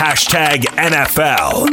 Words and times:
Hashtag 0.00 0.62
NFL. 0.78 1.66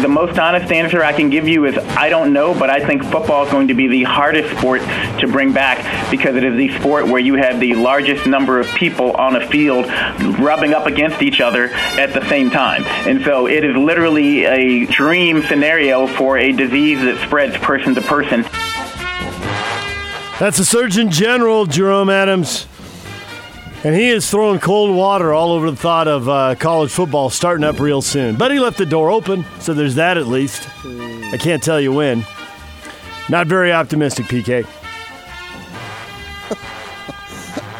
The 0.00 0.08
most 0.08 0.38
honest 0.38 0.72
answer 0.72 1.04
I 1.04 1.12
can 1.12 1.28
give 1.28 1.46
you 1.46 1.66
is 1.66 1.76
I 1.76 2.08
don't 2.08 2.32
know, 2.32 2.58
but 2.58 2.70
I 2.70 2.80
think 2.86 3.04
football 3.04 3.44
is 3.44 3.52
going 3.52 3.68
to 3.68 3.74
be 3.74 3.86
the 3.86 4.04
hardest 4.04 4.56
sport 4.56 4.80
to 4.80 5.28
bring 5.30 5.52
back 5.52 6.10
because 6.10 6.36
it 6.36 6.42
is 6.42 6.56
the 6.56 6.74
sport 6.78 7.06
where 7.06 7.20
you 7.20 7.34
have 7.34 7.60
the 7.60 7.74
largest 7.74 8.26
number 8.26 8.58
of 8.58 8.66
people 8.68 9.10
on 9.12 9.36
a 9.36 9.46
field 9.48 9.84
rubbing 10.38 10.72
up 10.72 10.86
against 10.86 11.20
each 11.20 11.42
other 11.42 11.68
at 11.98 12.14
the 12.14 12.26
same 12.30 12.48
time. 12.48 12.82
And 13.06 13.22
so 13.26 13.46
it 13.46 13.62
is 13.62 13.76
literally 13.76 14.46
a 14.46 14.86
dream 14.86 15.42
scenario 15.42 16.06
for 16.06 16.38
a 16.38 16.50
disease 16.50 17.02
that 17.02 17.22
spreads 17.26 17.58
person 17.58 17.94
to 17.94 18.00
person. 18.00 18.44
That's 20.40 20.56
the 20.56 20.64
Surgeon 20.64 21.10
General, 21.10 21.66
Jerome 21.66 22.08
Adams. 22.08 22.66
And 23.84 23.94
he 23.94 24.08
is 24.08 24.28
throwing 24.28 24.58
cold 24.58 24.94
water 24.94 25.32
all 25.32 25.52
over 25.52 25.70
the 25.70 25.76
thought 25.76 26.08
of 26.08 26.28
uh, 26.28 26.56
college 26.56 26.90
football 26.90 27.30
starting 27.30 27.62
up 27.64 27.78
real 27.78 28.02
soon. 28.02 28.34
But 28.34 28.50
he 28.50 28.58
left 28.58 28.76
the 28.76 28.86
door 28.86 29.10
open, 29.10 29.44
so 29.60 29.72
there's 29.72 29.94
that 29.94 30.18
at 30.18 30.26
least. 30.26 30.68
I 30.84 31.36
can't 31.38 31.62
tell 31.62 31.80
you 31.80 31.92
when. 31.92 32.24
Not 33.28 33.46
very 33.46 33.72
optimistic, 33.72 34.26
PK. 34.26 34.66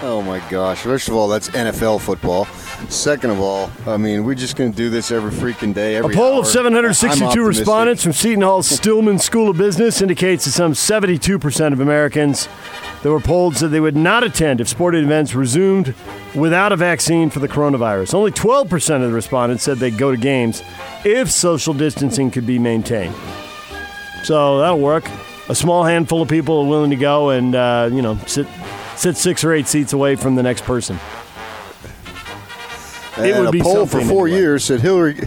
Oh 0.01 0.23
my 0.23 0.39
gosh! 0.49 0.79
First 0.79 1.09
of 1.09 1.15
all, 1.17 1.27
that's 1.27 1.49
NFL 1.51 2.01
football. 2.01 2.47
Second 2.89 3.31
of 3.31 3.41
all, 3.41 3.71
I 3.87 3.97
mean, 3.99 4.25
we're 4.25 4.35
just 4.35 4.57
going 4.57 4.71
to 4.71 4.77
do 4.77 4.89
this 4.89 5.11
every 5.11 5.31
freaking 5.31 5.75
day. 5.75 5.97
Every 5.97 6.15
A 6.15 6.17
poll 6.17 6.35
hour. 6.35 6.41
of 6.41 6.47
762 6.47 7.45
respondents 7.45 8.03
from 8.03 8.13
Seton 8.13 8.41
Hall's 8.43 8.69
Stillman 8.69 9.19
School 9.19 9.51
of 9.51 9.59
Business 9.59 10.01
indicates 10.01 10.45
that 10.47 10.53
some 10.53 10.73
72% 10.73 11.73
of 11.73 11.81
Americans 11.81 12.49
that 13.03 13.11
were 13.11 13.21
polled 13.21 13.57
said 13.57 13.73
they 13.73 13.81
would 13.81 13.97
not 13.97 14.25
attend 14.25 14.61
if 14.61 14.69
sporting 14.69 15.05
events 15.05 15.35
resumed 15.35 15.95
without 16.35 16.73
a 16.73 16.77
vaccine 16.77 17.29
for 17.31 17.41
the 17.41 17.49
coronavirus. 17.49 18.15
Only 18.15 18.31
12% 18.33 18.95
of 18.97 19.03
the 19.03 19.13
respondents 19.13 19.65
said 19.65 19.79
they'd 19.79 19.99
go 19.99 20.11
to 20.11 20.17
games 20.17 20.63
if 21.05 21.31
social 21.31 21.75
distancing 21.75 22.31
could 22.31 22.47
be 22.47 22.59
maintained. 22.59 23.15
So 24.23 24.61
that'll 24.61 24.81
work. 24.81 25.05
A 25.49 25.55
small 25.55 25.85
handful 25.85 26.23
of 26.23 26.29
people 26.29 26.61
are 26.61 26.67
willing 26.69 26.91
to 26.91 26.97
go 26.97 27.31
and, 27.31 27.55
uh, 27.55 27.91
you 27.93 28.03
know, 28.03 28.17
sit, 28.27 28.47
sit 28.97 29.17
six 29.17 29.45
or 29.45 29.53
eight 29.53 29.67
seats 29.67 29.93
away 29.93 30.17
from 30.17 30.37
the 30.37 30.43
next 30.43 30.65
person. 30.65 30.99
It 33.19 33.41
would 33.41 33.53
be 33.53 33.61
a 33.61 33.63
poll 33.63 33.87
for 33.87 34.01
four 34.03 34.27
anyway. 34.27 34.41
years 34.41 34.65
said 34.65 34.81
Hillary. 34.81 35.19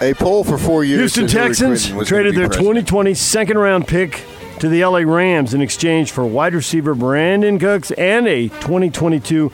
A 0.00 0.14
poll 0.14 0.44
for 0.44 0.58
four 0.58 0.84
years. 0.84 1.00
Houston 1.00 1.26
Texans 1.26 1.82
Clinton 1.86 1.96
was 1.96 2.10
gonna 2.10 2.22
traded 2.22 2.34
their 2.34 2.48
president. 2.48 2.88
2020 2.88 3.14
second 3.14 3.58
round 3.58 3.86
pick 3.86 4.24
to 4.58 4.68
the 4.68 4.84
LA 4.84 4.98
Rams 5.00 5.54
in 5.54 5.60
exchange 5.60 6.10
for 6.10 6.26
wide 6.26 6.54
receiver 6.54 6.94
Brandin 6.94 7.60
Cooks 7.60 7.90
and 7.92 8.26
a 8.26 8.48
2022 8.48 9.48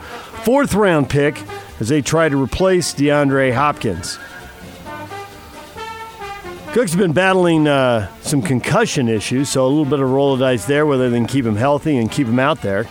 fourth 0.44 0.75
round 0.75 1.11
pick 1.11 1.42
as 1.80 1.89
they 1.89 2.02
try 2.02 2.28
to 2.28 2.42
replace 2.42 2.94
DeAndre 2.94 3.52
Hopkins. 3.55 4.19
Cook's 6.72 6.95
been 6.95 7.12
battling 7.12 7.67
uh, 7.67 8.08
some 8.20 8.41
concussion 8.41 9.08
issues, 9.08 9.48
so 9.48 9.67
a 9.67 9.69
little 9.69 9.84
bit 9.84 9.98
of 9.98 10.08
roll 10.08 10.34
of 10.34 10.41
dice 10.41 10.67
there, 10.67 10.86
whether 10.86 11.11
they 11.11 11.17
can 11.17 11.27
keep 11.27 11.45
him 11.45 11.56
healthy 11.56 11.97
and 11.98 12.12
keep 12.12 12.28
him 12.28 12.39
out 12.39 12.62
there. 12.62 12.86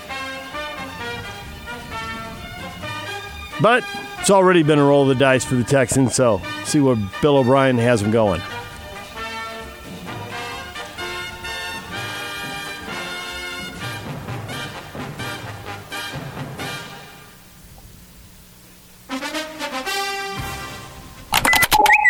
But 3.62 3.86
it's 4.30 4.36
already 4.36 4.62
been 4.62 4.78
a 4.78 4.84
roll 4.86 5.02
of 5.02 5.08
the 5.08 5.16
dice 5.16 5.44
for 5.44 5.56
the 5.56 5.64
Texans, 5.64 6.14
so 6.14 6.40
see 6.64 6.80
where 6.80 6.96
Bill 7.20 7.38
O'Brien 7.38 7.80
has 7.80 8.00
them 8.00 8.12
going. 8.12 8.40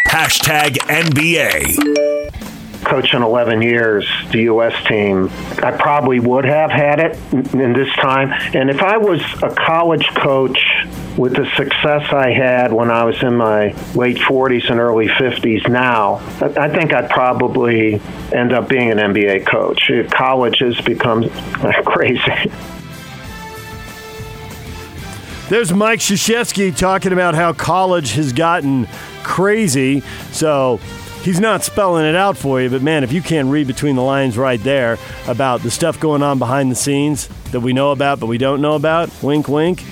Hashtag 0.07 0.75
NBA. 0.89 2.83
coaching 2.83 3.21
11 3.21 3.61
years, 3.61 4.05
the 4.31 4.41
U.S. 4.41 4.73
team, 4.87 5.29
I 5.63 5.71
probably 5.71 6.19
would 6.19 6.43
have 6.43 6.69
had 6.69 6.99
it 6.99 7.17
in 7.31 7.61
in 7.61 7.71
this 7.71 7.87
time. 7.95 8.33
And 8.53 8.69
if 8.69 8.81
I 8.81 8.97
was 8.97 9.21
a 9.41 9.51
college 9.55 10.07
coach 10.15 10.59
with 11.17 11.35
the 11.35 11.45
success 11.55 12.11
I 12.13 12.31
had 12.31 12.71
when 12.71 12.89
I 12.89 13.03
was 13.03 13.21
in 13.21 13.35
my 13.35 13.73
late 13.95 14.17
40s 14.17 14.69
and 14.69 14.79
early 14.79 15.07
50s 15.07 15.69
now, 15.69 16.15
I 16.41 16.69
think 16.69 16.93
I'd 16.93 17.09
probably 17.09 18.01
end 18.31 18.53
up 18.53 18.69
being 18.69 18.91
an 18.91 18.97
NBA 18.97 19.45
coach. 19.45 19.91
College 20.11 20.59
has 20.59 20.79
become 20.81 21.29
crazy. 21.85 22.51
There's 25.49 25.73
Mike 25.73 25.99
Krzyzewski 25.99 26.77
talking 26.77 27.11
about 27.11 27.33
how 27.33 27.53
college 27.53 28.13
has 28.13 28.33
gotten 28.33 28.87
crazy. 29.23 30.01
So 30.31 30.79
he's 31.23 31.39
not 31.39 31.63
spelling 31.63 32.05
it 32.05 32.15
out 32.15 32.37
for 32.37 32.61
you, 32.61 32.69
but 32.69 32.83
man, 32.83 33.03
if 33.03 33.11
you 33.11 33.23
can't 33.23 33.49
read 33.49 33.65
between 33.65 33.95
the 33.95 34.03
lines 34.03 34.37
right 34.37 34.61
there 34.61 34.99
about 35.27 35.61
the 35.61 35.71
stuff 35.71 35.99
going 35.99 36.21
on 36.21 36.37
behind 36.37 36.71
the 36.71 36.75
scenes 36.75 37.27
that 37.51 37.61
we 37.61 37.73
know 37.73 37.91
about 37.91 38.19
but 38.19 38.27
we 38.27 38.37
don't 38.37 38.61
know 38.61 38.75
about, 38.75 39.09
wink, 39.23 39.47
wink. 39.47 39.83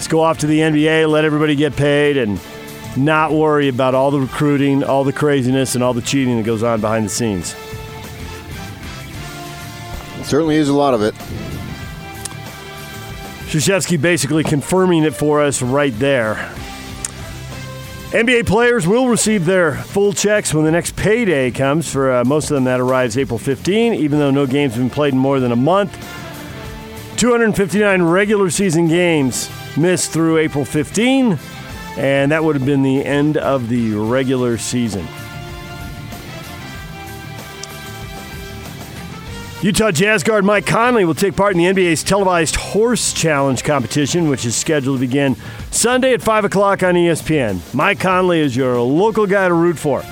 Let's 0.00 0.08
go 0.08 0.22
off 0.22 0.38
to 0.38 0.46
the 0.46 0.60
NBA, 0.60 1.10
let 1.10 1.26
everybody 1.26 1.54
get 1.54 1.76
paid, 1.76 2.16
and 2.16 2.40
not 2.96 3.32
worry 3.32 3.68
about 3.68 3.94
all 3.94 4.10
the 4.10 4.18
recruiting, 4.18 4.82
all 4.82 5.04
the 5.04 5.12
craziness, 5.12 5.74
and 5.74 5.84
all 5.84 5.92
the 5.92 6.00
cheating 6.00 6.38
that 6.38 6.46
goes 6.46 6.62
on 6.62 6.80
behind 6.80 7.04
the 7.04 7.10
scenes. 7.10 7.54
Certainly 10.26 10.56
is 10.56 10.70
a 10.70 10.72
lot 10.72 10.94
of 10.94 11.02
it. 11.02 11.12
Krzyzewski 13.50 14.00
basically 14.00 14.42
confirming 14.42 15.04
it 15.04 15.12
for 15.12 15.42
us 15.42 15.60
right 15.60 15.92
there. 15.98 16.50
NBA 18.12 18.46
players 18.46 18.88
will 18.88 19.06
receive 19.06 19.44
their 19.44 19.74
full 19.74 20.14
checks 20.14 20.54
when 20.54 20.64
the 20.64 20.70
next 20.70 20.96
payday 20.96 21.50
comes. 21.50 21.92
For 21.92 22.10
uh, 22.10 22.24
most 22.24 22.50
of 22.50 22.54
them, 22.54 22.64
that 22.64 22.80
arrives 22.80 23.18
April 23.18 23.38
15, 23.38 23.92
even 23.92 24.18
though 24.18 24.30
no 24.30 24.46
games 24.46 24.72
have 24.76 24.82
been 24.82 24.88
played 24.88 25.12
in 25.12 25.18
more 25.18 25.40
than 25.40 25.52
a 25.52 25.56
month. 25.56 25.92
259 27.18 28.00
regular 28.00 28.48
season 28.48 28.88
games 28.88 29.50
missed 29.76 30.10
through 30.10 30.38
April 30.38 30.64
15, 30.64 31.38
and 31.96 32.32
that 32.32 32.42
would 32.42 32.56
have 32.56 32.66
been 32.66 32.82
the 32.82 33.04
end 33.04 33.36
of 33.36 33.68
the 33.68 33.94
regular 33.94 34.58
season. 34.58 35.06
Utah 39.62 39.90
Jazz 39.90 40.22
guard 40.22 40.42
Mike 40.42 40.64
Conley 40.64 41.04
will 41.04 41.14
take 41.14 41.36
part 41.36 41.54
in 41.54 41.58
the 41.58 41.66
NBA's 41.66 42.02
televised 42.02 42.56
Horse 42.56 43.12
Challenge 43.12 43.62
competition, 43.62 44.30
which 44.30 44.46
is 44.46 44.56
scheduled 44.56 44.96
to 44.96 45.00
begin 45.06 45.36
Sunday 45.70 46.14
at 46.14 46.22
5 46.22 46.46
o'clock 46.46 46.82
on 46.82 46.94
ESPN. 46.94 47.60
Mike 47.74 48.00
Conley 48.00 48.40
is 48.40 48.56
your 48.56 48.80
local 48.80 49.26
guy 49.26 49.48
to 49.48 49.52
root 49.52 49.78
for. 49.78 50.02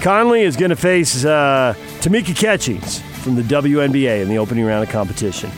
Conley 0.00 0.42
is 0.42 0.56
going 0.56 0.70
to 0.70 0.76
face 0.76 1.26
uh, 1.26 1.74
Tamika 2.00 2.34
Catchings 2.34 3.00
from 3.22 3.34
the 3.34 3.42
WNBA 3.42 4.22
in 4.22 4.30
the 4.30 4.38
opening 4.38 4.64
round 4.64 4.82
of 4.82 4.88
competition. 4.88 5.50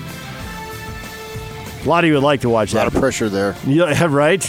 A 1.85 1.89
lot 1.89 2.05
of 2.05 2.09
you 2.09 2.15
would 2.15 2.23
like 2.23 2.41
to 2.43 2.51
watch 2.51 2.73
A 2.73 2.77
lot 2.77 2.85
that. 2.85 2.95
of 2.95 3.01
pressure 3.01 3.29
there. 3.29 3.55
Yeah, 3.67 4.07
right? 4.11 4.43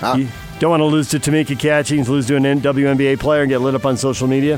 Huh? 0.00 0.16
You 0.18 0.28
don't 0.60 0.70
want 0.70 0.80
to 0.80 0.84
lose 0.86 1.08
to 1.10 1.18
Tamika 1.18 1.58
Catchings, 1.58 2.08
lose 2.08 2.26
to 2.26 2.36
an 2.36 2.42
WNBA 2.44 3.18
player, 3.18 3.42
and 3.42 3.48
get 3.48 3.60
lit 3.60 3.74
up 3.74 3.86
on 3.86 3.96
social 3.96 4.26
media? 4.28 4.54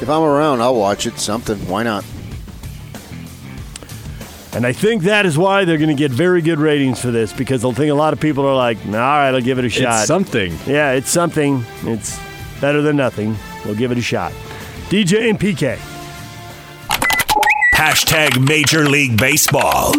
If 0.00 0.08
I'm 0.08 0.22
around, 0.22 0.60
I'll 0.62 0.74
watch 0.76 1.06
it. 1.06 1.18
Something. 1.18 1.58
Why 1.68 1.82
not? 1.82 2.04
And 4.52 4.66
I 4.66 4.72
think 4.72 5.04
that 5.04 5.26
is 5.26 5.38
why 5.38 5.64
they're 5.64 5.78
going 5.78 5.90
to 5.90 5.94
get 5.94 6.10
very 6.10 6.42
good 6.42 6.58
ratings 6.58 7.00
for 7.00 7.10
this 7.12 7.32
because 7.32 7.62
they'll 7.62 7.72
think 7.72 7.90
a 7.90 7.94
lot 7.94 8.12
of 8.12 8.18
people 8.20 8.44
are 8.46 8.54
like, 8.56 8.78
all 8.86 8.92
right, 8.92 9.28
I'll 9.30 9.40
give 9.40 9.58
it 9.60 9.64
a 9.64 9.68
shot. 9.68 10.00
It's 10.00 10.08
something. 10.08 10.52
yeah, 10.66 10.92
it's 10.92 11.08
something. 11.10 11.64
It's 11.82 12.18
better 12.60 12.82
than 12.82 12.96
nothing. 12.96 13.36
We'll 13.64 13.76
give 13.76 13.92
it 13.92 13.98
a 13.98 14.02
shot. 14.02 14.32
DJ 14.88 15.30
and 15.30 15.38
PK. 15.38 15.78
Hashtag 17.80 18.46
Major 18.46 18.86
League 18.86 19.16
Baseball. 19.16 19.94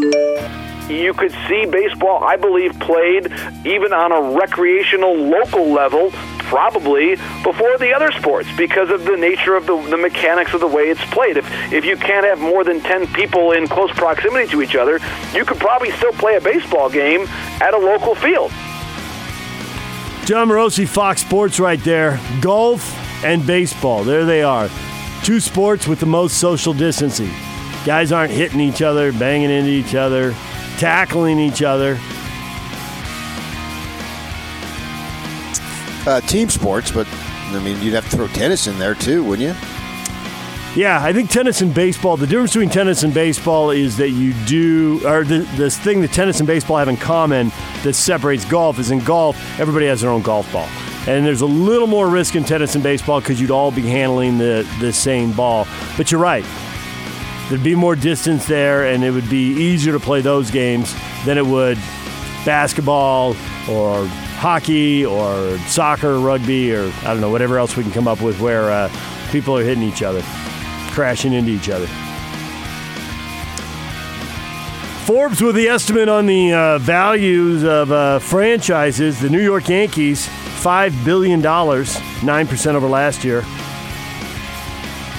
you 0.87 1.15
could 1.15 1.31
see 1.47 1.65
baseball, 1.65 2.23
I 2.23 2.35
believe, 2.35 2.79
played 2.79 3.33
even 3.65 3.91
on 3.91 4.11
a 4.11 4.37
recreational 4.37 5.15
local 5.15 5.67
level, 5.73 6.11
probably 6.41 7.15
before 7.41 7.79
the 7.79 7.91
other 7.95 8.11
sports 8.11 8.47
because 8.55 8.91
of 8.91 9.05
the 9.05 9.17
nature 9.17 9.55
of 9.55 9.65
the, 9.65 9.75
the 9.89 9.97
mechanics 9.97 10.53
of 10.53 10.59
the 10.59 10.67
way 10.67 10.91
it's 10.91 11.03
played. 11.05 11.37
If, 11.37 11.73
if 11.73 11.83
you 11.83 11.97
can't 11.97 12.23
have 12.23 12.39
more 12.39 12.63
than 12.63 12.81
10 12.81 13.07
people 13.13 13.53
in 13.53 13.67
close 13.67 13.91
proximity 13.93 14.47
to 14.51 14.61
each 14.61 14.75
other, 14.75 14.99
you 15.33 15.43
could 15.43 15.57
probably 15.57 15.89
still 15.89 16.13
play 16.13 16.35
a 16.35 16.41
baseball 16.41 16.87
game 16.87 17.21
at 17.61 17.73
a 17.73 17.79
local 17.79 18.13
field. 18.13 18.51
Jon 20.27 20.49
Morosi, 20.49 20.87
Fox 20.87 21.21
Sports, 21.21 21.59
right 21.59 21.83
there. 21.83 22.19
Golf 22.41 22.95
and 23.25 23.43
baseball. 23.47 24.03
There 24.03 24.23
they 24.23 24.43
are. 24.43 24.69
Two 25.23 25.39
sports 25.39 25.87
with 25.87 25.99
the 25.99 26.05
most 26.05 26.37
social 26.37 26.73
distancing. 26.73 27.31
Guys 27.85 28.11
aren't 28.11 28.31
hitting 28.31 28.59
each 28.59 28.81
other, 28.81 29.11
banging 29.11 29.49
into 29.49 29.69
each 29.69 29.95
other, 29.95 30.33
tackling 30.77 31.39
each 31.39 31.63
other. 31.63 31.97
Uh, 36.05 36.21
team 36.21 36.49
sports, 36.49 36.91
but 36.91 37.07
I 37.11 37.59
mean, 37.63 37.81
you'd 37.81 37.93
have 37.93 38.09
to 38.09 38.15
throw 38.15 38.27
tennis 38.27 38.67
in 38.67 38.77
there 38.79 38.95
too, 38.95 39.23
wouldn't 39.23 39.49
you? 39.49 39.67
Yeah, 40.73 41.03
I 41.03 41.11
think 41.11 41.29
tennis 41.29 41.61
and 41.61 41.73
baseball. 41.73 42.15
The 42.15 42.25
difference 42.25 42.53
between 42.53 42.69
tennis 42.69 43.03
and 43.03 43.13
baseball 43.13 43.71
is 43.71 43.97
that 43.97 44.11
you 44.11 44.33
do, 44.45 45.01
or 45.05 45.25
the, 45.25 45.39
this 45.55 45.77
thing 45.77 45.99
that 46.01 46.13
tennis 46.13 46.39
and 46.39 46.47
baseball 46.47 46.77
have 46.77 46.87
in 46.87 46.95
common 46.95 47.51
that 47.83 47.93
separates 47.93 48.45
golf 48.45 48.79
is 48.79 48.89
in 48.89 48.99
golf, 48.99 49.37
everybody 49.59 49.87
has 49.87 49.99
their 49.99 50.11
own 50.11 50.21
golf 50.21 50.49
ball. 50.53 50.69
And 51.07 51.25
there's 51.25 51.41
a 51.41 51.45
little 51.47 51.87
more 51.87 52.07
risk 52.07 52.35
in 52.35 52.45
tennis 52.45 52.75
and 52.75 52.83
baseball 52.83 53.19
because 53.19 53.41
you'd 53.41 53.51
all 53.51 53.71
be 53.71 53.81
handling 53.81 54.37
the, 54.37 54.65
the 54.79 54.93
same 54.93 55.33
ball. 55.33 55.67
But 55.97 56.09
you're 56.09 56.21
right. 56.21 56.45
There'd 57.51 57.61
be 57.61 57.75
more 57.75 57.97
distance 57.97 58.45
there, 58.45 58.85
and 58.85 59.03
it 59.03 59.11
would 59.11 59.29
be 59.29 59.51
easier 59.51 59.91
to 59.91 59.99
play 59.99 60.21
those 60.21 60.49
games 60.49 60.95
than 61.25 61.37
it 61.37 61.45
would 61.45 61.77
basketball 62.45 63.35
or 63.69 64.07
hockey 64.39 65.05
or 65.05 65.57
soccer, 65.67 66.17
rugby, 66.17 66.73
or 66.73 66.89
I 67.01 67.07
don't 67.07 67.19
know, 67.19 67.29
whatever 67.29 67.57
else 67.57 67.75
we 67.75 67.83
can 67.83 67.91
come 67.91 68.07
up 68.07 68.21
with 68.21 68.39
where 68.39 68.71
uh, 68.71 68.89
people 69.31 69.57
are 69.57 69.65
hitting 69.65 69.83
each 69.83 70.01
other 70.01 70.21
crashing 70.91 71.33
into 71.33 71.51
each 71.51 71.67
other. 71.67 71.87
Forbes 75.05 75.41
with 75.41 75.55
the 75.55 75.67
estimate 75.67 76.07
on 76.07 76.27
the 76.27 76.53
uh, 76.53 76.77
values 76.77 77.65
of 77.65 77.91
uh, 77.91 78.19
franchises. 78.19 79.19
The 79.19 79.29
New 79.29 79.41
York 79.41 79.67
Yankees, 79.67 80.25
$5 80.27 81.03
billion, 81.03 81.41
9% 81.41 82.75
over 82.75 82.87
last 82.87 83.25
year. 83.25 83.43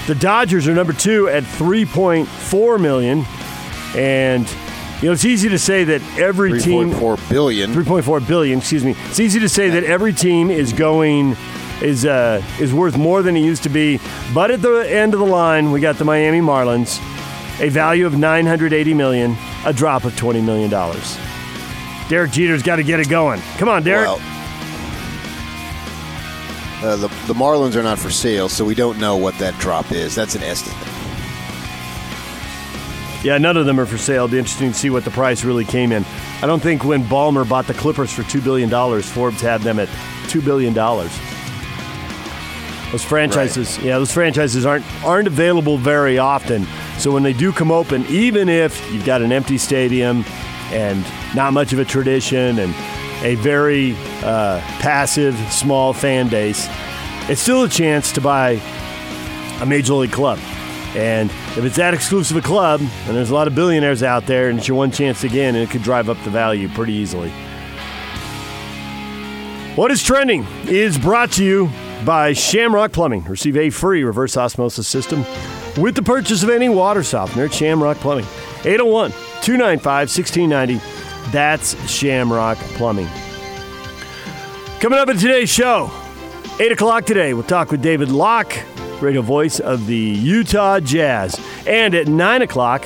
The 0.07 0.15
Dodgers 0.15 0.67
are 0.67 0.73
number 0.73 0.93
two 0.93 1.29
at 1.29 1.43
3.4 1.43 2.81
million. 2.81 3.25
And, 3.95 4.49
you 5.01 5.07
know, 5.07 5.13
it's 5.13 5.23
easy 5.23 5.49
to 5.49 5.59
say 5.59 5.83
that 5.85 6.01
every 6.17 6.59
team. 6.59 6.91
3.4 6.91 7.29
billion. 7.29 7.71
3.4 7.71 8.27
billion, 8.27 8.59
excuse 8.59 8.83
me. 8.83 8.95
It's 9.05 9.19
easy 9.19 9.39
to 9.39 9.49
say 9.49 9.69
that 9.69 9.83
every 9.83 10.11
team 10.13 10.51
is 10.51 10.73
going 10.73 11.37
is 11.81 12.05
uh, 12.05 12.41
is 12.59 12.73
worth 12.73 12.97
more 12.97 13.21
than 13.21 13.35
it 13.35 13.41
used 13.41 13.63
to 13.63 13.69
be. 13.69 13.99
But 14.33 14.51
at 14.51 14.61
the 14.61 14.79
end 14.89 15.13
of 15.13 15.19
the 15.19 15.25
line, 15.25 15.71
we 15.71 15.79
got 15.79 15.97
the 15.97 16.05
Miami 16.05 16.39
Marlins, 16.39 16.99
a 17.61 17.69
value 17.69 18.05
of 18.05 18.17
980 18.17 18.93
million, 18.93 19.35
a 19.65 19.73
drop 19.73 20.05
of 20.05 20.15
20 20.17 20.41
million 20.41 20.69
dollars. 20.69 21.17
Derek 22.09 22.31
Jeter's 22.31 22.63
got 22.63 22.75
to 22.77 22.83
get 22.83 22.99
it 22.99 23.09
going. 23.09 23.41
Come 23.57 23.69
on, 23.69 23.83
Derek. 23.83 24.07
Well, 24.07 24.32
uh, 26.83 26.97
the, 26.97 27.07
the 27.27 27.33
Marlins 27.33 27.75
are 27.75 27.83
not 27.83 27.97
for 27.97 28.09
sale, 28.09 28.49
so 28.49 28.65
we 28.65 28.75
don't 28.75 28.99
know 28.99 29.15
what 29.15 29.37
that 29.39 29.57
drop 29.59 29.91
is. 29.91 30.13
That's 30.13 30.35
an 30.35 30.43
estimate. 30.43 30.77
Yeah, 33.23 33.37
none 33.37 33.55
of 33.55 33.65
them 33.65 33.79
are 33.79 33.85
for 33.85 33.97
sale. 33.97 34.25
It'll 34.25 34.27
be 34.27 34.37
interesting 34.37 34.73
to 34.73 34.77
see 34.77 34.89
what 34.89 35.05
the 35.05 35.11
price 35.11 35.45
really 35.45 35.63
came 35.63 35.93
in. 35.93 36.03
I 36.41 36.45
don't 36.45 36.61
think 36.61 36.83
when 36.83 37.05
Ballmer 37.05 37.47
bought 37.47 37.67
the 37.67 37.73
Clippers 37.73 38.11
for 38.11 38.23
$2 38.23 38.43
billion, 38.43 38.69
Forbes 39.01 39.39
had 39.39 39.61
them 39.61 39.79
at 39.79 39.87
$2 40.27 40.43
billion. 40.43 40.73
Those 40.73 41.09
franchises, 43.03 43.77
right. 43.77 43.87
yeah, 43.87 43.97
those 43.97 44.11
franchises 44.11 44.67
aren't 44.67 44.85
aren't 45.03 45.25
available 45.25 45.79
very 45.79 46.19
often. 46.19 46.67
So 46.99 47.11
when 47.11 47.23
they 47.23 47.33
do 47.33 47.51
come 47.51 47.71
open, 47.71 48.05
even 48.05 48.49
if 48.49 48.93
you've 48.93 49.05
got 49.05 49.23
an 49.23 49.31
empty 49.31 49.57
stadium 49.57 50.23
and 50.65 51.03
not 51.33 51.53
much 51.53 51.73
of 51.73 51.79
a 51.79 51.85
tradition 51.85 52.59
and 52.59 52.75
a 53.23 53.35
very 53.35 53.93
uh, 54.21 54.59
passive, 54.79 55.35
small 55.51 55.93
fan 55.93 56.27
base, 56.27 56.67
it's 57.29 57.41
still 57.41 57.63
a 57.63 57.69
chance 57.69 58.11
to 58.11 58.21
buy 58.21 58.61
a 59.61 59.65
major 59.65 59.93
league 59.93 60.11
club. 60.11 60.37
And 60.95 61.31
if 61.57 61.63
it's 61.63 61.77
that 61.77 61.93
exclusive 61.93 62.37
a 62.37 62.41
club, 62.41 62.79
and 62.81 63.15
there's 63.15 63.31
a 63.31 63.33
lot 63.33 63.47
of 63.47 63.55
billionaires 63.55 64.03
out 64.03 64.27
there, 64.27 64.49
and 64.49 64.59
it's 64.59 64.67
your 64.67 64.77
one 64.77 64.91
chance 64.91 65.23
again, 65.23 65.55
and 65.55 65.63
it 65.63 65.71
could 65.71 65.81
drive 65.81 66.09
up 66.09 66.21
the 66.23 66.29
value 66.29 66.67
pretty 66.69 66.93
easily. 66.93 67.31
What 69.75 69.89
is 69.89 70.03
trending 70.03 70.45
is 70.67 70.99
brought 70.99 71.31
to 71.33 71.43
you 71.43 71.71
by 72.05 72.33
Shamrock 72.33 72.91
Plumbing. 72.91 73.23
Receive 73.23 73.57
a 73.57 73.71
free 73.71 74.03
reverse 74.03 74.37
osmosis 74.37 74.87
system 74.87 75.25
with 75.81 75.95
the 75.95 76.03
purchase 76.03 76.43
of 76.43 76.49
any 76.51 76.69
water 76.69 77.01
softener 77.01 77.45
at 77.45 77.53
Shamrock 77.53 77.97
Plumbing. 77.97 78.25
801 78.65 79.11
295 79.41 80.09
1690. 80.09 80.92
That's 81.31 81.75
Shamrock 81.89 82.57
Plumbing. 82.75 83.07
Coming 84.79 84.99
up 84.99 85.09
in 85.09 85.17
today's 85.17 85.49
show, 85.49 85.91
8 86.59 86.71
o'clock 86.71 87.05
today, 87.05 87.33
we'll 87.33 87.43
talk 87.43 87.71
with 87.71 87.81
David 87.81 88.09
Locke, 88.09 88.53
radio 89.01 89.21
voice 89.21 89.59
of 89.59 89.87
the 89.87 89.95
Utah 89.95 90.79
Jazz. 90.79 91.39
And 91.65 91.95
at 91.95 92.07
9 92.07 92.41
o'clock, 92.41 92.85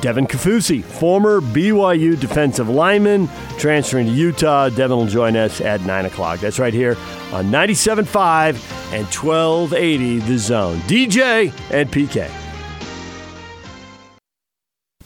Devin 0.00 0.26
Kaufusi, 0.26 0.84
former 0.84 1.40
BYU 1.40 2.18
defensive 2.18 2.68
lineman, 2.68 3.28
transferring 3.58 4.06
to 4.06 4.12
Utah. 4.12 4.68
Devin 4.68 4.96
will 4.96 5.06
join 5.06 5.36
us 5.36 5.60
at 5.60 5.80
9 5.82 6.04
o'clock. 6.06 6.40
That's 6.40 6.58
right 6.58 6.74
here 6.74 6.96
on 7.32 7.46
97.5 7.46 8.54
and 8.92 9.06
1280 9.06 10.18
The 10.20 10.38
Zone. 10.38 10.78
DJ 10.80 11.52
and 11.70 11.90
PK. 11.90 12.45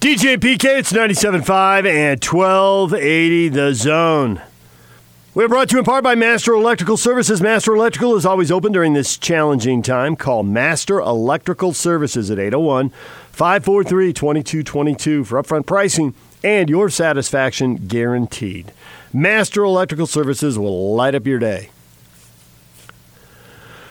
DJ 0.01 0.39
PK, 0.39 0.79
it's 0.79 0.95
97.5 0.95 1.85
and 1.85 2.25
1280 2.25 3.49
The 3.51 3.75
Zone. 3.75 4.41
We're 5.35 5.47
brought 5.47 5.69
to 5.69 5.75
you 5.75 5.81
in 5.81 5.85
part 5.85 6.03
by 6.03 6.15
Master 6.15 6.55
Electrical 6.55 6.97
Services. 6.97 7.43
Master 7.43 7.75
Electrical 7.75 8.17
is 8.17 8.25
always 8.25 8.51
open 8.51 8.73
during 8.73 8.95
this 8.95 9.19
challenging 9.19 9.83
time. 9.83 10.17
Call 10.17 10.43
Master 10.43 11.01
Electrical 11.01 11.75
Services 11.75 12.31
at 12.31 12.39
801 12.39 12.89
543 13.33 14.15
2222 14.15 15.25
for 15.25 15.43
upfront 15.43 15.67
pricing 15.67 16.15
and 16.43 16.71
your 16.71 16.89
satisfaction 16.89 17.77
guaranteed. 17.87 18.73
Master 19.13 19.65
Electrical 19.65 20.07
Services 20.07 20.59
will 20.59 20.95
light 20.95 21.15
up 21.15 21.27
your 21.27 21.39
day. 21.39 21.69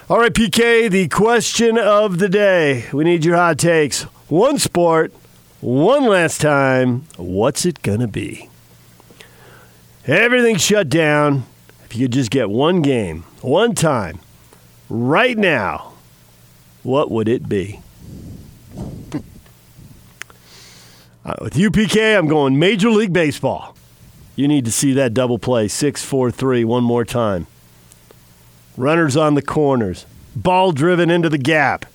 All 0.09 0.17
right, 0.17 0.33
PK, 0.33 0.89
the 0.89 1.07
question 1.07 1.77
of 1.77 2.17
the 2.17 2.29
day. 2.29 2.89
We 2.91 3.03
need 3.03 3.23
your 3.23 3.35
hot 3.35 3.59
takes. 3.59 4.01
One 4.27 4.57
sport, 4.57 5.13
one 5.61 6.05
last 6.05 6.41
time. 6.41 7.05
What's 7.17 7.65
it 7.65 7.81
going 7.81 7.99
to 7.99 8.07
be? 8.07 8.49
Everything's 10.05 10.61
shut 10.61 10.89
down. 10.89 11.43
If 11.85 11.95
you 11.95 12.05
could 12.05 12.13
just 12.13 12.31
get 12.31 12.49
one 12.49 12.81
game, 12.81 13.23
one 13.41 13.75
time, 13.75 14.19
right 14.89 15.37
now, 15.37 15.93
what 16.83 17.09
would 17.11 17.27
it 17.27 17.49
be? 17.49 17.81
uh, 21.25 21.35
with 21.41 21.53
UPK, 21.55 22.17
I'm 22.17 22.27
going 22.27 22.59
Major 22.59 22.89
League 22.89 23.13
Baseball. 23.13 23.75
You 24.35 24.47
need 24.47 24.65
to 24.65 24.71
see 24.71 24.93
that 24.93 25.13
double 25.13 25.39
play, 25.39 25.67
6 25.67 26.05
4 26.05 26.31
3, 26.31 26.63
one 26.63 26.83
more 26.83 27.03
time. 27.03 27.47
Runners 28.77 29.17
on 29.17 29.33
the 29.33 29.41
corners, 29.41 30.05
ball 30.35 30.71
driven 30.71 31.09
into 31.09 31.27
the 31.27 31.37
gap. 31.37 31.85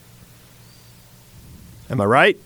Am 1.88 2.00
I 2.00 2.04
right? 2.04 2.38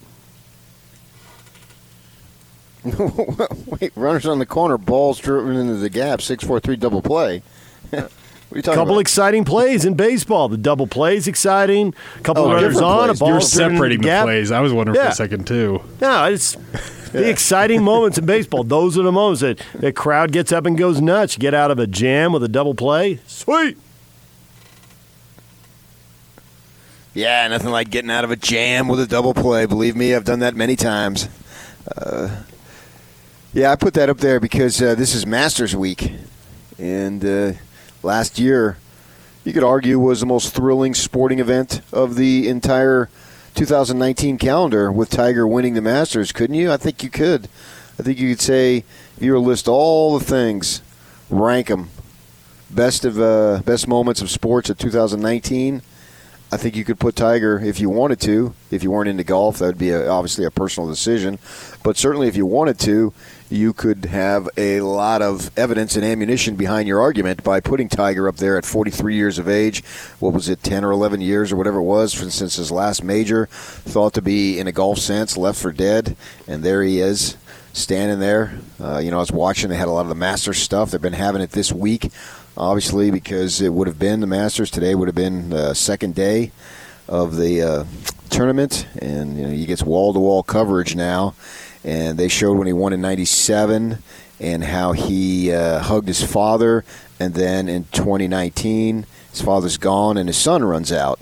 Wait, 3.80 3.92
runners 3.96 4.26
on 4.26 4.38
the 4.38 4.47
corner, 4.47 4.78
balls 4.78 5.18
driven 5.18 5.56
into 5.56 5.75
the 5.75 5.90
gap, 5.90 6.20
six 6.23 6.44
four 6.44 6.61
three 6.61 6.76
double 6.76 7.02
play. 7.02 7.42
what 7.90 8.00
are 8.02 8.08
you 8.56 8.62
talking 8.62 8.78
couple 8.78 8.94
about? 8.94 9.00
exciting 9.00 9.44
plays 9.44 9.85
in 9.85 9.94
baseball. 9.94 10.49
The 10.49 10.56
double 10.56 10.87
plays 10.87 11.26
exciting. 11.26 11.94
A 12.16 12.20
couple 12.23 12.44
Oh, 12.44 12.52
runners 12.54 12.80
on, 12.80 13.06
plays. 13.08 13.18
a 13.18 13.20
ball 13.20 13.28
You're 13.30 13.40
separating 13.40 13.99
the, 14.00 14.04
gap. 14.04 14.25
plays. 14.25 14.50
I 14.52 14.61
was 14.61 14.73
wondering 14.73 14.97
Yeah. 14.97 15.06
for 15.06 15.11
a 15.11 15.14
second 15.14 15.47
too. 15.47 15.82
No, 16.00 16.25
it's 16.26 16.54
the 17.12 17.28
exciting 17.28 17.82
moments 17.82 18.16
in 18.18 18.26
baseball. 18.26 18.64
Those 18.64 18.97
are 18.97 19.02
the 19.02 19.12
moments 19.12 19.40
that 19.42 19.58
the 19.75 19.92
crowd 19.92 20.30
gets 20.32 20.52
up 20.52 20.64
and 20.64 20.78
goes 20.78 21.00
nuts. 21.00 21.35
You 21.37 21.40
get 21.40 21.54
out 21.54 21.70
of 21.70 21.78
a 21.78 21.87
jam 21.87 22.32
with 22.32 22.42
a 22.44 22.49
double 22.49 22.75
play. 22.75 23.18
Sweet. 23.26 23.76
Yeah, 27.14 27.49
nothing 27.49 27.70
like 27.70 27.90
getting 27.90 28.11
out 28.11 28.25
of 28.25 28.30
a 28.30 28.37
jam 28.37 28.87
with 28.87 29.00
a 29.00 29.06
double 29.06 29.35
play. 29.35 29.66
Believe 29.66 29.97
me, 29.97 30.14
I've 30.14 30.25
done 30.25 30.38
that 30.40 30.54
many 30.54 30.76
times. 30.76 31.28
Uh, 31.97 32.42
yeah, 33.59 33.73
I 33.73 33.77
put 33.77 33.95
that 33.95 34.09
up 34.09 34.19
there 34.19 34.38
because 34.38 34.81
uh, 34.81 34.95
this 34.95 35.17
is 35.17 35.27
Masters 35.27 35.75
Week, 35.75 36.12
and 36.79 37.25
uh, 37.25 37.53
last 38.05 38.38
year, 38.38 38.79
you 39.45 39.53
could 39.53 39.65
argue 39.65 39.99
was 39.99 40.21
the 40.21 40.27
most 40.27 40.55
thrilling 40.55 40.95
sporting 40.95 41.41
event 41.41 41.81
of 41.93 42.15
the 42.15 42.49
entire 42.49 43.09
2019 43.57 44.38
calendar 44.38 44.93
with 44.93 45.11
Tiger 45.11 45.45
winning 45.45 45.75
the 45.75 45.83
Masters. 45.83 46.31
Couldn't 46.31 46.55
you? 46.55 46.71
I 46.71 46.77
think 46.77 47.03
you 47.03 47.11
could. 47.11 47.49
I 47.99 48.05
think 48.05 48.21
you 48.21 48.31
could 48.31 48.41
say 48.41 48.85
if 49.17 49.23
you 49.23 49.33
were 49.33 49.38
to 49.38 49.45
list 49.45 49.67
all 49.67 50.17
the 50.17 50.25
things, 50.25 50.81
rank 51.29 51.67
them, 51.67 51.91
best 52.71 53.05
of 53.05 53.21
uh, 53.21 53.61
best 53.65 53.88
moments 53.88 54.23
of 54.23 54.31
sports 54.31 54.71
of 54.71 54.79
2019. 54.79 55.83
I 56.50 56.57
think 56.57 56.77
you 56.77 56.85
could 56.85 56.99
put 56.99 57.15
Tiger 57.15 57.59
if 57.59 57.79
you 57.79 57.91
wanted 57.91 58.21
to. 58.21 58.55
If 58.71 58.83
you 58.83 58.91
weren't 58.91 59.09
into 59.09 59.25
golf, 59.25 59.59
that 59.59 59.67
would 59.67 59.79
be 59.79 59.91
a, 59.91 60.09
obviously 60.09 60.47
a 60.47 60.50
personal 60.50 60.88
decision. 60.88 61.38
But 61.83 61.99
certainly, 61.99 62.27
if 62.27 62.37
you 62.37 62.47
wanted 62.47 62.79
to, 62.81 63.12
you 63.50 63.73
could 63.73 64.07
have 64.07 64.49
a 64.57 64.81
lot 64.81 65.23
of 65.23 65.57
evidence 65.59 65.97
and 65.97 66.05
ammunition 66.05 66.57
behind 66.57 66.87
your 66.87 67.00
argument 67.00 67.43
by 67.43 67.61
putting 67.61 67.88
Tiger 67.88 68.28
up 68.28 68.37
there 68.37 68.59
at 68.59 68.64
43 68.64 69.14
years 69.14 69.38
of 69.38 69.49
age. 69.49 69.85
What 70.19 70.33
was 70.35 70.49
it, 70.49 70.62
10 70.62 70.85
or 70.85 70.90
11 70.90 71.21
years 71.21 71.50
or 71.50 71.57
whatever 71.57 71.78
it 71.78 71.85
was 71.85 72.12
since 72.12 72.57
his 72.57 72.71
last 72.71 73.02
major? 73.02 73.47
Thought 73.47 74.14
to 74.14 74.23
be, 74.23 74.59
in 74.59 74.67
a 74.67 74.73
golf 74.73 74.99
sense, 74.99 75.37
left 75.37 75.61
for 75.61 75.73
dead. 75.73 76.17
And 76.47 76.62
there 76.62 76.83
he 76.83 77.00
is, 77.00 77.37
standing 77.73 78.21
there. 78.21 78.59
Uh, 78.81 78.99
you 78.99 79.11
know, 79.11 79.17
I 79.17 79.21
was 79.21 79.33
watching, 79.33 79.71
they 79.71 79.76
had 79.76 79.88
a 79.88 79.93
lot 79.93 80.02
of 80.02 80.09
the 80.09 80.14
Masters 80.14 80.59
stuff. 80.59 80.90
They've 80.90 81.00
been 81.00 81.12
having 81.12 81.43
it 81.43 81.50
this 81.50 81.73
week 81.73 82.11
obviously 82.57 83.12
because 83.12 83.61
it 83.61 83.73
would 83.73 83.87
have 83.87 84.00
been 84.00 84.19
the 84.19 84.26
Masters 84.26 84.69
today 84.69 84.93
would 84.93 85.07
have 85.07 85.14
been 85.14 85.50
the 85.50 85.75
second 85.75 86.17
day. 86.17 86.50
of 87.09 87.37
the 87.37 87.62
uh, 87.62 87.85
tournament, 88.28 88.87
and 89.00 89.37
you 89.37 89.43
know, 89.45 89.50
he 89.50 89.67
gets 89.67 89.83
wall 89.83 90.12
to 90.12 90.21
wall 90.21 90.43
coverage 90.43 90.95
now. 90.95 91.35
And 91.88 92.18
they 92.18 92.28
showed 92.28 92.59
when 92.59 92.66
he 92.66 92.73
won 92.73 92.92
in 92.92 93.00
'97 93.00 93.99
and 94.40 94.64
how 94.64 94.92
he 94.92 95.52
uh, 95.52 95.78
hugged 95.80 96.07
his 96.07 96.23
father, 96.23 96.85
and 97.18 97.35
then 97.35 97.68
in 97.68 97.85
2019, 97.92 99.07
his 99.30 99.40
father's 99.40 99.78
gone 99.78 100.16
and 100.16 100.28
his 100.28 100.37
son 100.37 100.62
runs 100.64 100.92
out. 100.92 101.18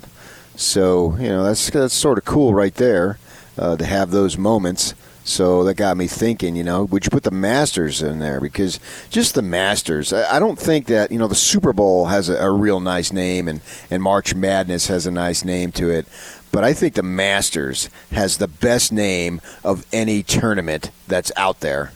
So 0.55 1.15
you 1.17 1.29
know 1.29 1.43
that's 1.43 1.69
that's 1.69 1.93
sort 1.93 2.17
of 2.17 2.25
cool 2.25 2.53
right 2.53 2.73
there 2.75 3.17
uh, 3.57 3.77
to 3.77 3.85
have 3.85 4.11
those 4.11 4.37
moments. 4.37 4.93
So 5.23 5.65
that 5.65 5.73
got 5.73 5.97
me 5.97 6.07
thinking, 6.07 6.55
you 6.55 6.63
know, 6.63 6.85
would 6.85 7.03
you 7.03 7.09
put 7.09 7.23
the 7.23 7.31
Masters 7.31 8.01
in 8.01 8.19
there? 8.19 8.39
Because 8.39 8.79
just 9.09 9.35
the 9.35 9.41
Masters, 9.41 10.13
I 10.13 10.39
don't 10.39 10.57
think 10.57 10.85
that, 10.85 11.11
you 11.11 11.19
know, 11.19 11.27
the 11.27 11.35
Super 11.35 11.73
Bowl 11.73 12.05
has 12.05 12.29
a, 12.29 12.37
a 12.37 12.49
real 12.49 12.79
nice 12.79 13.11
name 13.11 13.49
and, 13.49 13.59
and 13.91 14.01
March 14.01 14.33
Madness 14.33 14.87
has 14.87 15.05
a 15.05 15.11
nice 15.11 15.43
name 15.43 15.73
to 15.73 15.89
it. 15.89 16.07
But 16.51 16.63
I 16.63 16.73
think 16.73 16.95
the 16.95 17.03
Masters 17.03 17.89
has 18.11 18.37
the 18.37 18.47
best 18.47 18.91
name 18.91 19.41
of 19.63 19.85
any 19.93 20.23
tournament 20.23 20.91
that's 21.07 21.31
out 21.35 21.59
there. 21.59 21.91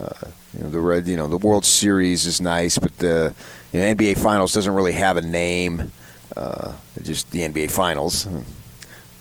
Uh, 0.00 0.28
you 0.56 0.62
know, 0.62 0.70
the 0.70 0.80
red, 0.80 1.06
you 1.06 1.16
know, 1.16 1.28
the 1.28 1.36
World 1.36 1.64
Series 1.64 2.24
is 2.26 2.40
nice, 2.40 2.78
but 2.78 2.96
the 2.98 3.34
you 3.72 3.80
know, 3.80 3.94
NBA 3.94 4.18
Finals 4.18 4.52
doesn't 4.52 4.74
really 4.74 4.92
have 4.92 5.16
a 5.16 5.22
name. 5.22 5.92
Uh, 6.36 6.72
just 7.02 7.30
the 7.30 7.40
NBA 7.40 7.70
Finals 7.70 8.26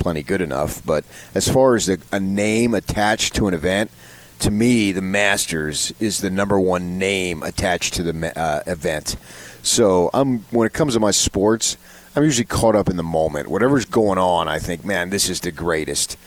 plenty 0.02 0.24
good 0.24 0.42
enough. 0.42 0.84
But 0.86 1.06
as 1.34 1.48
far 1.48 1.76
as 1.76 1.86
the, 1.86 2.02
a 2.12 2.20
name 2.20 2.74
attached 2.74 3.36
to 3.36 3.48
an 3.48 3.54
event, 3.54 3.92
to 4.40 4.52
me, 4.52 4.92
the 4.92 5.02
Masters 5.02 5.94
is 6.00 6.20
the 6.20 6.32
number 6.32 6.60
one 6.60 6.98
name 6.98 7.44
attached 7.44 7.94
to 7.96 8.04
the 8.04 8.40
uh, 8.40 8.64
event. 8.66 9.16
So 9.62 10.10
I'm 10.14 10.40
when 10.50 10.66
it 10.66 10.74
comes 10.74 10.96
to 10.96 11.00
my 11.00 11.12
sports, 11.12 11.78
I'm 12.14 12.24
usually 12.24 12.46
caught 12.46 12.76
up 12.76 12.90
in 12.90 12.98
the 12.98 13.04
moment. 13.04 13.48
Whatever's 13.48 13.86
going 13.86 14.18
on, 14.18 14.50
I 14.50 14.60
think, 14.60 14.84
man, 14.84 15.12
this 15.12 15.30
is 15.30 15.40
the 15.40 15.52
greatest. 15.52 16.18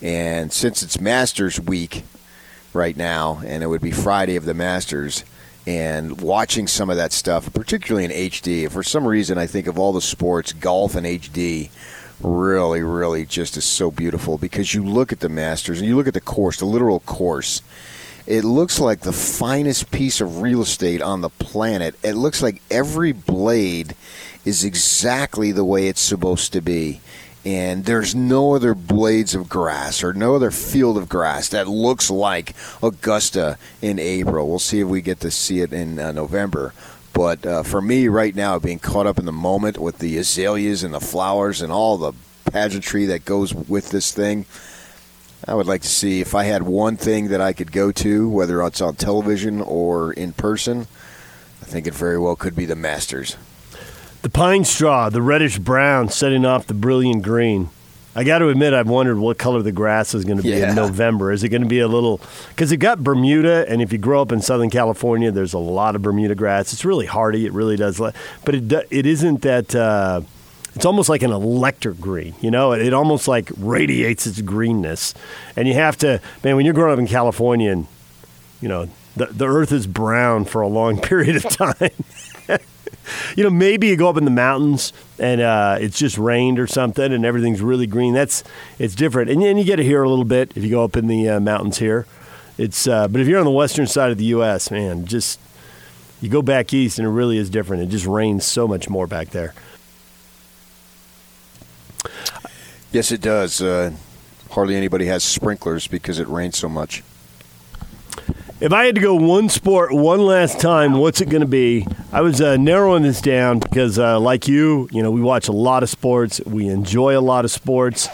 And 0.00 0.50
since 0.50 0.82
it's 0.82 0.98
Masters 0.98 1.60
week 1.60 2.04
right 2.72 2.96
now, 2.96 3.42
and 3.44 3.62
it 3.62 3.66
would 3.66 3.82
be 3.82 3.90
Friday 3.90 4.36
of 4.36 4.46
the 4.46 4.54
Masters, 4.54 5.22
and 5.66 6.18
watching 6.22 6.66
some 6.66 6.88
of 6.88 6.96
that 6.96 7.12
stuff, 7.12 7.52
particularly 7.52 8.06
in 8.06 8.10
HD, 8.10 8.70
for 8.70 8.82
some 8.82 9.06
reason, 9.06 9.36
I 9.36 9.46
think 9.46 9.66
of 9.66 9.78
all 9.78 9.92
the 9.92 10.00
sports, 10.00 10.54
golf 10.54 10.94
and 10.94 11.06
HD 11.06 11.68
really, 12.22 12.82
really 12.82 13.26
just 13.26 13.58
is 13.58 13.66
so 13.66 13.90
beautiful 13.90 14.38
because 14.38 14.72
you 14.72 14.82
look 14.82 15.12
at 15.12 15.20
the 15.20 15.28
Masters 15.28 15.78
and 15.78 15.86
you 15.86 15.96
look 15.96 16.08
at 16.08 16.14
the 16.14 16.20
course, 16.22 16.58
the 16.58 16.64
literal 16.64 17.00
course. 17.00 17.60
It 18.26 18.44
looks 18.44 18.80
like 18.80 19.00
the 19.00 19.12
finest 19.12 19.90
piece 19.90 20.22
of 20.22 20.40
real 20.40 20.62
estate 20.62 21.02
on 21.02 21.20
the 21.20 21.28
planet. 21.28 21.94
It 22.02 22.14
looks 22.14 22.42
like 22.42 22.62
every 22.70 23.12
blade 23.12 23.94
is 24.44 24.64
exactly 24.64 25.52
the 25.52 25.64
way 25.64 25.88
it's 25.88 26.00
supposed 26.00 26.52
to 26.52 26.60
be. 26.60 27.00
And 27.44 27.84
there's 27.84 28.14
no 28.14 28.54
other 28.54 28.74
blades 28.74 29.34
of 29.34 29.50
grass 29.50 30.02
or 30.02 30.14
no 30.14 30.34
other 30.34 30.50
field 30.50 30.96
of 30.96 31.10
grass 31.10 31.48
that 31.50 31.68
looks 31.68 32.10
like 32.10 32.54
Augusta 32.82 33.58
in 33.82 33.98
April. 33.98 34.48
We'll 34.48 34.58
see 34.58 34.80
if 34.80 34.88
we 34.88 35.02
get 35.02 35.20
to 35.20 35.30
see 35.30 35.60
it 35.60 35.72
in 35.72 35.98
uh, 35.98 36.12
November. 36.12 36.72
But 37.12 37.46
uh, 37.46 37.62
for 37.62 37.82
me, 37.82 38.08
right 38.08 38.34
now, 38.34 38.58
being 38.58 38.78
caught 38.78 39.06
up 39.06 39.18
in 39.18 39.26
the 39.26 39.32
moment 39.32 39.78
with 39.78 39.98
the 39.98 40.16
azaleas 40.16 40.82
and 40.82 40.94
the 40.94 41.00
flowers 41.00 41.60
and 41.60 41.70
all 41.70 41.98
the 41.98 42.12
pageantry 42.50 43.06
that 43.06 43.24
goes 43.24 43.54
with 43.54 43.90
this 43.90 44.10
thing, 44.12 44.46
I 45.46 45.54
would 45.54 45.66
like 45.66 45.82
to 45.82 45.88
see 45.88 46.22
if 46.22 46.34
I 46.34 46.44
had 46.44 46.62
one 46.62 46.96
thing 46.96 47.28
that 47.28 47.42
I 47.42 47.52
could 47.52 47.72
go 47.72 47.92
to, 47.92 48.28
whether 48.28 48.62
it's 48.62 48.80
on 48.80 48.96
television 48.96 49.60
or 49.60 50.14
in 50.14 50.32
person. 50.32 50.86
I 51.60 51.66
think 51.66 51.86
it 51.86 51.94
very 51.94 52.18
well 52.18 52.36
could 52.36 52.56
be 52.56 52.64
the 52.64 52.74
Masters. 52.74 53.36
The 54.24 54.30
pine 54.30 54.64
straw, 54.64 55.10
the 55.10 55.20
reddish 55.20 55.58
brown, 55.58 56.08
setting 56.08 56.46
off 56.46 56.66
the 56.66 56.72
brilliant 56.72 57.22
green. 57.22 57.68
I 58.16 58.24
got 58.24 58.38
to 58.38 58.48
admit, 58.48 58.72
I've 58.72 58.88
wondered 58.88 59.18
what 59.18 59.36
color 59.36 59.60
the 59.60 59.70
grass 59.70 60.14
is 60.14 60.24
going 60.24 60.38
to 60.38 60.42
be 60.42 60.48
Yeah. 60.48 60.70
in 60.70 60.74
November. 60.76 61.30
Is 61.30 61.44
it 61.44 61.50
going 61.50 61.60
to 61.60 61.68
be 61.68 61.80
a 61.80 61.88
little? 61.88 62.22
Because 62.48 62.72
it 62.72 62.78
got 62.78 63.04
Bermuda, 63.04 63.66
and 63.68 63.82
if 63.82 63.92
you 63.92 63.98
grow 63.98 64.22
up 64.22 64.32
in 64.32 64.40
Southern 64.40 64.70
California, 64.70 65.30
there's 65.30 65.52
a 65.52 65.58
lot 65.58 65.94
of 65.94 66.00
Bermuda 66.00 66.34
grass. 66.34 66.72
It's 66.72 66.86
really 66.86 67.04
hardy. 67.04 67.44
It 67.44 67.52
really 67.52 67.76
does, 67.76 67.98
but 67.98 68.14
it 68.54 68.72
it 68.90 69.04
isn't 69.04 69.42
that. 69.42 69.74
Uh, 69.74 70.22
it's 70.74 70.86
almost 70.86 71.10
like 71.10 71.22
an 71.22 71.30
electric 71.30 72.00
green, 72.00 72.34
you 72.40 72.50
know. 72.50 72.72
It, 72.72 72.80
it 72.80 72.94
almost 72.94 73.28
like 73.28 73.50
radiates 73.58 74.26
its 74.26 74.40
greenness, 74.40 75.12
and 75.54 75.68
you 75.68 75.74
have 75.74 75.98
to, 75.98 76.22
man. 76.42 76.56
When 76.56 76.64
you're 76.64 76.72
growing 76.72 76.94
up 76.94 76.98
in 76.98 77.06
California, 77.08 77.72
and 77.72 77.86
you 78.62 78.68
know 78.70 78.88
the 79.16 79.26
the 79.26 79.46
earth 79.46 79.70
is 79.70 79.86
brown 79.86 80.46
for 80.46 80.62
a 80.62 80.68
long 80.68 80.98
period 81.10 81.36
of 81.36 81.42
time. 81.44 81.90
you 83.36 83.44
know, 83.44 83.50
maybe 83.50 83.88
you 83.88 83.96
go 83.96 84.08
up 84.08 84.16
in 84.16 84.24
the 84.24 84.30
mountains 84.30 84.92
and 85.18 85.40
uh, 85.40 85.78
it's 85.80 85.98
just 85.98 86.18
rained 86.18 86.58
or 86.58 86.66
something, 86.66 87.12
and 87.12 87.24
everything's 87.24 87.60
really 87.60 87.86
green. 87.86 88.14
That's 88.14 88.44
it's 88.78 88.94
different, 88.94 89.30
and, 89.30 89.42
you 89.42 89.64
get 89.64 89.80
it 89.80 89.84
here 89.84 90.02
a 90.02 90.08
little 90.08 90.24
bit 90.24 90.52
if 90.56 90.64
you 90.64 90.70
go 90.70 90.84
up 90.84 90.96
in 90.96 91.06
the 91.06 91.28
uh, 91.28 91.40
mountains 91.40 91.78
here. 91.78 92.06
It's 92.58 92.86
uh, 92.86 93.08
but 93.08 93.20
if 93.20 93.28
you're 93.28 93.38
on 93.38 93.44
the 93.44 93.50
western 93.50 93.86
side 93.86 94.10
of 94.10 94.18
the 94.18 94.26
U.S., 94.26 94.70
man, 94.70 95.06
just 95.06 95.40
you 96.20 96.28
go 96.28 96.42
back 96.42 96.72
east 96.72 96.98
and 96.98 97.06
it 97.06 97.10
really 97.10 97.36
is 97.36 97.50
different. 97.50 97.82
It 97.82 97.88
just 97.88 98.06
rains 98.06 98.44
so 98.44 98.66
much 98.66 98.88
more 98.88 99.06
back 99.06 99.30
there. 99.30 99.54
Yes, 102.92 103.10
it 103.10 103.20
does. 103.20 103.60
Uh, 103.60 103.92
hardly 104.50 104.76
anybody 104.76 105.06
has 105.06 105.24
sprinklers 105.24 105.88
because 105.88 106.20
it 106.20 106.28
rains 106.28 106.56
so 106.56 106.68
much. 106.68 107.02
If 108.64 108.72
I 108.72 108.86
had 108.86 108.94
to 108.94 109.00
go 109.02 109.14
one 109.14 109.50
sport 109.50 109.92
one 109.92 110.20
last 110.20 110.58
time, 110.58 110.94
what's 110.94 111.20
it 111.20 111.28
going 111.28 111.42
to 111.42 111.46
be? 111.46 111.86
I 112.10 112.22
was 112.22 112.40
uh, 112.40 112.56
narrowing 112.56 113.02
this 113.02 113.20
down 113.20 113.58
because, 113.58 113.98
uh, 113.98 114.18
like 114.18 114.48
you, 114.48 114.88
you 114.90 115.02
know, 115.02 115.10
we 115.10 115.20
watch 115.20 115.48
a 115.48 115.52
lot 115.52 115.82
of 115.82 115.90
sports, 115.90 116.40
we 116.46 116.68
enjoy 116.68 117.14
a 117.14 117.20
lot 117.20 117.44
of 117.44 117.50
sports, 117.50 118.08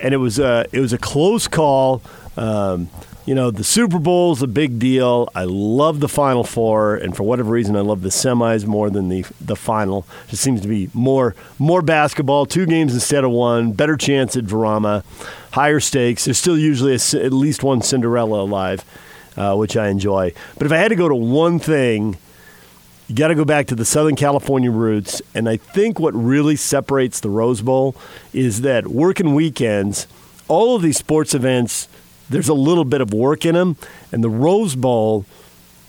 and 0.00 0.14
it 0.14 0.16
was 0.16 0.40
uh, 0.40 0.64
it 0.72 0.80
was 0.80 0.94
a 0.94 0.98
close 0.98 1.46
call. 1.46 2.00
Um, 2.38 2.88
you 3.26 3.34
know, 3.34 3.50
the 3.50 3.64
Super 3.64 3.98
Bowl's 3.98 4.40
a 4.40 4.46
big 4.46 4.78
deal. 4.78 5.28
I 5.34 5.44
love 5.44 6.00
the 6.00 6.08
Final 6.08 6.42
Four, 6.42 6.94
and 6.96 7.14
for 7.14 7.24
whatever 7.24 7.50
reason, 7.50 7.76
I 7.76 7.80
love 7.80 8.00
the 8.00 8.08
semis 8.08 8.64
more 8.64 8.88
than 8.88 9.10
the 9.10 9.26
the 9.42 9.56
final. 9.56 10.06
It 10.30 10.36
seems 10.36 10.62
to 10.62 10.68
be 10.68 10.88
more 10.94 11.34
more 11.58 11.82
basketball, 11.82 12.46
two 12.46 12.64
games 12.64 12.94
instead 12.94 13.24
of 13.24 13.30
one, 13.30 13.72
better 13.72 13.98
chance 13.98 14.38
at 14.38 14.46
drama, 14.46 15.04
higher 15.50 15.80
stakes. 15.80 16.24
There's 16.24 16.38
still 16.38 16.56
usually 16.56 16.92
a, 16.94 17.22
at 17.22 17.34
least 17.34 17.62
one 17.62 17.82
Cinderella 17.82 18.40
alive 18.40 18.86
uh, 19.36 19.54
which 19.56 19.76
I 19.76 19.88
enjoy. 19.88 20.32
But 20.58 20.66
if 20.66 20.72
I 20.72 20.76
had 20.76 20.88
to 20.88 20.96
go 20.96 21.08
to 21.08 21.14
one 21.14 21.58
thing, 21.58 22.16
you 23.08 23.16
got 23.16 23.28
to 23.28 23.34
go 23.34 23.44
back 23.44 23.66
to 23.66 23.74
the 23.74 23.84
Southern 23.84 24.16
California 24.16 24.70
roots. 24.70 25.20
And 25.34 25.48
I 25.48 25.56
think 25.56 25.98
what 25.98 26.14
really 26.14 26.56
separates 26.56 27.20
the 27.20 27.30
Rose 27.30 27.60
Bowl 27.60 27.94
is 28.32 28.62
that 28.62 28.86
working 28.86 29.34
weekends, 29.34 30.06
all 30.48 30.76
of 30.76 30.82
these 30.82 30.96
sports 30.96 31.34
events, 31.34 31.88
there's 32.30 32.48
a 32.48 32.54
little 32.54 32.84
bit 32.84 33.00
of 33.00 33.12
work 33.12 33.44
in 33.44 33.54
them. 33.54 33.76
And 34.12 34.24
the 34.24 34.30
Rose 34.30 34.74
Bowl, 34.74 35.26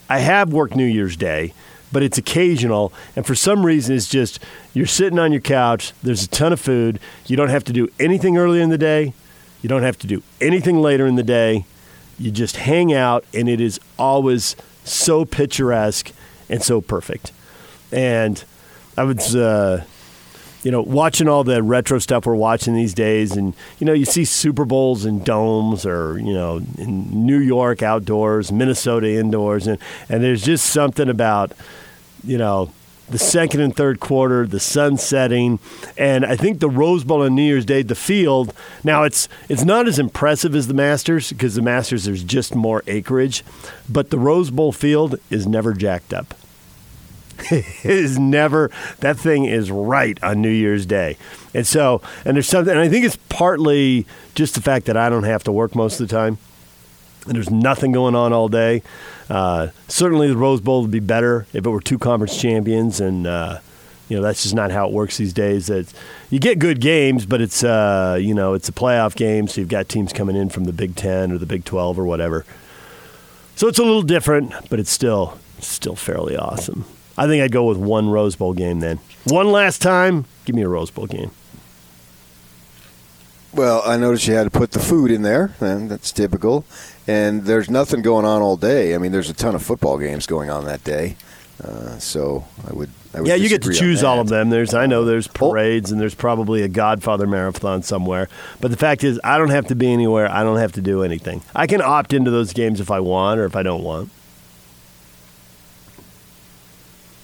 I 0.10 0.20
have 0.20 0.52
worked 0.52 0.76
New 0.76 0.86
Year's 0.86 1.16
Day, 1.16 1.54
but 1.92 2.04
it's 2.04 2.18
occasional. 2.18 2.92
And 3.16 3.26
for 3.26 3.36
some 3.36 3.66
reason, 3.66 3.96
it's 3.96 4.10
just 4.10 4.40
you're 4.74 4.86
sitting 4.86 5.20
on 5.20 5.32
your 5.32 5.42
couch, 5.42 5.94
there's 6.04 6.24
a 6.24 6.28
ton 6.28 6.52
of 6.52 6.60
food. 6.60 7.00
You 7.28 7.38
don't 7.38 7.50
have 7.50 7.64
to 7.66 7.74
do 7.74 7.88
anything 8.00 8.38
early 8.38 8.62
in 8.62 8.70
the 8.70 8.78
day, 8.78 9.14
you 9.62 9.70
don't 9.70 9.84
have 9.84 9.98
to 10.00 10.08
do 10.08 10.24
anything 10.42 10.82
later 10.82 11.06
in 11.06 11.16
the 11.16 11.24
day. 11.24 11.66
You 12.20 12.32
just 12.32 12.58
hang 12.58 12.94
out, 12.94 13.26
and 13.34 13.50
it 13.50 13.60
is 13.60 13.80
always 13.98 14.56
so 14.84 15.26
picturesque 15.26 16.12
and 16.50 16.62
so 16.62 16.82
perfect. 16.82 17.32
And 17.92 18.44
I 18.98 19.04
was, 19.04 19.36
uh, 19.36 19.84
you 20.64 20.72
know, 20.72 20.82
watching 20.82 21.28
all 21.28 21.44
the 21.44 21.62
retro 21.62 22.00
stuff 22.00 22.26
we're 22.26 22.36
watching 22.36 22.76
these 22.76 22.94
days, 22.94 23.36
and 23.36 23.54
you 23.80 23.86
know, 23.86 23.94
you 23.94 24.06
see 24.06 24.26
Super 24.26 24.66
Bowls 24.66 25.06
in 25.06 25.24
domes, 25.24 25.86
or 25.86 26.18
you 26.20 26.34
know, 26.34 26.62
in 26.78 27.26
New 27.26 27.40
York 27.40 27.82
outdoors, 27.84 28.52
Minnesota 28.52 29.10
indoors, 29.12 29.68
and 29.68 29.78
and 30.10 30.24
there's 30.24 30.44
just 30.44 30.68
something 30.68 31.10
about, 31.10 31.52
you 32.24 32.38
know, 32.38 32.72
the 33.14 33.20
second 33.20 33.62
and 33.62 33.76
third 33.76 34.00
quarter, 34.00 34.48
the 34.48 34.60
sun 34.60 34.98
setting, 34.98 35.60
and 36.00 36.26
I 36.26 36.36
think 36.36 36.60
the 36.60 36.70
Rose 36.70 37.04
Bowl 37.04 37.22
on 37.22 37.36
New 37.36 37.44
Year's 37.44 37.64
Day, 37.64 37.84
the 37.84 37.94
field. 37.94 38.56
Now 38.84 39.04
it's 39.04 39.30
it's 39.48 39.64
not 39.64 39.88
as 39.88 40.00
impressive 40.00 40.56
as 40.56 40.66
the 40.66 40.74
Masters 40.74 41.30
because 41.30 41.54
the 41.54 41.62
Masters 41.62 42.06
there's 42.06 42.24
just 42.24 42.56
more 42.56 42.82
acreage, 42.88 43.46
but 43.88 44.10
the 44.10 44.18
Rose 44.18 44.50
Bowl 44.50 44.72
field 44.72 45.20
is 45.30 45.46
never 45.46 45.74
jacked 45.74 46.12
up. 46.12 46.34
it 47.52 47.86
is 47.86 48.18
never 48.18 48.72
that 49.02 49.20
thing 49.20 49.46
is 49.46 49.70
right 49.70 50.22
on 50.24 50.42
New 50.42 50.50
Year's 50.50 50.88
Day, 50.88 51.16
and 51.54 51.68
so 51.68 52.02
and 52.26 52.36
there's 52.36 52.50
something. 52.50 52.72
And 52.72 52.82
I 52.82 52.90
think 52.90 53.06
it's 53.06 53.20
partly 53.30 54.08
just 54.34 54.56
the 54.56 54.62
fact 54.62 54.88
that 54.88 54.98
I 54.98 55.10
don't 55.10 55.26
have 55.26 55.44
to 55.44 55.52
work 55.52 55.76
most 55.76 56.02
of 56.02 56.08
the 56.08 56.16
time 56.16 56.40
there's 57.26 57.50
nothing 57.50 57.92
going 57.92 58.16
on 58.16 58.34
all 58.34 58.50
day. 58.50 58.84
Uh, 59.30 59.70
certainly, 59.88 60.28
the 60.28 60.38
Rose 60.38 60.62
Bowl 60.62 60.82
would 60.82 60.92
be 60.92 61.00
better 61.00 61.46
if 61.54 61.66
it 61.66 61.70
were 61.70 61.82
two 61.82 61.98
conference 61.98 62.40
champions, 62.40 63.00
and 63.00 63.26
uh, 63.26 63.60
you 64.10 64.18
know 64.18 64.24
that's 64.24 64.44
just 64.44 64.56
not 64.56 64.72
how 64.72 64.88
it 64.88 64.94
works 64.94 65.18
these 65.18 65.34
days. 65.34 65.68
That 65.68 65.92
you 66.30 66.40
get 66.40 66.60
good 66.60 66.82
games, 66.82 67.26
but 67.26 67.42
it's 67.42 67.64
uh, 67.64 68.18
you 68.20 68.34
know 68.34 68.54
it's 68.54 68.70
a 68.70 68.74
playoff 68.74 69.16
game, 69.16 69.48
so 69.48 69.62
you've 69.62 69.70
got 69.70 69.90
teams 69.90 70.14
coming 70.14 70.36
in 70.36 70.50
from 70.50 70.66
the 70.66 70.74
Big 70.74 70.96
Ten 70.96 71.32
or 71.32 71.38
the 71.38 71.46
Big 71.46 71.66
Twelve 71.66 71.98
or 71.98 72.06
whatever. 72.06 72.46
So 73.56 73.68
it's 73.68 73.80
a 73.80 73.84
little 73.84 74.02
different, 74.02 74.52
but 74.70 74.80
it's 74.80 74.92
still 74.92 75.38
still 75.60 75.96
fairly 75.96 76.36
awesome. 76.36 76.86
I 77.18 77.28
think 77.28 77.44
I'd 77.44 77.52
go 77.52 77.66
with 77.66 77.78
one 77.78 78.10
Rose 78.10 78.36
Bowl 78.36 78.54
game 78.54 78.80
then. 78.80 79.00
One 79.26 79.52
last 79.52 79.82
time, 79.82 80.26
give 80.46 80.56
me 80.56 80.64
a 80.64 80.68
Rose 80.68 80.90
Bowl 80.90 81.06
game. 81.06 81.32
Well, 83.54 83.84
I 83.86 83.98
noticed 83.98 84.28
you 84.28 84.34
had 84.34 84.46
to 84.46 84.50
put 84.50 84.72
the 84.72 84.80
food 84.80 85.12
in 85.12 85.22
there, 85.22 85.54
and 85.60 85.90
that's 85.90 86.12
typical. 86.12 86.66
And 87.08 87.44
there's 87.44 87.70
nothing 87.70 88.02
going 88.02 88.26
on 88.26 88.42
all 88.42 88.58
day. 88.58 88.96
I 88.96 88.98
mean, 88.98 89.12
there's 89.12 89.30
a 89.30 89.34
ton 89.34 89.54
of 89.54 89.62
football 89.62 90.00
games 90.00 90.26
going 90.26 90.50
on 90.50 90.66
that 90.66 90.84
day. 90.84 91.18
Uh, 91.64 92.00
so 92.00 92.46
I 92.68 92.74
would, 92.74 92.90
I 93.14 93.22
would 93.22 93.28
Yeah, 93.28 93.36
you 93.36 93.48
get 93.50 93.62
to 93.64 93.74
choose 93.74 94.04
all 94.04 94.20
of 94.20 94.28
them. 94.28 94.50
There's, 94.50 94.74
I 94.74 94.88
know, 94.88 95.06
there's 95.06 95.28
parades 95.28 95.92
and 95.92 96.02
there's 96.02 96.16
probably 96.16 96.64
a 96.64 96.68
Godfather 96.68 97.28
marathon 97.28 97.84
somewhere. 97.84 98.28
But 98.60 98.72
the 98.72 98.78
fact 98.78 99.04
is, 99.04 99.20
I 99.24 99.38
don't 99.38 99.52
have 99.52 99.68
to 99.68 99.76
be 99.76 99.92
anywhere. 99.94 100.30
I 100.32 100.44
don't 100.44 100.58
have 100.58 100.72
to 100.74 100.82
do 100.82 101.04
anything. 101.04 101.44
I 101.54 101.68
can 101.68 101.82
opt 101.82 102.12
into 102.12 102.32
those 102.32 102.54
games 102.54 102.80
if 102.80 102.90
I 102.90 103.02
want 103.02 103.40
or 103.40 103.46
if 103.46 103.56
I 103.56 103.62
don't 103.62 103.84
want. 103.84 104.10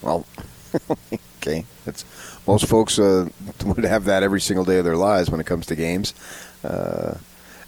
Well, 0.01 0.25
okay. 1.41 1.65
That's 1.85 2.05
most 2.49 2.65
folks 2.65 2.97
uh, 2.97 3.29
would 3.65 3.83
have 3.83 4.05
that 4.05 4.23
every 4.23 4.41
single 4.41 4.65
day 4.65 4.79
of 4.79 4.83
their 4.85 4.97
lives 4.97 5.29
when 5.29 5.39
it 5.39 5.45
comes 5.45 5.67
to 5.67 5.75
games. 5.75 6.15
Uh, 6.63 7.13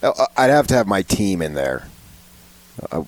I- 0.02 0.26
I'd 0.36 0.50
have 0.50 0.66
to 0.68 0.74
have 0.74 0.88
my 0.88 1.04
team 1.04 1.42
in 1.44 1.54
there. 1.54 1.88
Uh, 2.92 3.04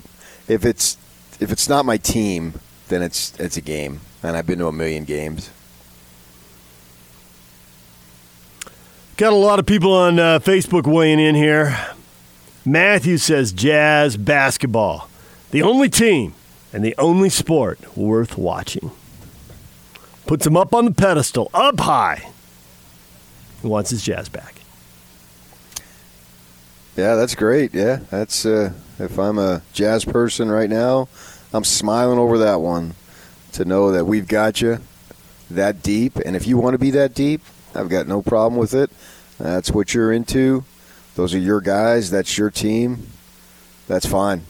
if 0.48 0.66
it's 0.66 0.98
if 1.40 1.52
it's 1.52 1.68
not 1.68 1.84
my 1.84 1.98
team, 1.98 2.60
then 2.90 3.02
it's 3.02 3.34
it's 3.40 3.58
a 3.58 3.62
game, 3.62 4.02
and 4.22 4.38
I've 4.38 4.46
been 4.46 4.60
to 4.60 4.68
a 4.68 4.72
million 4.72 5.04
games. 5.04 5.50
Got 9.18 9.34
a 9.34 9.36
lot 9.36 9.58
of 9.58 9.66
people 9.66 9.94
on 9.94 10.20
uh, 10.20 10.40
Facebook 10.40 10.86
weighing 10.86 11.20
in 11.20 11.34
here. 11.34 11.76
Matthew 12.66 13.18
says 13.18 13.52
Jazz 13.52 14.16
basketball, 14.16 15.10
the 15.52 15.64
only 15.64 15.90
team 15.90 16.34
and 16.72 16.84
the 16.84 16.94
only 17.00 17.30
sport 17.30 17.98
worth 17.98 18.38
watching. 18.38 18.92
Puts 20.26 20.46
him 20.46 20.56
up 20.56 20.74
on 20.74 20.86
the 20.86 20.92
pedestal, 20.92 21.50
up 21.54 21.80
high. 21.80 22.30
He 23.62 23.68
wants 23.68 23.90
his 23.90 24.04
Jazz 24.04 24.30
back. 24.30 24.56
Yeah, 26.96 27.16
that's 27.16 27.34
great. 27.34 27.74
Yeah, 27.74 28.02
that's 28.12 28.46
uh, 28.46 28.72
if 29.00 29.18
I'm 29.18 29.40
a 29.40 29.64
jazz 29.74 30.06
person 30.06 30.52
right 30.52 30.70
now, 30.70 31.10
I'm 31.52 31.64
smiling 31.64 32.20
over 32.20 32.38
that 32.38 32.62
one 32.62 32.94
to 33.54 33.66
know 33.66 33.92
that 33.92 34.06
we've 34.06 34.28
got 34.28 34.62
you 34.62 34.80
that 35.50 35.82
deep, 35.82 36.18
and 36.18 36.36
if 36.36 36.48
you 36.48 36.58
want 36.58 36.76
to 36.76 36.78
be 36.78 36.92
that 36.92 37.14
deep, 37.14 37.42
I've 37.74 37.90
got 37.90 38.08
no 38.08 38.22
problem 38.22 38.60
with 38.60 38.74
it. 38.74 38.92
That's 39.40 39.72
what 39.72 39.94
you're 39.94 40.12
into. 40.12 40.64
Those 41.16 41.34
are 41.34 41.40
your 41.40 41.62
guys. 41.62 42.12
That's 42.12 42.38
your 42.38 42.50
team. 42.50 43.08
That's 43.88 44.06
fine. 44.06 44.44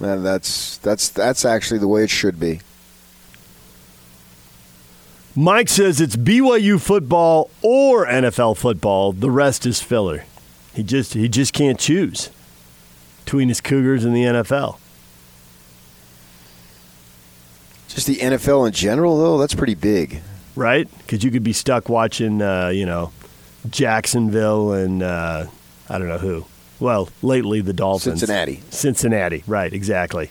And 0.00 0.24
that's 0.24 0.78
that's 0.78 1.08
that's 1.08 1.44
actually 1.44 1.78
the 1.78 1.88
way 1.88 2.02
it 2.04 2.10
should 2.10 2.38
be. 2.38 2.60
Mike 5.36 5.68
says 5.68 6.00
it's 6.00 6.16
BYU 6.16 6.80
football 6.80 7.50
or 7.60 8.06
NFL 8.06 8.56
football. 8.56 9.12
The 9.12 9.30
rest 9.30 9.66
is 9.66 9.82
filler. 9.82 10.24
He 10.74 10.82
just 10.82 11.12
he 11.14 11.28
just 11.28 11.52
can't 11.52 11.78
choose 11.78 12.30
between 13.24 13.48
his 13.48 13.60
Cougars 13.60 14.04
and 14.04 14.16
the 14.16 14.22
NFL. 14.22 14.78
Just 17.88 18.06
the 18.06 18.16
NFL 18.16 18.66
in 18.66 18.72
general, 18.72 19.18
though, 19.18 19.38
that's 19.38 19.54
pretty 19.54 19.74
big. 19.74 20.20
right? 20.54 20.88
Because 20.98 21.22
you 21.24 21.30
could 21.30 21.42
be 21.44 21.52
stuck 21.52 21.88
watching, 21.88 22.42
uh, 22.42 22.68
you 22.68 22.84
know, 22.86 23.10
Jacksonville 23.70 24.72
and 24.72 25.02
uh, 25.02 25.46
I 25.88 25.98
don't 25.98 26.08
know 26.08 26.18
who. 26.18 26.46
Well, 26.78 27.08
lately 27.22 27.60
the 27.62 27.72
Dolphins. 27.72 28.20
Cincinnati. 28.20 28.62
Cincinnati, 28.70 29.44
right? 29.46 29.72
Exactly. 29.72 30.30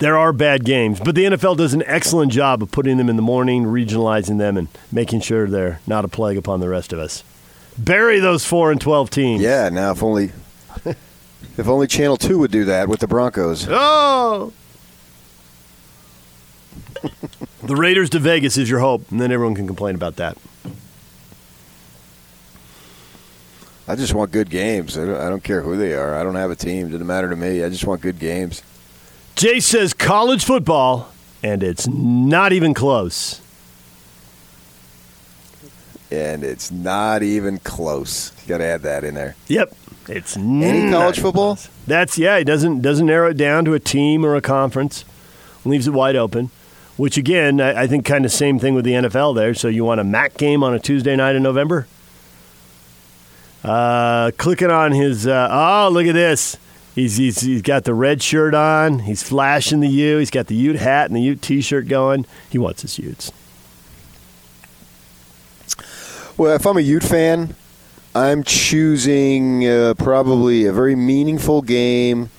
There 0.00 0.16
are 0.16 0.32
bad 0.32 0.64
games, 0.64 0.98
but 0.98 1.14
the 1.14 1.24
NFL 1.24 1.58
does 1.58 1.74
an 1.74 1.82
excellent 1.84 2.32
job 2.32 2.62
of 2.62 2.70
putting 2.70 2.96
them 2.96 3.10
in 3.10 3.16
the 3.16 3.22
morning, 3.22 3.64
regionalizing 3.64 4.38
them, 4.38 4.56
and 4.56 4.68
making 4.90 5.20
sure 5.20 5.46
they're 5.46 5.80
not 5.86 6.06
a 6.06 6.08
plague 6.08 6.38
upon 6.38 6.60
the 6.60 6.70
rest 6.70 6.94
of 6.94 6.98
us. 6.98 7.22
Bury 7.76 8.18
those 8.18 8.46
four 8.46 8.72
and 8.72 8.80
twelve 8.80 9.10
teams. 9.10 9.42
Yeah. 9.42 9.68
Now, 9.68 9.90
if 9.90 10.02
only 10.02 10.32
if 10.86 11.68
only 11.68 11.86
Channel 11.86 12.16
Two 12.16 12.38
would 12.38 12.50
do 12.50 12.64
that 12.64 12.88
with 12.88 13.00
the 13.00 13.06
Broncos. 13.06 13.66
Oh. 13.68 14.54
the 17.62 17.76
Raiders 17.76 18.08
to 18.10 18.18
Vegas 18.18 18.56
is 18.56 18.70
your 18.70 18.80
hope, 18.80 19.10
and 19.10 19.20
then 19.20 19.30
everyone 19.30 19.54
can 19.54 19.66
complain 19.66 19.94
about 19.94 20.16
that. 20.16 20.38
I 23.86 23.96
just 23.96 24.14
want 24.14 24.32
good 24.32 24.48
games. 24.48 24.96
I 24.96 25.04
don't, 25.04 25.20
I 25.20 25.28
don't 25.28 25.44
care 25.44 25.60
who 25.60 25.76
they 25.76 25.92
are. 25.92 26.14
I 26.14 26.22
don't 26.22 26.36
have 26.36 26.50
a 26.50 26.56
team. 26.56 26.86
It 26.86 26.90
doesn't 26.92 27.06
matter 27.06 27.28
to 27.28 27.36
me. 27.36 27.62
I 27.62 27.68
just 27.68 27.84
want 27.84 28.00
good 28.00 28.18
games. 28.18 28.62
Jay 29.36 29.60
says 29.60 29.94
college 29.94 30.44
football, 30.44 31.12
and 31.42 31.62
it's 31.62 31.86
not 31.88 32.52
even 32.52 32.74
close. 32.74 33.40
And 36.10 36.42
it's 36.42 36.70
not 36.72 37.22
even 37.22 37.58
close. 37.58 38.32
You 38.42 38.48
got 38.48 38.58
to 38.58 38.64
add 38.64 38.82
that 38.82 39.04
in 39.04 39.14
there. 39.14 39.36
Yep, 39.46 39.72
it's 40.08 40.36
Any 40.36 40.90
college 40.90 41.20
football? 41.20 41.54
close. 41.56 41.68
That's 41.86 42.18
yeah. 42.18 42.36
It 42.36 42.44
doesn't 42.44 42.80
doesn't 42.82 43.06
narrow 43.06 43.30
it 43.30 43.36
down 43.36 43.64
to 43.66 43.74
a 43.74 43.80
team 43.80 44.26
or 44.26 44.34
a 44.34 44.40
conference. 44.40 45.04
Leaves 45.64 45.86
it 45.86 45.92
wide 45.92 46.16
open. 46.16 46.50
Which 46.96 47.16
again, 47.16 47.60
I, 47.60 47.82
I 47.82 47.86
think 47.86 48.04
kind 48.04 48.24
of 48.24 48.32
same 48.32 48.58
thing 48.58 48.74
with 48.74 48.84
the 48.84 48.92
NFL 48.92 49.34
there. 49.36 49.54
So 49.54 49.68
you 49.68 49.84
want 49.84 50.00
a 50.00 50.04
MAC 50.04 50.36
game 50.36 50.62
on 50.64 50.74
a 50.74 50.78
Tuesday 50.80 51.14
night 51.16 51.34
in 51.36 51.42
November? 51.42 51.86
Uh, 53.62 54.32
clicking 54.36 54.70
on 54.70 54.92
his. 54.92 55.26
Uh, 55.26 55.48
oh, 55.50 55.90
look 55.92 56.06
at 56.06 56.12
this. 56.14 56.56
He's, 56.94 57.16
he's 57.16 57.40
he's 57.40 57.62
got 57.62 57.84
the 57.84 57.94
red 57.94 58.22
shirt 58.22 58.54
on. 58.54 59.00
He's 59.00 59.22
flashing 59.22 59.80
the 59.80 59.88
U. 59.88 60.18
He's 60.18 60.30
got 60.30 60.48
the 60.48 60.56
Ute 60.56 60.76
hat 60.76 61.06
and 61.06 61.16
the 61.16 61.20
Ute 61.20 61.40
T-shirt 61.40 61.86
going. 61.86 62.26
He 62.50 62.58
wants 62.58 62.82
his 62.82 62.98
Utes. 62.98 63.30
Well, 66.36 66.54
if 66.54 66.66
I'm 66.66 66.76
a 66.76 66.80
Ute 66.80 67.04
fan, 67.04 67.54
I'm 68.14 68.42
choosing 68.42 69.68
uh, 69.68 69.94
probably 69.96 70.64
a 70.64 70.72
very 70.72 70.96
meaningful 70.96 71.62
game 71.62 72.30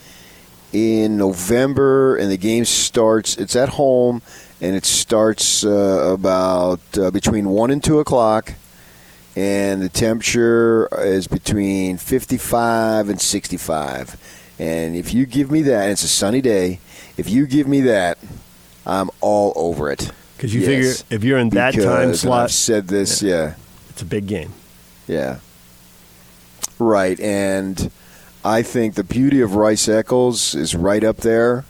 in 0.73 1.17
November, 1.17 2.17
and 2.17 2.29
the 2.29 2.37
game 2.37 2.65
starts. 2.65 3.37
It's 3.37 3.55
at 3.55 3.69
home, 3.69 4.21
and 4.59 4.75
it 4.75 4.85
starts 4.85 5.63
uh, 5.63 6.11
about 6.13 6.81
uh, 6.97 7.11
between 7.11 7.49
one 7.49 7.71
and 7.71 7.81
two 7.81 7.99
o'clock, 7.99 8.53
and 9.35 9.81
the 9.81 9.89
temperature 9.89 10.89
is 10.99 11.27
between 11.27 11.97
55 11.97 13.07
and 13.07 13.21
65. 13.21 14.40
And 14.61 14.95
if 14.95 15.11
you 15.11 15.25
give 15.25 15.49
me 15.49 15.63
that, 15.63 15.81
and 15.83 15.91
it's 15.91 16.03
a 16.03 16.07
sunny 16.07 16.39
day. 16.39 16.79
If 17.17 17.27
you 17.27 17.47
give 17.47 17.67
me 17.67 17.81
that, 17.81 18.19
I'm 18.85 19.09
all 19.19 19.53
over 19.55 19.89
it. 19.89 20.11
Because 20.37 20.53
you 20.53 20.61
Yes. 20.61 20.67
figure 21.01 21.15
if 21.15 21.23
you're 21.23 21.39
in 21.39 21.49
that 21.49 21.71
Because, 21.73 21.85
time 21.85 22.13
slot, 22.15 22.43
I've 22.43 22.51
said 22.51 22.87
this, 22.87 23.23
yeah. 23.23 23.55
it's 23.89 24.03
a 24.03 24.05
big 24.05 24.27
game. 24.27 24.53
Yeah. 25.07 25.37
Right, 26.77 27.19
and 27.19 27.89
I 28.45 28.61
think 28.61 28.93
the 28.93 29.03
beauty 29.03 29.41
of 29.41 29.55
Rice 29.55 29.87
Eccles 29.89 30.53
is 30.53 30.75
right 30.75 31.03
up 31.03 31.17
there. 31.17 31.65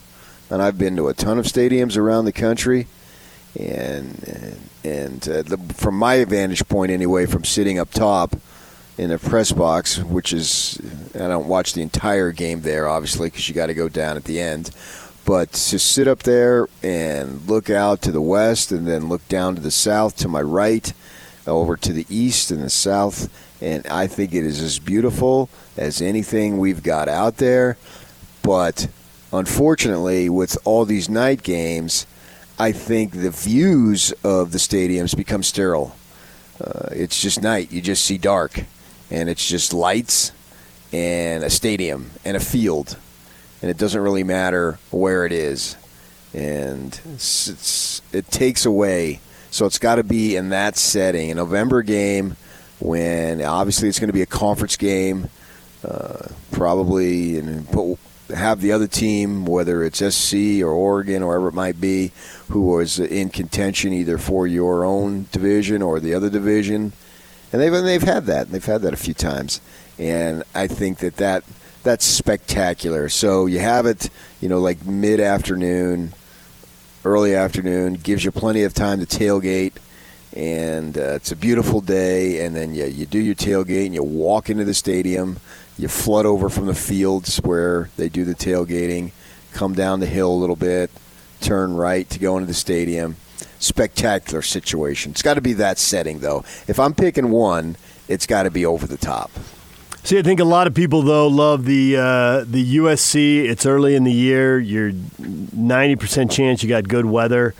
And 0.49 0.61
I've 0.61 0.77
been 0.77 0.97
to 0.97 1.07
a 1.07 1.13
ton 1.13 1.39
of 1.39 1.45
stadiums 1.45 1.95
around 1.95 2.25
the 2.25 2.33
country, 2.33 2.87
and 3.57 4.21
and, 4.27 4.69
and 4.83 5.29
uh, 5.29 5.41
the, 5.43 5.57
from 5.73 5.95
my 5.95 6.25
vantage 6.25 6.67
point 6.67 6.91
anyway, 6.91 7.25
from 7.25 7.45
sitting 7.45 7.79
up 7.79 7.91
top 7.91 8.35
in 9.01 9.09
a 9.09 9.17
press 9.17 9.51
box, 9.51 9.97
which 9.97 10.31
is 10.31 10.79
I 11.15 11.27
don't 11.27 11.47
watch 11.47 11.73
the 11.73 11.81
entire 11.81 12.31
game 12.31 12.61
there, 12.61 12.87
obviously, 12.87 13.29
because 13.29 13.49
you 13.49 13.55
got 13.55 13.65
to 13.65 13.73
go 13.73 13.89
down 13.89 14.15
at 14.15 14.25
the 14.25 14.39
end. 14.39 14.69
But 15.25 15.53
to 15.53 15.79
sit 15.79 16.07
up 16.07 16.21
there 16.21 16.69
and 16.83 17.47
look 17.47 17.71
out 17.71 18.03
to 18.03 18.11
the 18.11 18.21
west, 18.21 18.71
and 18.71 18.87
then 18.87 19.09
look 19.09 19.27
down 19.27 19.55
to 19.55 19.61
the 19.61 19.71
south 19.71 20.17
to 20.17 20.27
my 20.27 20.41
right, 20.41 20.93
over 21.47 21.75
to 21.77 21.91
the 21.91 22.05
east 22.09 22.51
and 22.51 22.61
the 22.61 22.69
south, 22.69 23.27
and 23.59 23.87
I 23.87 24.05
think 24.05 24.35
it 24.35 24.45
is 24.45 24.61
as 24.61 24.77
beautiful 24.77 25.49
as 25.77 25.99
anything 25.99 26.59
we've 26.59 26.83
got 26.83 27.09
out 27.09 27.37
there. 27.37 27.77
But 28.43 28.87
unfortunately, 29.33 30.29
with 30.29 30.59
all 30.63 30.85
these 30.85 31.09
night 31.09 31.41
games, 31.41 32.05
I 32.59 32.71
think 32.71 33.13
the 33.13 33.31
views 33.31 34.13
of 34.23 34.51
the 34.51 34.59
stadiums 34.59 35.17
become 35.17 35.41
sterile. 35.41 35.95
Uh, 36.63 36.89
it's 36.91 37.19
just 37.19 37.41
night. 37.41 37.71
You 37.71 37.81
just 37.81 38.05
see 38.05 38.19
dark, 38.19 38.65
and 39.11 39.29
it's 39.29 39.45
just 39.45 39.73
lights 39.73 40.31
and 40.93 41.43
a 41.43 41.49
stadium 41.49 42.11
and 42.25 42.35
a 42.35 42.39
field, 42.39 42.97
and 43.61 43.69
it 43.69 43.77
doesn't 43.77 44.01
really 44.01 44.23
matter 44.23 44.79
where 44.89 45.25
it 45.25 45.31
is, 45.31 45.75
and 46.33 46.99
it's, 47.13 47.47
it's, 47.47 48.01
it 48.13 48.27
takes 48.27 48.65
away. 48.65 49.19
So 49.51 49.65
it's 49.65 49.79
got 49.79 49.95
to 49.95 50.03
be 50.03 50.35
in 50.35 50.49
that 50.49 50.77
setting, 50.77 51.29
a 51.29 51.35
November 51.35 51.81
game, 51.81 52.37
when 52.79 53.41
obviously 53.41 53.89
it's 53.89 53.99
going 53.99 54.07
to 54.07 54.13
be 54.13 54.21
a 54.21 54.27
conference 54.27 54.77
game, 54.77 55.29
uh, 55.83 56.27
probably, 56.51 57.37
and 57.37 57.67
have 58.33 58.61
the 58.61 58.71
other 58.71 58.87
team, 58.87 59.45
whether 59.45 59.83
it's 59.83 59.99
SC 59.99 60.61
or 60.61 60.71
Oregon 60.71 61.21
or 61.21 61.27
wherever 61.27 61.49
it 61.49 61.53
might 61.53 61.81
be, 61.81 62.11
who 62.49 62.61
was 62.61 62.99
in 62.99 63.29
contention 63.29 63.93
either 63.93 64.17
for 64.17 64.47
your 64.47 64.85
own 64.85 65.27
division 65.31 65.81
or 65.81 65.99
the 65.99 66.13
other 66.13 66.29
division, 66.29 66.93
and 67.51 67.61
they've 67.61 67.73
and 67.73 67.87
they've 67.87 68.01
had 68.01 68.25
that. 68.25 68.51
They've 68.51 68.63
had 68.63 68.81
that 68.81 68.93
a 68.93 68.97
few 68.97 69.13
times, 69.13 69.61
and 69.97 70.43
I 70.53 70.67
think 70.67 70.99
that 70.99 71.17
that 71.17 71.43
that's 71.83 72.05
spectacular. 72.05 73.09
So 73.09 73.45
you 73.45 73.59
have 73.59 73.85
it, 73.85 74.09
you 74.39 74.49
know, 74.49 74.59
like 74.59 74.85
mid 74.85 75.19
afternoon, 75.19 76.13
early 77.03 77.35
afternoon, 77.35 77.95
gives 77.95 78.23
you 78.23 78.31
plenty 78.31 78.63
of 78.63 78.73
time 78.73 78.99
to 78.99 79.05
tailgate 79.05 79.73
and 80.33 80.97
uh, 80.97 81.15
it's 81.15 81.31
a 81.31 81.35
beautiful 81.35 81.81
day, 81.81 82.45
and 82.45 82.55
then 82.55 82.73
you, 82.73 82.85
you 82.85 83.05
do 83.05 83.19
your 83.19 83.35
tailgate 83.35 83.85
and 83.85 83.93
you 83.93 84.03
walk 84.03 84.49
into 84.49 84.63
the 84.63 84.73
stadium. 84.73 85.37
You 85.77 85.87
flood 85.87 86.25
over 86.25 86.49
from 86.49 86.67
the 86.67 86.75
fields 86.75 87.37
where 87.37 87.89
they 87.97 88.07
do 88.07 88.23
the 88.23 88.35
tailgating, 88.35 89.11
come 89.51 89.73
down 89.73 89.99
the 89.99 90.05
hill 90.05 90.31
a 90.31 90.33
little 90.33 90.55
bit, 90.55 90.89
turn 91.41 91.75
right 91.75 92.09
to 92.09 92.19
go 92.19 92.37
into 92.37 92.47
the 92.47 92.53
stadium. 92.53 93.17
Spectacular 93.59 94.41
situation. 94.41 95.11
It's 95.11 95.21
got 95.21 95.35
to 95.35 95.41
be 95.41 95.53
that 95.53 95.77
setting, 95.77 96.19
though. 96.19 96.43
If 96.67 96.79
I'm 96.79 96.93
picking 96.93 97.31
one, 97.31 97.77
it's 98.07 98.25
got 98.25 98.43
to 98.43 98.51
be 98.51 98.65
over 98.65 98.87
the 98.87 98.97
top. 98.97 99.31
See, 100.03 100.17
I 100.17 100.23
think 100.23 100.39
a 100.39 100.45
lot 100.45 100.65
of 100.65 100.73
people 100.73 101.03
though 101.03 101.27
love 101.27 101.65
the 101.65 101.95
uh, 101.95 102.43
the 102.45 102.77
USC. 102.77 103.47
It's 103.47 103.67
early 103.67 103.93
in 103.95 104.03
the 104.03 104.11
year. 104.11 104.59
You're 104.59 104.93
ninety 105.19 105.95
percent 105.95 106.31
chance 106.31 106.63
you 106.63 106.69
got 106.69 106.87
good 106.87 107.05
weather. 107.05 107.53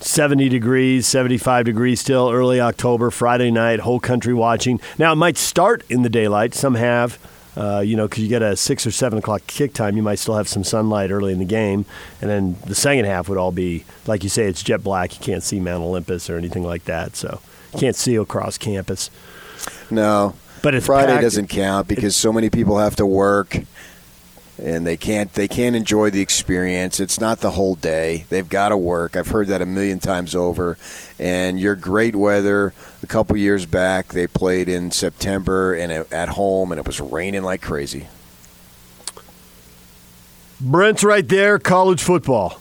70 0.00 0.50
degrees, 0.50 1.06
75 1.06 1.64
degrees 1.64 2.00
still, 2.00 2.30
early 2.30 2.60
October, 2.60 3.10
Friday 3.10 3.50
night, 3.50 3.80
whole 3.80 3.98
country 3.98 4.34
watching. 4.34 4.78
Now, 4.98 5.12
it 5.12 5.16
might 5.16 5.38
start 5.38 5.84
in 5.88 6.02
the 6.02 6.10
daylight. 6.10 6.54
Some 6.54 6.74
have, 6.74 7.18
uh, 7.56 7.80
you 7.80 7.96
know, 7.96 8.06
because 8.06 8.22
you 8.22 8.28
get 8.28 8.42
a 8.42 8.56
6 8.56 8.86
or 8.86 8.90
7 8.90 9.18
o'clock 9.18 9.46
kick 9.46 9.72
time. 9.72 9.96
You 9.96 10.02
might 10.02 10.18
still 10.18 10.36
have 10.36 10.48
some 10.48 10.62
sunlight 10.62 11.10
early 11.10 11.32
in 11.32 11.38
the 11.38 11.44
game. 11.44 11.86
And 12.20 12.30
then 12.30 12.56
the 12.66 12.74
second 12.74 13.06
half 13.06 13.28
would 13.28 13.38
all 13.38 13.52
be, 13.52 13.84
like 14.06 14.22
you 14.22 14.28
say, 14.28 14.44
it's 14.44 14.62
jet 14.62 14.82
black. 14.82 15.18
You 15.18 15.24
can't 15.24 15.42
see 15.42 15.58
Mount 15.60 15.82
Olympus 15.82 16.28
or 16.28 16.36
anything 16.36 16.64
like 16.64 16.84
that. 16.84 17.16
So 17.16 17.40
you 17.72 17.78
can't 17.78 17.96
see 17.96 18.16
across 18.16 18.58
campus. 18.58 19.10
No. 19.90 20.34
But 20.62 20.74
it's 20.74 20.86
Friday 20.86 21.12
packed. 21.12 21.22
doesn't 21.22 21.48
count 21.48 21.88
because 21.88 22.16
so 22.16 22.32
many 22.32 22.50
people 22.50 22.78
have 22.78 22.96
to 22.96 23.06
work 23.06 23.58
and 24.58 24.86
they 24.86 24.96
can't 24.96 25.32
they 25.34 25.48
can't 25.48 25.76
enjoy 25.76 26.10
the 26.10 26.20
experience. 26.20 26.98
It's 26.98 27.20
not 27.20 27.40
the 27.40 27.50
whole 27.52 27.74
day. 27.74 28.24
They've 28.30 28.48
got 28.48 28.70
to 28.70 28.76
work. 28.76 29.16
I've 29.16 29.28
heard 29.28 29.48
that 29.48 29.60
a 29.60 29.66
million 29.66 29.98
times 29.98 30.34
over. 30.34 30.78
And 31.18 31.60
your 31.60 31.74
great 31.76 32.16
weather 32.16 32.72
a 33.02 33.06
couple 33.06 33.36
years 33.36 33.66
back, 33.66 34.08
they 34.08 34.26
played 34.26 34.68
in 34.68 34.90
September 34.90 35.74
and 35.74 35.92
at 35.92 36.28
home 36.30 36.72
and 36.72 36.78
it 36.78 36.86
was 36.86 37.00
raining 37.00 37.42
like 37.42 37.62
crazy. 37.62 38.08
Brent's 40.60 41.04
right 41.04 41.28
there, 41.28 41.58
college 41.58 42.02
football. 42.02 42.60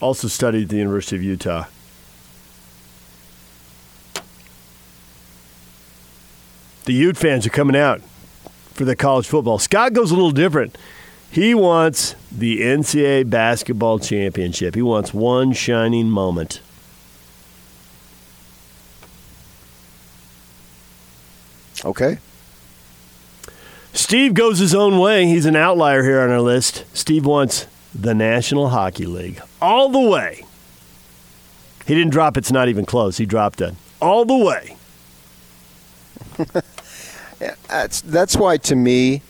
Also 0.00 0.26
studied 0.26 0.64
at 0.64 0.68
the 0.70 0.78
University 0.78 1.16
of 1.16 1.22
Utah. 1.22 1.66
The 6.86 6.94
Ute 6.94 7.16
fans 7.16 7.46
are 7.46 7.50
coming 7.50 7.76
out 7.76 8.00
for 8.72 8.84
the 8.84 8.96
college 8.96 9.28
football. 9.28 9.60
Scott 9.60 9.92
goes 9.92 10.10
a 10.10 10.14
little 10.14 10.32
different. 10.32 10.76
He 11.30 11.54
wants 11.54 12.16
the 12.32 12.60
NCAA 12.60 13.30
basketball 13.30 13.98
championship. 13.98 14.74
He 14.74 14.82
wants 14.82 15.14
one 15.14 15.52
shining 15.52 16.10
moment. 16.10 16.60
Okay. 21.84 22.18
Steve 23.92 24.34
goes 24.34 24.58
his 24.58 24.74
own 24.74 24.98
way. 24.98 25.26
He's 25.26 25.46
an 25.46 25.56
outlier 25.56 26.02
here 26.02 26.20
on 26.20 26.30
our 26.30 26.40
list. 26.40 26.84
Steve 26.92 27.24
wants 27.24 27.66
the 27.94 28.14
National 28.14 28.70
Hockey 28.70 29.06
League 29.06 29.40
all 29.62 29.88
the 29.88 30.00
way. 30.00 30.44
He 31.86 31.94
didn't 31.94 32.12
drop 32.12 32.36
it's 32.36 32.52
not 32.52 32.68
even 32.68 32.84
close. 32.84 33.18
He 33.18 33.26
dropped 33.26 33.60
it 33.60 33.74
all 34.00 34.24
the 34.24 34.36
way. 34.36 34.76
That's 37.68 38.02
that's 38.02 38.36
why 38.36 38.58
to 38.58 38.76
me, 38.76 39.22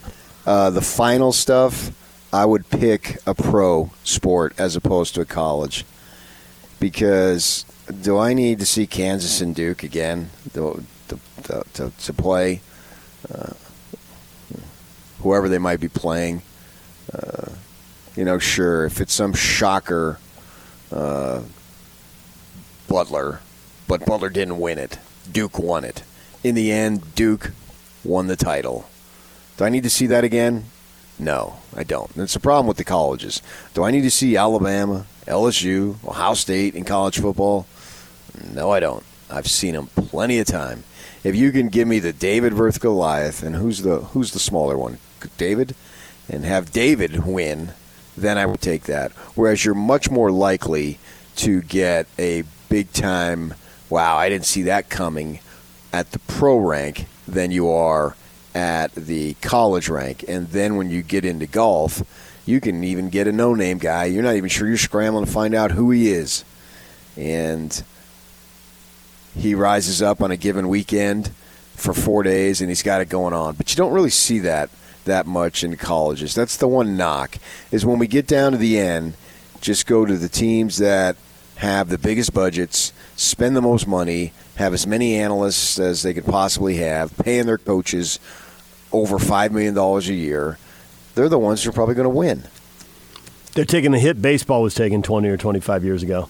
uh, 0.47 0.71
the 0.71 0.81
final 0.81 1.33
stuff, 1.33 1.93
I 2.33 2.45
would 2.45 2.69
pick 2.71 3.19
a 3.27 3.35
pro 3.35 3.91
sport 4.05 4.55
as 4.59 4.77
opposed 4.77 5.15
to 5.17 5.21
a 5.21 5.25
college, 5.25 5.85
because 6.79 7.65
do 8.03 8.19
I 8.19 8.35
need 8.35 8.61
to 8.61 8.67
see 8.67 8.87
Kansas 8.87 9.41
and 9.41 9.55
Duke 9.55 9.83
again 9.83 10.31
to 10.55 10.85
to, 11.09 11.65
to, 11.75 11.93
to, 11.99 12.13
play? 12.13 12.61
Uh, 13.33 13.53
whoever 15.23 15.49
they 15.49 15.59
might 15.59 15.81
be 15.81 15.89
playing, 15.89 16.43
uh, 17.13 17.51
you 18.17 18.25
know, 18.25 18.39
sure. 18.39 18.85
If 18.85 19.01
it's 19.01 19.13
some 19.13 19.35
shocker, 19.35 20.19
uh, 20.93 21.43
Butler, 22.89 23.41
but 23.87 24.05
Butler 24.07 24.31
didn't 24.31 24.59
win 24.59 24.79
it. 24.79 24.99
Duke 25.31 25.59
won 25.59 25.85
it. 25.85 26.03
In 26.43 26.55
the 26.55 26.73
end, 26.73 27.15
Duke 27.15 27.53
won 28.05 28.27
the 28.27 28.37
title. 28.37 28.90
Do 29.61 29.67
I 29.67 29.69
need 29.69 29.83
to 29.83 29.91
see 29.91 30.07
that 30.07 30.25
again? 30.25 30.65
No, 31.19 31.59
I 31.77 31.85
don't. 31.85 32.11
That's 32.15 32.33
the 32.33 32.41
problem 32.41 32.67
with 32.67 32.79
the 32.79 32.83
colleges. 32.85 33.43
Do 33.75 33.85
I 33.85 33.91
need 33.91 34.01
to 34.01 34.11
see 34.11 34.35
Alabama, 34.35 35.05
LSU, 35.27 36.03
Ohio 36.03 36.33
State 36.33 36.75
in 36.75 36.85
college 36.85 37.19
football? 37.19 37.67
No, 38.55 38.71
I 38.71 38.81
don't. 38.81 39.05
I've 39.29 39.47
seen 39.47 39.75
them 39.75 39.89
plenty 39.89 40.39
of 40.39 40.47
time. 40.47 40.85
If 41.25 41.37
you 41.37 41.53
can 41.53 41.69
give 41.69 41.87
me 41.87 41.99
the 41.99 42.15
David 42.15 42.55
versus 42.55 42.79
Goliath, 42.79 43.43
and 43.43 43.55
who's 43.55 43.83
the 43.83 43.99
who's 43.99 44.33
the 44.33 44.39
smaller 44.39 44.79
one, 44.79 44.97
David, 45.37 45.75
and 46.27 46.47
have 46.47 46.73
David 46.73 47.27
win, 47.27 47.73
then 48.17 48.39
I 48.39 48.47
would 48.47 48.63
take 48.63 48.85
that. 48.85 49.13
Whereas 49.35 49.63
you're 49.63 49.75
much 49.75 50.11
more 50.11 50.31
likely 50.31 50.99
to 51.37 51.61
get 51.61 52.07
a 52.19 52.45
big 52.71 52.95
time. 52.95 53.53
Wow, 53.91 54.17
I 54.17 54.31
didn't 54.31 54.47
see 54.47 54.63
that 54.63 54.89
coming 54.89 55.41
at 55.93 56.13
the 56.13 56.19
pro 56.21 56.57
rank 56.57 57.05
than 57.29 57.51
you 57.51 57.69
are 57.69 58.17
at 58.55 58.95
the 58.95 59.35
college 59.35 59.89
rank. 59.89 60.25
And 60.29 60.49
then 60.49 60.77
when 60.77 60.91
you 60.91 61.03
get 61.03 61.25
into 61.25 61.47
golf, 61.47 62.03
you 62.47 62.61
can 62.61 62.83
even 62.85 63.11
get 63.11 63.27
a 63.27 63.33
no 63.33 63.55
name 63.55 63.79
guy. 63.79 64.07
You're 64.07 64.23
not 64.23 64.35
even 64.35 64.49
sure 64.49 64.69
you're 64.69 64.77
scrambling 64.77 65.25
to 65.25 65.31
find 65.31 65.55
out 65.55 65.73
who 65.73 65.91
he 65.91 66.11
is. 66.11 66.45
And 67.17 67.83
he 69.37 69.55
rises 69.55 70.03
up 70.03 70.21
on 70.21 70.31
a 70.31 70.37
given 70.37 70.69
weekend 70.69 71.31
for 71.75 71.95
four 71.95 72.23
days 72.23 72.61
and 72.61 72.71
he's 72.71 72.83
got 72.83 73.01
it 73.01 73.09
going 73.09 73.33
on. 73.33 73.55
But 73.55 73.71
you 73.71 73.77
don't 73.77 73.93
really 73.93 74.11
see 74.11 74.39
that 74.41 74.71
that 75.05 75.27
much 75.27 75.65
in 75.65 75.77
colleges. 75.77 76.35
That's 76.35 76.57
the 76.57 76.69
one 76.69 76.97
knock 76.97 77.37
is 77.71 77.87
when 77.87 77.99
we 77.99 78.07
get 78.07 78.27
down 78.27 78.53
to 78.53 78.59
the 78.59 78.79
end, 78.79 79.15
just 79.61 79.87
go 79.87 80.05
to 80.05 80.17
the 80.17 80.29
teams 80.29 80.79
that 80.79 81.17
have 81.57 81.89
the 81.89 81.99
biggest 81.99 82.33
budgets, 82.33 82.93
spend 83.17 83.57
the 83.57 83.63
most 83.63 83.87
money, 83.87 84.33
have 84.57 84.73
as 84.73 84.87
many 84.87 85.15
analysts 85.15 85.79
as 85.79 86.03
they 86.03 86.15
could 86.15 86.25
possibly 86.25 86.77
have, 86.77 87.17
paying 87.19 87.47
their 87.47 87.59
coaches 87.59 88.19
over 88.93 89.19
$5 89.19 89.51
million 89.51 89.77
a 89.77 90.01
year. 90.01 90.59
They're 91.15 91.29
the 91.29 91.39
ones 91.39 91.63
who 91.63 91.71
are 91.71 91.73
probably 91.73 91.95
going 91.95 92.05
to 92.05 92.11
win. 92.11 92.45
They're 93.55 93.65
taking 93.65 93.91
the 93.91 93.99
hit 93.99 94.23
baseball 94.23 94.63
was 94.63 94.75
taken 94.75 95.03
20 95.03 95.29
or 95.29 95.37
25 95.37 95.85
years 95.85 96.03
ago. 96.03 96.29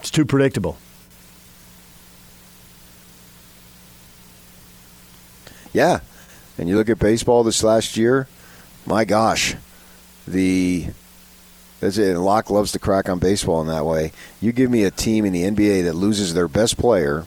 It's 0.00 0.10
too 0.10 0.24
predictable. 0.24 0.78
Yeah. 5.72 6.00
And 6.58 6.68
you 6.68 6.76
look 6.76 6.88
at 6.88 6.98
baseball 6.98 7.44
this 7.44 7.62
last 7.62 7.96
year, 7.96 8.28
my 8.86 9.04
gosh, 9.04 9.54
the 10.26 10.86
that's 11.80 11.98
it. 11.98 12.16
Locke 12.16 12.48
loves 12.48 12.72
to 12.72 12.78
crack 12.78 13.08
on 13.08 13.18
baseball 13.18 13.60
in 13.60 13.68
that 13.68 13.84
way. 13.84 14.12
You 14.40 14.52
give 14.52 14.70
me 14.70 14.84
a 14.84 14.90
team 14.90 15.26
in 15.26 15.32
the 15.34 15.42
NBA 15.42 15.84
that 15.84 15.92
loses 15.92 16.32
their 16.32 16.48
best 16.48 16.78
player 16.78 17.26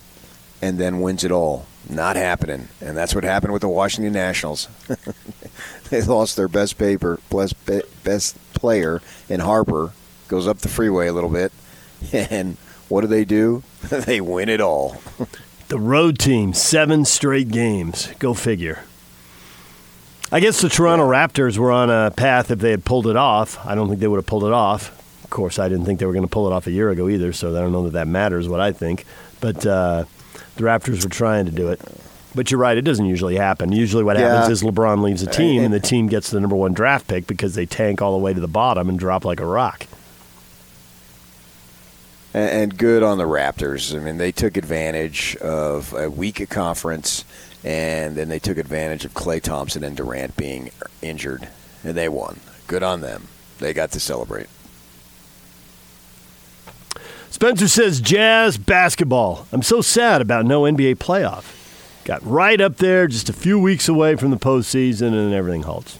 and 0.61 0.79
then 0.79 1.01
wins 1.01 1.23
it 1.23 1.31
all. 1.31 1.67
Not 1.87 2.15
happening. 2.15 2.67
And 2.81 2.97
that's 2.97 3.15
what 3.15 3.23
happened 3.23 3.53
with 3.53 3.61
the 3.61 3.69
Washington 3.69 4.13
Nationals. 4.13 4.67
they 5.89 6.01
lost 6.01 6.35
their 6.35 6.47
best 6.47 6.77
paper, 6.77 7.19
best, 7.29 7.55
best 8.03 8.53
player 8.53 9.01
in 9.29 9.39
Harper, 9.39 9.93
goes 10.27 10.47
up 10.47 10.59
the 10.59 10.67
freeway 10.67 11.07
a 11.07 11.13
little 11.13 11.29
bit, 11.29 11.51
and 12.13 12.57
what 12.89 13.01
do 13.01 13.07
they 13.07 13.25
do? 13.25 13.63
they 13.83 14.19
win 14.21 14.49
it 14.49 14.61
all. 14.61 15.01
The 15.69 15.79
road 15.79 16.17
team, 16.17 16.53
seven 16.53 17.05
straight 17.05 17.49
games. 17.49 18.09
Go 18.19 18.33
figure. 18.33 18.83
I 20.31 20.39
guess 20.39 20.61
the 20.61 20.69
Toronto 20.69 21.07
Raptors 21.07 21.57
were 21.57 21.71
on 21.71 21.89
a 21.89 22.11
path 22.11 22.51
if 22.51 22.59
they 22.59 22.71
had 22.71 22.85
pulled 22.85 23.07
it 23.07 23.15
off. 23.15 23.65
I 23.65 23.73
don't 23.73 23.87
think 23.87 23.99
they 23.99 24.07
would 24.07 24.17
have 24.17 24.27
pulled 24.27 24.43
it 24.43 24.53
off. 24.53 24.95
Of 25.23 25.29
course, 25.31 25.57
I 25.57 25.69
didn't 25.69 25.85
think 25.85 25.99
they 25.99 26.05
were 26.05 26.13
going 26.13 26.25
to 26.25 26.29
pull 26.29 26.47
it 26.47 26.53
off 26.53 26.67
a 26.67 26.71
year 26.71 26.89
ago 26.91 27.09
either, 27.09 27.33
so 27.33 27.55
I 27.55 27.59
don't 27.59 27.71
know 27.71 27.83
that 27.85 27.93
that 27.93 28.07
matters 28.07 28.47
what 28.47 28.59
I 28.59 28.71
think. 28.71 29.05
But 29.39 29.65
uh, 29.65 30.05
the 30.59 30.65
Raptors 30.65 31.03
were 31.03 31.09
trying 31.09 31.45
to 31.45 31.51
do 31.51 31.69
it. 31.69 31.79
But 32.35 32.51
you're 32.51 32.59
right, 32.59 32.77
it 32.77 32.81
doesn't 32.83 33.05
usually 33.05 33.37
happen. 33.37 33.71
Usually 33.71 34.03
what 34.03 34.17
Yeah. 34.17 34.35
happens 34.35 34.61
is 34.61 34.63
LeBron 34.69 35.01
leaves 35.01 35.23
a 35.23 35.27
team 35.27 35.63
and 35.63 35.73
the 35.73 35.79
team 35.79 36.07
gets 36.07 36.29
the 36.29 36.39
number 36.39 36.55
one 36.55 36.73
draft 36.73 37.07
pick 37.07 37.25
because 37.25 37.55
they 37.55 37.65
tank 37.65 38.01
all 38.01 38.11
the 38.11 38.19
way 38.23 38.33
to 38.33 38.39
the 38.39 38.47
bottom 38.47 38.87
and 38.89 38.99
drop 38.99 39.25
like 39.25 39.39
a 39.39 39.45
rock. 39.45 39.87
And, 42.33 42.49
and 42.49 42.77
good 42.77 43.01
on 43.03 43.17
the 43.17 43.23
Raptors. 43.23 43.95
I 43.95 43.99
mean, 43.99 44.17
they 44.17 44.31
took 44.31 44.57
advantage 44.57 45.35
of 45.37 45.93
a 45.93 46.09
weak 46.09 46.47
conference, 46.49 47.25
and 47.63 48.15
then 48.15 48.29
they 48.29 48.37
took 48.39 48.57
advantage 48.57 49.05
of 49.05 49.13
Klay 49.13 49.41
Thompson 49.41 49.83
and 49.83 49.97
Durant 49.97 50.37
being 50.37 50.69
injured, 51.01 51.47
and 51.83 51.95
they 51.95 52.09
won. 52.09 52.39
Good 52.67 52.83
on 52.83 53.01
them. 53.01 53.27
They 53.57 53.73
got 53.73 53.91
to 53.93 53.99
celebrate. 53.99 54.47
Spencer 57.31 57.67
says 57.67 58.01
jazz 58.01 58.57
basketball. 58.57 59.47
I'm 59.51 59.61
so 59.61 59.81
sad 59.81 60.21
about 60.21 60.45
no 60.45 60.63
NBA 60.63 60.95
playoff. 60.95 61.55
Got 62.03 62.25
right 62.25 62.59
up 62.59 62.77
there, 62.77 63.07
just 63.07 63.29
a 63.29 63.33
few 63.33 63.59
weeks 63.59 63.87
away 63.87 64.15
from 64.15 64.31
the 64.31 64.37
postseason, 64.37 65.13
and 65.13 65.33
everything 65.33 65.63
halts. 65.63 65.99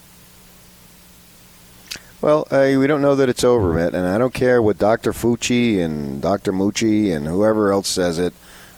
Well, 2.21 2.47
uh, 2.51 2.75
we 2.77 2.87
don't 2.87 3.01
know 3.01 3.15
that 3.15 3.29
it's 3.29 3.43
over, 3.43 3.73
Mitt, 3.73 3.93
and 3.93 4.07
I 4.07 4.17
don't 4.17 4.33
care 4.33 4.61
what 4.61 4.77
Dr. 4.77 5.13
Fauci 5.13 5.79
and 5.79 6.21
Dr. 6.21 6.51
Mucci 6.51 7.15
and 7.15 7.27
whoever 7.27 7.71
else 7.71 7.87
says 7.87 8.19
it. 8.19 8.33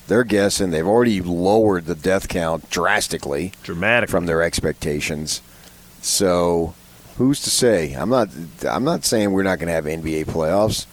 They're 0.07 0.23
guessing 0.25 0.71
they've 0.71 0.85
already 0.85 1.21
lowered 1.21 1.85
the 1.85 1.95
death 1.95 2.27
count 2.27 2.69
drastically 2.69 3.53
Dramatic. 3.63 4.09
from 4.09 4.25
their 4.25 4.43
expectations. 4.43 5.41
So, 6.01 6.73
who's 7.17 7.41
to 7.43 7.49
say? 7.49 7.93
I'm 7.93 8.09
not. 8.09 8.29
I'm 8.67 8.83
not 8.83 9.05
saying 9.05 9.31
we're 9.31 9.43
not 9.43 9.57
going 9.59 9.67
to 9.67 9.73
have 9.73 9.85
NBA 9.85 10.25
playoffs. 10.25 10.85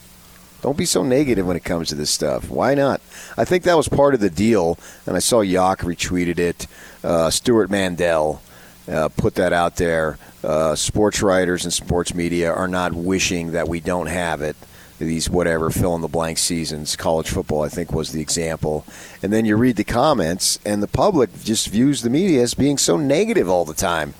Don't 0.61 0.77
be 0.77 0.85
so 0.85 1.03
negative 1.03 1.47
when 1.47 1.55
it 1.55 1.63
comes 1.63 1.89
to 1.89 1.95
this 1.95 2.09
stuff. 2.09 2.49
Why 2.49 2.73
not? 2.73 3.01
I 3.37 3.45
think 3.45 3.63
that 3.63 3.77
was 3.77 3.87
part 3.87 4.13
of 4.13 4.19
the 4.19 4.29
deal, 4.29 4.77
and 5.05 5.15
I 5.15 5.19
saw 5.19 5.41
Yak 5.41 5.79
retweeted 5.79 6.37
it. 6.37 6.67
Uh, 7.03 7.29
Stewart 7.29 7.69
Mandel 7.69 8.41
uh, 8.91 9.07
put 9.09 9.35
that 9.35 9.53
out 9.53 9.77
there. 9.77 10.17
Uh, 10.43 10.75
sports 10.75 11.21
writers 11.21 11.63
and 11.63 11.73
sports 11.73 12.13
media 12.13 12.51
are 12.51 12.67
not 12.67 12.93
wishing 12.93 13.51
that 13.51 13.69
we 13.69 13.79
don't 13.79 14.07
have 14.07 14.41
it. 14.41 14.55
These 14.97 15.29
whatever 15.29 15.69
fill 15.69 15.95
in 15.95 16.01
the 16.01 16.09
blank 16.09 16.37
seasons, 16.37 16.97
college 16.97 17.29
football, 17.29 17.61
I 17.61 17.69
think, 17.69 17.93
was 17.93 18.11
the 18.11 18.19
example. 18.19 18.85
And 19.23 19.31
then 19.31 19.45
you 19.45 19.55
read 19.55 19.77
the 19.77 19.85
comments, 19.85 20.59
and 20.65 20.83
the 20.83 20.87
public 20.87 21.29
just 21.41 21.69
views 21.69 22.01
the 22.01 22.09
media 22.09 22.41
as 22.41 22.53
being 22.53 22.77
so 22.77 22.97
negative 22.97 23.49
all 23.49 23.63
the 23.63 23.73
time. 23.73 24.13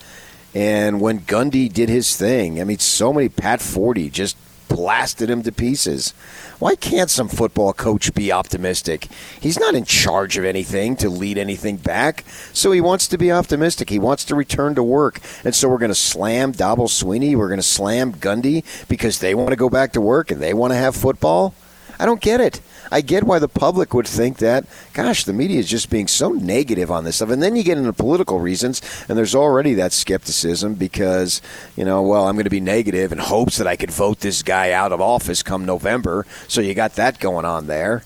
And 0.55 1.01
when 1.01 1.19
Gundy 1.19 1.71
did 1.71 1.89
his 1.89 2.15
thing, 2.15 2.61
I 2.61 2.63
mean, 2.63 2.79
so 2.79 3.11
many 3.11 3.27
Pat 3.27 3.59
Forde 3.59 4.09
just 4.09 4.37
blasted 4.69 5.29
him 5.29 5.43
to 5.43 5.51
pieces. 5.51 6.13
Why 6.59 6.75
can't 6.75 7.09
some 7.09 7.27
football 7.27 7.73
coach 7.73 8.13
be 8.13 8.31
optimistic? 8.31 9.07
He's 9.41 9.59
not 9.59 9.75
in 9.75 9.83
charge 9.83 10.37
of 10.37 10.45
anything 10.45 10.95
to 10.97 11.09
lead 11.09 11.37
anything 11.37 11.75
back, 11.77 12.23
so 12.53 12.71
he 12.71 12.79
wants 12.79 13.07
to 13.09 13.17
be 13.17 13.31
optimistic. 13.31 13.89
He 13.89 13.99
wants 13.99 14.23
to 14.25 14.35
return 14.35 14.75
to 14.75 14.83
work, 14.83 15.19
and 15.43 15.53
so 15.53 15.67
we're 15.67 15.77
going 15.77 15.89
to 15.89 15.95
slam 15.95 16.53
Dabo 16.53 16.87
Swinney. 16.87 17.35
We're 17.35 17.49
going 17.49 17.59
to 17.59 17.63
slam 17.63 18.13
Gundy 18.13 18.63
because 18.87 19.19
they 19.19 19.35
want 19.35 19.49
to 19.49 19.57
go 19.57 19.69
back 19.69 19.91
to 19.93 20.01
work 20.01 20.31
and 20.31 20.41
they 20.41 20.53
want 20.53 20.71
to 20.71 20.77
have 20.77 20.95
football. 20.95 21.53
I 21.99 22.05
don't 22.05 22.21
get 22.21 22.39
it. 22.39 22.61
I 22.91 23.01
get 23.01 23.23
why 23.23 23.39
the 23.39 23.47
public 23.47 23.93
would 23.93 24.07
think 24.07 24.37
that, 24.37 24.65
gosh, 24.93 25.25
the 25.25 25.33
media 25.33 25.59
is 25.59 25.69
just 25.69 25.89
being 25.89 26.07
so 26.07 26.29
negative 26.29 26.89
on 26.89 27.03
this 27.03 27.17
stuff. 27.17 27.29
And 27.29 27.43
then 27.43 27.55
you 27.55 27.63
get 27.63 27.77
into 27.77 27.93
political 27.93 28.39
reasons, 28.39 28.81
and 29.07 29.17
there's 29.17 29.35
already 29.35 29.73
that 29.75 29.91
skepticism 29.91 30.75
because, 30.75 31.41
you 31.75 31.85
know, 31.85 32.01
well, 32.01 32.27
I'm 32.27 32.35
going 32.35 32.45
to 32.45 32.49
be 32.49 32.61
negative 32.61 33.11
in 33.11 33.17
hopes 33.17 33.57
that 33.57 33.67
I 33.67 33.75
could 33.75 33.91
vote 33.91 34.21
this 34.21 34.41
guy 34.41 34.71
out 34.71 34.91
of 34.91 35.01
office 35.01 35.43
come 35.43 35.65
November. 35.65 36.25
So 36.47 36.61
you 36.61 36.73
got 36.73 36.95
that 36.95 37.19
going 37.19 37.45
on 37.45 37.67
there. 37.67 38.03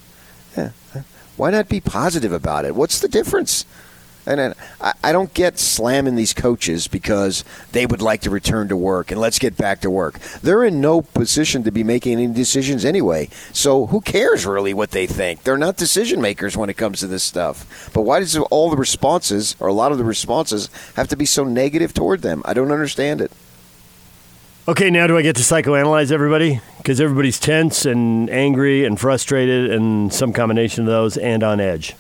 Yeah. 0.58 0.71
Why 1.38 1.51
not 1.51 1.69
be 1.69 1.79
positive 1.79 2.32
about 2.32 2.65
it? 2.65 2.75
What's 2.75 2.99
the 2.99 3.08
difference? 3.08 3.65
And 4.26 4.54
I, 4.80 5.12
don't 5.12 5.34
get 5.34 5.60
slamming 5.60 6.16
these 6.16 6.34
coaches 6.34 6.88
because 6.88 7.44
they 7.74 7.86
would 7.86 8.02
like 8.02 8.22
to 8.22 8.30
return 8.30 8.70
to 8.70 8.78
work 8.78 9.12
and 9.12 9.20
let's 9.20 9.38
get 9.38 9.58
back 9.58 9.82
to 9.82 9.90
work. 9.90 10.18
They're 10.42 10.64
in 10.64 10.80
no 10.80 11.02
position 11.02 11.64
to 11.64 11.72
be 11.72 11.84
making 11.84 12.14
any 12.14 12.34
decisions 12.34 12.86
anyway. 12.86 13.30
So 13.52 13.88
who 13.88 14.00
cares 14.00 14.46
really 14.46 14.74
what 14.74 14.92
they 14.92 15.08
think? 15.08 15.44
They're 15.44 15.58
not 15.58 15.76
decision 15.76 16.22
makers 16.22 16.56
when 16.56 16.70
it 16.70 16.78
comes 16.78 17.02
to 17.02 17.08
this 17.08 17.24
stuff. 17.24 17.92
But 17.94 18.04
why 18.04 18.20
does 18.22 18.38
all 18.38 18.70
the 18.70 18.78
responses, 18.78 19.58
or 19.60 19.68
a 19.68 19.74
lot 19.74 19.92
of 19.92 19.98
the 19.98 20.06
responses, 20.06 20.70
have 20.96 21.10
to 21.10 21.18
be 21.18 21.26
so 21.26 21.44
negative 21.44 21.94
toward 21.94 22.22
them? 22.22 22.42
I 22.46 22.54
don't 22.54 22.72
understand 22.72 23.20
it. 23.20 23.32
Okay, 24.66 24.90
now 24.90 25.08
do 25.08 25.18
I 25.18 25.22
get 25.22 25.36
to 25.36 25.42
psychoanalyze 25.42 26.14
everybody? 26.14 26.62
Because 26.78 27.02
everybody's 27.02 27.38
tense 27.38 27.86
and 27.86 28.30
angry 28.30 28.86
and 28.86 28.98
frustrated 28.98 29.70
and 29.72 30.14
some 30.14 30.32
combination 30.32 30.84
of 30.84 30.88
those 30.88 31.18
and 31.18 31.44
on 31.44 31.60
edge. 31.60 31.96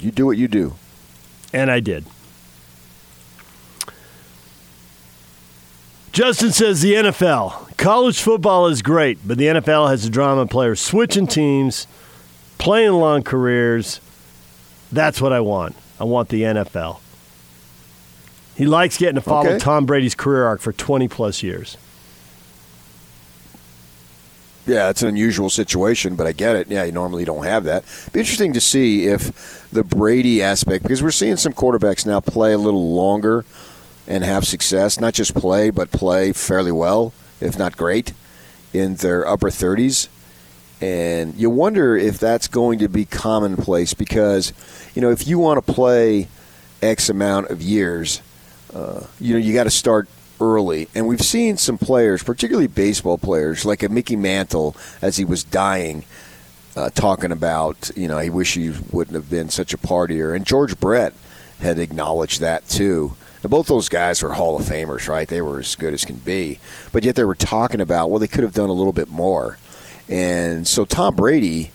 You 0.00 0.10
do 0.10 0.26
what 0.26 0.36
you 0.36 0.48
do. 0.48 0.74
And 1.52 1.70
I 1.70 1.80
did. 1.80 2.04
Justin 6.12 6.52
says 6.52 6.80
the 6.80 6.94
NFL. 6.94 7.76
College 7.76 8.20
football 8.20 8.68
is 8.68 8.82
great, 8.82 9.18
but 9.26 9.36
the 9.36 9.46
NFL 9.46 9.90
has 9.90 10.04
a 10.04 10.10
drama 10.10 10.42
of 10.42 10.50
players 10.50 10.80
switching 10.80 11.26
teams, 11.26 11.88
playing 12.56 12.92
long 12.92 13.22
careers. 13.24 14.00
That's 14.92 15.20
what 15.20 15.32
I 15.32 15.40
want. 15.40 15.74
I 15.98 16.04
want 16.04 16.28
the 16.28 16.42
NFL. 16.42 17.00
He 18.54 18.64
likes 18.64 18.96
getting 18.96 19.16
to 19.16 19.20
follow 19.20 19.50
Okay. 19.50 19.58
Tom 19.58 19.86
Brady's 19.86 20.14
career 20.14 20.44
arc 20.44 20.60
for 20.60 20.72
20 20.72 21.08
plus 21.08 21.42
years. 21.42 21.76
Yeah, 24.66 24.88
it's 24.88 25.02
an 25.02 25.08
unusual 25.08 25.50
situation, 25.50 26.14
but 26.14 26.26
I 26.26 26.32
get 26.32 26.56
it. 26.56 26.68
Yeah, 26.68 26.84
you 26.84 26.92
normally 26.92 27.24
don't 27.24 27.44
have 27.44 27.64
that. 27.64 27.84
Be 28.12 28.20
interesting 28.20 28.52
to 28.54 28.60
see 28.60 29.06
if 29.06 29.63
the 29.74 29.84
Brady 29.84 30.42
aspect, 30.42 30.84
because 30.84 31.02
we're 31.02 31.10
seeing 31.10 31.36
some 31.36 31.52
quarterbacks 31.52 32.06
now 32.06 32.20
play 32.20 32.52
a 32.52 32.58
little 32.58 32.94
longer 32.94 33.44
and 34.06 34.24
have 34.24 34.46
success, 34.46 35.00
not 35.00 35.14
just 35.14 35.34
play, 35.34 35.70
but 35.70 35.90
play 35.90 36.32
fairly 36.32 36.72
well, 36.72 37.12
if 37.40 37.58
not 37.58 37.76
great, 37.76 38.12
in 38.72 38.94
their 38.96 39.26
upper 39.26 39.50
30s. 39.50 40.08
And 40.80 41.34
you 41.34 41.50
wonder 41.50 41.96
if 41.96 42.18
that's 42.18 42.48
going 42.48 42.78
to 42.80 42.88
be 42.88 43.04
commonplace 43.04 43.94
because, 43.94 44.52
you 44.94 45.02
know, 45.02 45.10
if 45.10 45.26
you 45.26 45.38
want 45.38 45.64
to 45.64 45.72
play 45.72 46.28
X 46.82 47.08
amount 47.08 47.50
of 47.50 47.62
years, 47.62 48.20
uh, 48.74 49.04
you 49.20 49.34
know, 49.34 49.38
you 49.38 49.54
got 49.54 49.64
to 49.64 49.70
start 49.70 50.08
early. 50.40 50.88
And 50.94 51.06
we've 51.06 51.22
seen 51.22 51.56
some 51.56 51.78
players, 51.78 52.22
particularly 52.22 52.66
baseball 52.66 53.18
players, 53.18 53.64
like 53.64 53.82
a 53.82 53.88
Mickey 53.88 54.16
Mantle, 54.16 54.76
as 55.00 55.16
he 55.16 55.24
was 55.24 55.42
dying, 55.44 56.04
uh, 56.76 56.90
talking 56.90 57.32
about, 57.32 57.90
you 57.96 58.08
know, 58.08 58.18
he 58.18 58.30
wish 58.30 58.54
he 58.54 58.72
wouldn't 58.90 59.14
have 59.14 59.30
been 59.30 59.48
such 59.48 59.74
a 59.74 59.78
partier. 59.78 60.34
And 60.34 60.46
George 60.46 60.78
Brett 60.78 61.14
had 61.60 61.78
acknowledged 61.78 62.40
that 62.40 62.68
too. 62.68 63.16
And 63.42 63.50
both 63.50 63.66
those 63.66 63.88
guys 63.88 64.22
were 64.22 64.32
Hall 64.32 64.58
of 64.58 64.64
Famers, 64.64 65.08
right? 65.08 65.28
They 65.28 65.42
were 65.42 65.60
as 65.60 65.76
good 65.76 65.94
as 65.94 66.04
can 66.04 66.16
be. 66.16 66.58
But 66.92 67.04
yet 67.04 67.14
they 67.14 67.24
were 67.24 67.34
talking 67.34 67.80
about, 67.80 68.10
well, 68.10 68.18
they 68.18 68.28
could 68.28 68.42
have 68.42 68.54
done 68.54 68.70
a 68.70 68.74
little 68.74 68.92
bit 68.92 69.08
more. 69.08 69.58
And 70.08 70.66
so 70.66 70.84
Tom 70.84 71.14
Brady, 71.14 71.70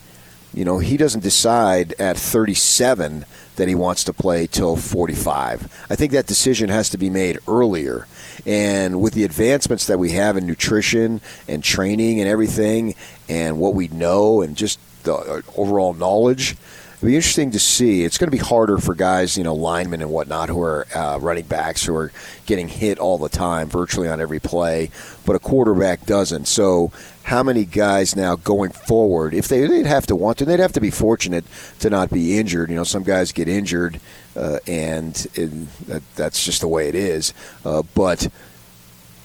you 0.52 0.64
know, 0.64 0.78
he 0.78 0.96
doesn't 0.96 1.22
decide 1.22 1.94
at 1.94 2.16
37 2.16 3.24
that 3.56 3.68
he 3.68 3.74
wants 3.74 4.04
to 4.04 4.12
play 4.12 4.46
till 4.46 4.76
45. 4.76 5.86
I 5.90 5.96
think 5.96 6.12
that 6.12 6.26
decision 6.26 6.70
has 6.70 6.90
to 6.90 6.98
be 6.98 7.10
made 7.10 7.38
earlier. 7.46 8.06
And 8.46 9.00
with 9.00 9.14
the 9.14 9.24
advancements 9.24 9.86
that 9.86 9.98
we 9.98 10.12
have 10.12 10.36
in 10.36 10.46
nutrition 10.46 11.20
and 11.46 11.62
training 11.62 12.20
and 12.20 12.28
everything, 12.28 12.94
and 13.28 13.58
what 13.58 13.74
we 13.74 13.88
know, 13.88 14.40
and 14.42 14.56
just 14.56 14.78
the 15.02 15.14
uh, 15.14 15.42
overall 15.56 15.94
knowledge, 15.94 16.56
it'll 16.96 17.06
be 17.06 17.16
interesting 17.16 17.50
to 17.52 17.58
see. 17.58 18.04
It's 18.04 18.18
going 18.18 18.30
to 18.30 18.36
be 18.36 18.42
harder 18.42 18.78
for 18.78 18.94
guys, 18.94 19.36
you 19.36 19.44
know, 19.44 19.54
linemen 19.54 20.02
and 20.02 20.10
whatnot, 20.10 20.48
who 20.48 20.60
are 20.60 20.86
uh, 20.94 21.18
running 21.18 21.44
backs 21.44 21.84
who 21.84 21.94
are 21.94 22.12
getting 22.46 22.68
hit 22.68 22.98
all 22.98 23.18
the 23.18 23.28
time, 23.28 23.68
virtually 23.68 24.08
on 24.08 24.20
every 24.20 24.40
play, 24.40 24.90
but 25.24 25.36
a 25.36 25.38
quarterback 25.38 26.04
doesn't. 26.04 26.46
So, 26.46 26.92
how 27.22 27.42
many 27.42 27.64
guys 27.64 28.16
now 28.16 28.34
going 28.34 28.72
forward, 28.72 29.34
if 29.34 29.46
they, 29.46 29.66
they'd 29.66 29.86
have 29.86 30.06
to 30.06 30.16
want 30.16 30.38
to, 30.38 30.44
they'd 30.44 30.58
have 30.58 30.72
to 30.72 30.80
be 30.80 30.90
fortunate 30.90 31.44
to 31.78 31.88
not 31.88 32.10
be 32.10 32.38
injured. 32.38 32.70
You 32.70 32.76
know, 32.76 32.84
some 32.84 33.04
guys 33.04 33.30
get 33.30 33.46
injured, 33.46 34.00
uh, 34.34 34.58
and, 34.66 35.26
and 35.36 35.68
that, 35.86 36.02
that's 36.16 36.44
just 36.44 36.60
the 36.60 36.68
way 36.68 36.88
it 36.88 36.94
is. 36.94 37.32
Uh, 37.64 37.82
but 37.94 38.28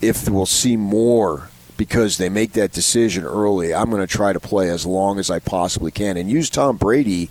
if 0.01 0.29
we'll 0.29 0.45
see 0.45 0.77
more 0.77 1.49
because 1.77 2.17
they 2.17 2.29
make 2.29 2.53
that 2.53 2.71
decision 2.71 3.23
early, 3.23 3.73
I'm 3.73 3.89
going 3.89 4.01
to 4.01 4.07
try 4.07 4.33
to 4.33 4.39
play 4.39 4.69
as 4.69 4.85
long 4.85 5.19
as 5.19 5.29
I 5.29 5.39
possibly 5.39 5.91
can 5.91 6.17
and 6.17 6.29
use 6.29 6.49
Tom 6.49 6.77
Brady 6.77 7.29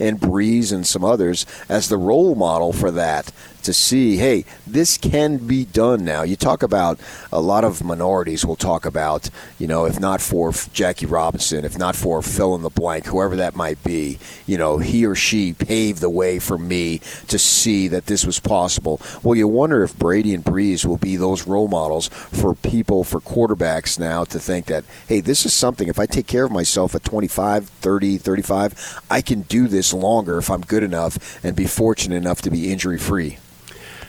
and 0.00 0.20
Brees 0.20 0.72
and 0.72 0.86
some 0.86 1.04
others 1.04 1.46
as 1.68 1.88
the 1.88 1.96
role 1.96 2.34
model 2.34 2.72
for 2.72 2.90
that 2.90 3.30
to 3.64 3.72
see, 3.72 4.16
hey, 4.16 4.44
this 4.66 4.96
can 4.96 5.38
be 5.38 5.64
done 5.64 6.04
now. 6.04 6.22
You 6.22 6.36
talk 6.36 6.62
about 6.62 7.00
a 7.32 7.40
lot 7.40 7.64
of 7.64 7.82
minorities 7.82 8.46
will 8.46 8.56
talk 8.56 8.86
about, 8.86 9.30
you 9.58 9.66
know, 9.66 9.84
if 9.84 9.98
not 9.98 10.20
for 10.20 10.52
Jackie 10.72 11.06
Robinson, 11.06 11.64
if 11.64 11.76
not 11.76 11.96
for 11.96 12.22
fill 12.22 12.54
in 12.54 12.62
the 12.62 12.70
blank, 12.70 13.06
whoever 13.06 13.36
that 13.36 13.56
might 13.56 13.82
be, 13.82 14.18
you 14.46 14.56
know, 14.56 14.78
he 14.78 15.04
or 15.04 15.14
she 15.14 15.52
paved 15.52 16.00
the 16.00 16.10
way 16.10 16.38
for 16.38 16.58
me 16.58 17.00
to 17.28 17.38
see 17.38 17.88
that 17.88 18.06
this 18.06 18.24
was 18.24 18.38
possible. 18.38 19.00
Well, 19.22 19.34
you 19.34 19.48
wonder 19.48 19.82
if 19.82 19.98
Brady 19.98 20.34
and 20.34 20.44
Brees 20.44 20.84
will 20.84 20.98
be 20.98 21.16
those 21.16 21.46
role 21.46 21.68
models 21.68 22.08
for 22.08 22.54
people, 22.54 23.04
for 23.04 23.20
quarterbacks 23.20 23.98
now 23.98 24.24
to 24.24 24.38
think 24.38 24.66
that, 24.66 24.84
hey, 25.08 25.20
this 25.20 25.46
is 25.46 25.52
something, 25.52 25.88
if 25.88 25.98
I 25.98 26.06
take 26.06 26.26
care 26.26 26.44
of 26.44 26.52
myself 26.52 26.94
at 26.94 27.04
25, 27.04 27.68
30, 27.68 28.18
35, 28.18 29.02
I 29.10 29.20
can 29.20 29.42
do 29.42 29.68
this 29.68 29.92
longer 29.92 30.38
if 30.38 30.50
I'm 30.50 30.60
good 30.60 30.82
enough 30.82 31.42
and 31.44 31.56
be 31.56 31.66
fortunate 31.66 32.16
enough 32.16 32.42
to 32.42 32.50
be 32.50 32.70
injury 32.70 32.98
free. 32.98 33.38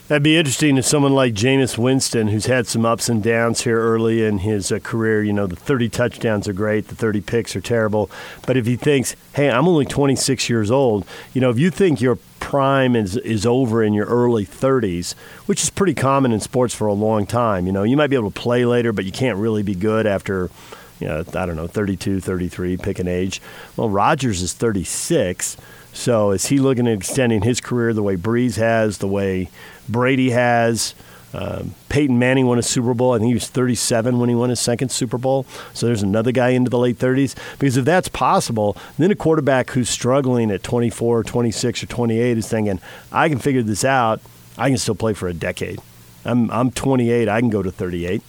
That'd 0.07 0.21
be 0.21 0.37
interesting 0.37 0.77
if 0.77 0.85
someone 0.85 1.15
like 1.15 1.33
Jameis 1.33 1.79
Winston, 1.79 2.27
who's 2.27 2.45
had 2.45 2.67
some 2.67 2.85
ups 2.85 3.09
and 3.09 3.23
downs 3.23 3.61
here 3.61 3.79
early 3.79 4.23
in 4.23 4.37
his 4.37 4.71
uh, 4.71 4.77
career, 4.77 5.23
you 5.23 5.33
know, 5.33 5.47
the 5.47 5.55
30 5.55 5.89
touchdowns 5.89 6.47
are 6.47 6.53
great, 6.53 6.89
the 6.89 6.95
30 6.95 7.21
picks 7.21 7.55
are 7.55 7.61
terrible. 7.61 8.11
But 8.45 8.55
if 8.55 8.67
he 8.67 8.75
thinks, 8.75 9.15
hey, 9.33 9.49
I'm 9.49 9.67
only 9.67 9.83
26 9.83 10.47
years 10.47 10.69
old, 10.69 11.07
you 11.33 11.41
know, 11.41 11.49
if 11.49 11.57
you 11.57 11.71
think 11.71 12.01
your 12.01 12.19
prime 12.39 12.95
is, 12.95 13.17
is 13.17 13.47
over 13.47 13.81
in 13.81 13.95
your 13.95 14.05
early 14.05 14.45
30s, 14.45 15.13
which 15.47 15.63
is 15.63 15.71
pretty 15.71 15.95
common 15.95 16.31
in 16.31 16.39
sports 16.39 16.75
for 16.75 16.85
a 16.85 16.93
long 16.93 17.25
time, 17.25 17.65
you 17.65 17.71
know, 17.71 17.81
you 17.81 17.97
might 17.97 18.11
be 18.11 18.15
able 18.15 18.29
to 18.29 18.39
play 18.39 18.63
later, 18.63 18.93
but 18.93 19.05
you 19.05 19.11
can't 19.11 19.39
really 19.39 19.63
be 19.63 19.73
good 19.73 20.05
after, 20.05 20.51
you 20.99 21.07
know, 21.07 21.21
I 21.33 21.47
don't 21.47 21.55
know, 21.55 21.65
32, 21.65 22.19
33, 22.19 22.77
pick 22.77 22.99
an 22.99 23.07
age. 23.07 23.41
Well, 23.75 23.89
Rodgers 23.89 24.43
is 24.43 24.53
36. 24.53 25.57
So 25.95 26.31
is 26.31 26.47
he 26.47 26.59
looking 26.59 26.87
at 26.87 26.93
extending 26.93 27.41
his 27.41 27.61
career 27.61 27.93
the 27.93 28.03
way 28.03 28.17
Brees 28.17 28.57
has, 28.57 28.97
the 28.97 29.07
way 29.07 29.49
Brady 29.87 30.31
has? 30.31 30.93
Um, 31.33 31.73
Peyton 31.89 32.19
Manning 32.19 32.47
won 32.47 32.59
a 32.59 32.61
Super 32.61 32.93
Bowl. 32.93 33.13
I 33.13 33.17
think 33.17 33.29
he 33.29 33.33
was 33.33 33.47
37 33.47 34.19
when 34.19 34.29
he 34.29 34.35
won 34.35 34.49
his 34.49 34.59
second 34.59 34.89
Super 34.89 35.17
Bowl. 35.17 35.45
So 35.73 35.85
there's 35.85 36.03
another 36.03 36.31
guy 36.31 36.49
into 36.49 36.69
the 36.69 36.77
late 36.77 36.99
30s. 36.99 37.35
Because 37.57 37.77
if 37.77 37.85
that's 37.85 38.09
possible, 38.09 38.77
then 38.97 39.09
a 39.09 39.15
quarterback 39.15 39.71
who's 39.71 39.89
struggling 39.89 40.51
at 40.51 40.63
24, 40.63 41.23
26, 41.23 41.83
or 41.83 41.85
28 41.87 42.37
is 42.37 42.47
thinking, 42.47 42.79
I 43.11 43.29
can 43.29 43.39
figure 43.39 43.63
this 43.63 43.83
out. 43.83 44.21
I 44.57 44.69
can 44.69 44.77
still 44.77 44.95
play 44.95 45.13
for 45.13 45.27
a 45.27 45.33
decade. 45.33 45.79
I'm, 46.23 46.51
I'm 46.51 46.71
28. 46.71 47.27
I 47.27 47.39
can 47.39 47.49
go 47.49 47.63
to 47.63 47.71
38. 47.71 48.21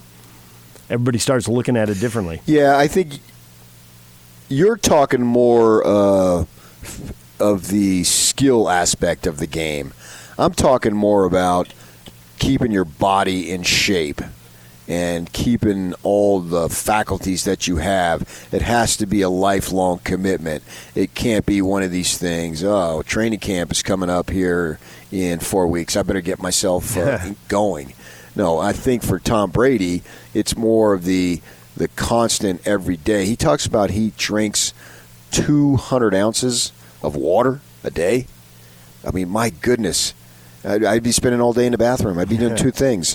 Everybody 0.89 1.19
starts 1.19 1.49
looking 1.49 1.77
at 1.77 1.89
it 1.89 1.99
differently. 2.01 2.43
Yeah, 2.47 2.77
I 2.79 2.87
think 2.87 3.19
you're 4.49 4.77
talking 4.77 5.23
more 5.23 5.85
uh, 5.87 6.45
of 7.41 7.69
the 7.69 8.05
skill 8.05 8.69
aspect 8.69 9.27
of 9.27 9.39
the 9.39 9.47
game. 9.47 9.93
I'm 10.39 10.53
talking 10.53 10.95
more 10.95 11.25
about 11.25 11.73
keeping 12.39 12.73
your 12.73 12.85
body 12.85 13.51
in 13.51 13.63
shape 13.63 14.21
and 14.89 15.33
keeping 15.33 15.95
all 16.03 16.41
the 16.41 16.69
faculties 16.69 17.45
that 17.45 17.67
you 17.67 17.77
have. 17.77 18.49
It 18.53 18.63
has 18.63 18.97
to 18.99 19.07
be 19.07 19.23
a 19.23 19.29
lifelong 19.29 19.99
commitment. 19.99 20.63
It 20.95 21.15
can't 21.15 21.45
be 21.45 21.61
one 21.61 21.83
of 21.83 21.91
these 21.91 22.17
things. 22.19 22.63
Oh, 22.63 23.03
training 23.03 23.41
camp 23.41 23.73
is 23.73 23.83
coming 23.83 24.11
up 24.11 24.31
here 24.31 24.79
in 25.11 25.41
four 25.41 25.67
weeks. 25.67 25.97
I 25.97 26.03
better 26.03 26.21
get 26.21 26.41
myself 26.41 26.97
uh, 26.97 27.31
going. 27.49 27.95
No, 28.37 28.59
I 28.59 28.73
think 28.73 29.03
for 29.03 29.19
Tom 29.19 29.51
Brady, 29.51 30.03
it's 30.35 30.57
more 30.57 30.93
of 30.93 31.05
the 31.05 31.41
the 31.77 31.89
constant 31.89 32.67
every 32.67 32.97
day. 32.97 33.27
He 33.27 33.37
talks 33.37 33.67
about 33.67 33.91
he 33.91 34.13
drinks 34.17 34.73
200 35.33 36.15
ounces 36.15 36.73
of 37.07 37.15
water 37.15 37.61
a 37.85 37.91
day. 37.91 38.27
I 39.07 39.13
mean, 39.13 39.29
my 39.29 39.51
goodness, 39.51 40.13
I'd, 40.65 40.85
I'd 40.85 41.03
be 41.03 41.13
spending 41.13 41.41
all 41.41 41.53
day 41.53 41.67
in 41.67 41.73
the 41.73 41.79
bathroom. 41.79 42.19
I'd 42.19 42.29
be 42.29 42.37
doing 42.37 42.57
two 42.57 42.73
things, 42.73 43.15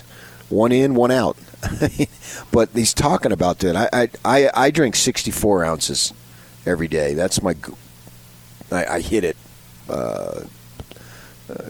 one 0.50 0.72
in, 0.72 0.96
one 0.96 1.12
out. 1.12 1.38
but 2.52 2.70
he's 2.74 2.94
talking 2.94 3.32
about 3.32 3.60
that. 3.60 3.76
I, 3.76 4.10
I 4.26 4.50
I 4.54 4.72
drink 4.72 4.96
64 4.96 5.66
ounces 5.66 6.14
every 6.66 6.88
day. 6.88 7.14
That's 7.14 7.44
my. 7.44 7.56
I, 8.72 8.86
I 8.86 9.00
hit 9.02 9.24
it. 9.26 9.38
Uh, 9.90 10.46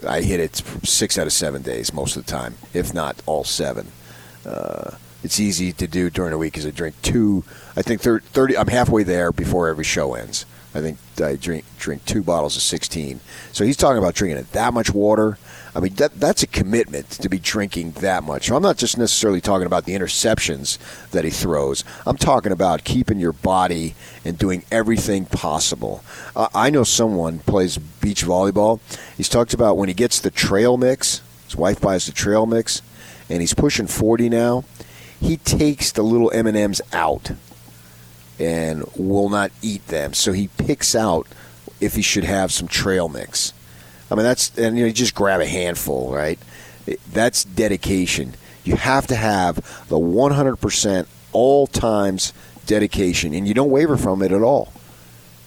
I 0.08 0.20
hit 0.20 0.38
it 0.38 0.62
six 0.84 1.18
out 1.18 1.26
of 1.26 1.32
seven 1.32 1.62
days 1.62 1.92
most 1.92 2.16
of 2.16 2.24
the 2.24 2.30
time, 2.30 2.54
if 2.72 2.94
not 2.94 3.20
all 3.26 3.42
seven. 3.42 3.88
Uh, 4.46 4.92
it's 5.24 5.40
easy 5.40 5.72
to 5.72 5.86
do 5.86 6.08
during 6.10 6.30
the 6.30 6.38
week 6.38 6.52
because 6.52 6.66
I 6.66 6.70
drink 6.70 6.94
two. 7.02 7.44
I 7.76 7.82
think 7.82 8.00
30. 8.00 8.56
I'm 8.56 8.68
halfway 8.68 9.02
there 9.02 9.32
before 9.32 9.68
every 9.68 9.84
show 9.84 10.14
ends. 10.14 10.46
I 10.74 10.80
think 10.80 10.98
I 11.20 11.36
drink 11.36 11.64
drink 11.78 12.04
two 12.06 12.22
bottles 12.22 12.56
of 12.56 12.62
16. 12.62 13.20
So 13.52 13.64
he's 13.64 13.76
talking 13.76 13.98
about 13.98 14.14
drinking 14.14 14.46
that 14.52 14.72
much 14.72 14.92
water. 14.92 15.38
I 15.74 15.80
mean, 15.80 15.94
that 15.94 16.18
that's 16.18 16.42
a 16.42 16.46
commitment 16.46 17.10
to 17.10 17.28
be 17.28 17.38
drinking 17.38 17.92
that 17.92 18.24
much. 18.24 18.48
So 18.48 18.56
I'm 18.56 18.62
not 18.62 18.78
just 18.78 18.96
necessarily 18.96 19.40
talking 19.40 19.66
about 19.66 19.84
the 19.84 19.94
interceptions 19.94 20.78
that 21.10 21.24
he 21.24 21.30
throws. 21.30 21.84
I'm 22.06 22.16
talking 22.16 22.52
about 22.52 22.84
keeping 22.84 23.18
your 23.18 23.32
body 23.32 23.94
and 24.24 24.38
doing 24.38 24.64
everything 24.70 25.26
possible. 25.26 26.02
Uh, 26.34 26.48
I 26.54 26.70
know 26.70 26.84
someone 26.84 27.40
plays 27.40 27.78
beach 27.78 28.24
volleyball. 28.24 28.80
He's 29.16 29.28
talked 29.28 29.54
about 29.54 29.76
when 29.76 29.88
he 29.88 29.94
gets 29.94 30.20
the 30.20 30.30
trail 30.30 30.76
mix. 30.76 31.22
His 31.44 31.56
wife 31.56 31.80
buys 31.80 32.06
the 32.06 32.12
trail 32.12 32.46
mix, 32.46 32.80
and 33.28 33.40
he's 33.40 33.54
pushing 33.54 33.86
40 33.86 34.30
now. 34.30 34.64
He 35.20 35.36
takes 35.36 35.92
the 35.92 36.02
little 36.02 36.30
M 36.32 36.46
and 36.46 36.56
M's 36.56 36.80
out 36.92 37.32
and 38.38 38.84
will 38.96 39.28
not 39.28 39.52
eat 39.62 39.86
them. 39.88 40.14
So 40.14 40.32
he 40.32 40.48
picks 40.48 40.94
out 40.94 41.26
if 41.80 41.94
he 41.94 42.02
should 42.02 42.24
have 42.24 42.52
some 42.52 42.68
trail 42.68 43.08
mix 43.08 43.52
I 44.12 44.14
mean, 44.14 44.24
that's 44.24 44.56
and 44.58 44.76
you 44.76 44.84
know, 44.84 44.88
you 44.88 44.92
just 44.92 45.14
grab 45.14 45.40
a 45.40 45.46
handful, 45.46 46.12
right? 46.12 46.38
That's 47.10 47.44
dedication. 47.44 48.34
You 48.62 48.76
have 48.76 49.06
to 49.06 49.16
have 49.16 49.56
the 49.88 49.98
100% 49.98 51.06
all 51.32 51.66
times 51.66 52.34
dedication, 52.66 53.32
and 53.32 53.48
you 53.48 53.54
don't 53.54 53.70
waver 53.70 53.96
from 53.96 54.22
it 54.22 54.30
at 54.30 54.42
all. 54.42 54.72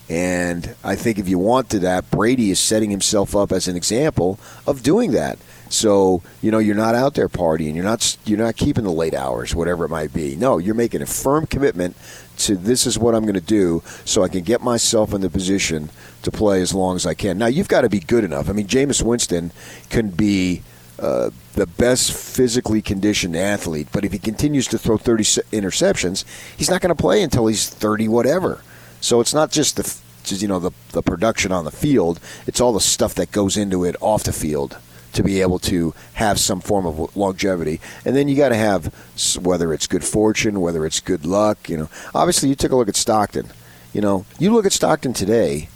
And 0.10 0.76
I 0.84 0.96
think 0.96 1.20
if 1.20 1.30
you 1.30 1.38
want 1.38 1.70
to 1.72 1.80
that, 1.80 2.10
Brady 2.10 2.50
is 2.50 2.60
setting 2.60 2.90
himself 2.90 3.36
up 3.36 3.52
as 3.52 3.68
an 3.68 3.76
example 3.76 4.40
of 4.66 4.82
doing 4.82 5.12
that. 5.12 5.38
So 5.70 6.24
you 6.42 6.50
know 6.50 6.60
you're 6.60 6.76
not 6.76 6.96
out 6.96 7.14
there 7.14 7.30
partying. 7.30 7.76
You're 7.76 7.84
not 7.84 8.18
you're 8.26 8.40
not 8.40 8.56
keeping 8.56 8.84
the 8.84 8.92
late 8.92 9.14
hours, 9.14 9.54
whatever 9.54 9.86
it 9.86 9.90
might 9.90 10.14
be. 10.14 10.36
No, 10.36 10.58
you're 10.58 10.76
making 10.76 11.04
a 11.04 11.06
firm 11.06 11.46
commitment 11.46 11.96
to 12.38 12.56
this 12.56 12.86
is 12.86 12.98
what 12.98 13.16
I'm 13.16 13.24
going 13.24 13.36
to 13.36 13.42
do, 13.42 13.84
so 14.04 14.24
I 14.24 14.28
can 14.28 14.44
get 14.44 14.62
myself 14.62 15.14
in 15.14 15.22
the 15.22 15.30
position 15.30 15.90
to 16.24 16.32
play 16.32 16.62
as 16.62 16.74
long 16.74 16.96
as 16.96 17.06
I 17.06 17.14
can. 17.14 17.38
Now 17.38 17.48
you've 17.48 17.68
got 17.68 17.82
to 17.82 17.90
be 17.90 18.00
good 18.00 18.24
enough. 18.24 18.50
I 18.50 18.54
mean, 18.54 18.68
Jameis 18.68 19.02
Winston 19.02 19.52
can 19.90 20.10
be. 20.10 20.62
Uh, 20.98 21.30
the 21.56 21.68
best 21.68 22.14
physically 22.14 22.82
conditioned 22.82 23.36
athlete, 23.36 23.90
but 23.92 24.06
if 24.06 24.14
he 24.14 24.18
continues 24.18 24.66
to 24.66 24.78
throw 24.78 24.96
30 24.96 25.26
interceptions, 25.52 26.24
he's 26.56 26.70
not 26.70 26.80
going 26.80 26.96
to 26.96 27.02
play 27.02 27.22
until 27.22 27.48
he's 27.48 27.68
30 27.68 28.08
whatever. 28.08 28.62
So 29.02 29.20
it's 29.20 29.34
not 29.34 29.52
just 29.52 29.76
the 29.76 30.38
you 30.42 30.48
know 30.48 30.60
the 30.60 30.72
the 30.94 31.02
production 31.02 31.52
on 31.52 31.66
the 31.66 31.72
field; 31.72 32.22
it's 32.48 32.62
all 32.62 32.72
the 32.72 32.80
stuff 32.80 33.14
that 33.16 33.34
goes 33.34 33.58
into 33.58 33.84
it 33.84 33.98
off 34.00 34.24
the 34.24 34.32
field 34.32 34.78
to 35.16 35.24
be 35.24 35.42
able 35.42 35.60
to 35.60 35.94
have 36.14 36.40
some 36.40 36.62
form 36.62 36.86
of 36.86 37.16
longevity. 37.16 37.82
And 38.06 38.16
then 38.16 38.28
you 38.28 38.36
got 38.36 38.50
to 38.50 38.56
have 38.56 38.94
whether 39.42 39.74
it's 39.74 39.88
good 39.88 40.04
fortune, 40.04 40.62
whether 40.62 40.86
it's 40.86 41.00
good 41.00 41.26
luck. 41.26 41.70
You 41.70 41.78
know, 41.78 41.90
obviously 42.14 42.50
you 42.50 42.56
took 42.56 42.72
a 42.72 42.76
look 42.76 42.90
at 42.90 42.96
Stockton. 42.96 43.50
You 43.94 44.02
know, 44.02 44.26
you 44.40 44.54
look 44.54 44.66
at 44.66 44.74
Stockton 44.74 45.14
today, 45.14 45.70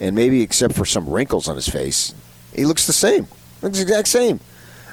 and 0.00 0.14
maybe 0.16 0.42
except 0.42 0.74
for 0.74 0.84
some 0.84 1.08
wrinkles 1.08 1.48
on 1.48 1.56
his 1.56 1.68
face, 1.68 2.14
he 2.54 2.64
looks 2.64 2.86
the 2.86 2.92
same. 2.92 3.28
Looks 3.62 3.76
the 3.76 3.82
exact 3.82 4.08
same. 4.08 4.40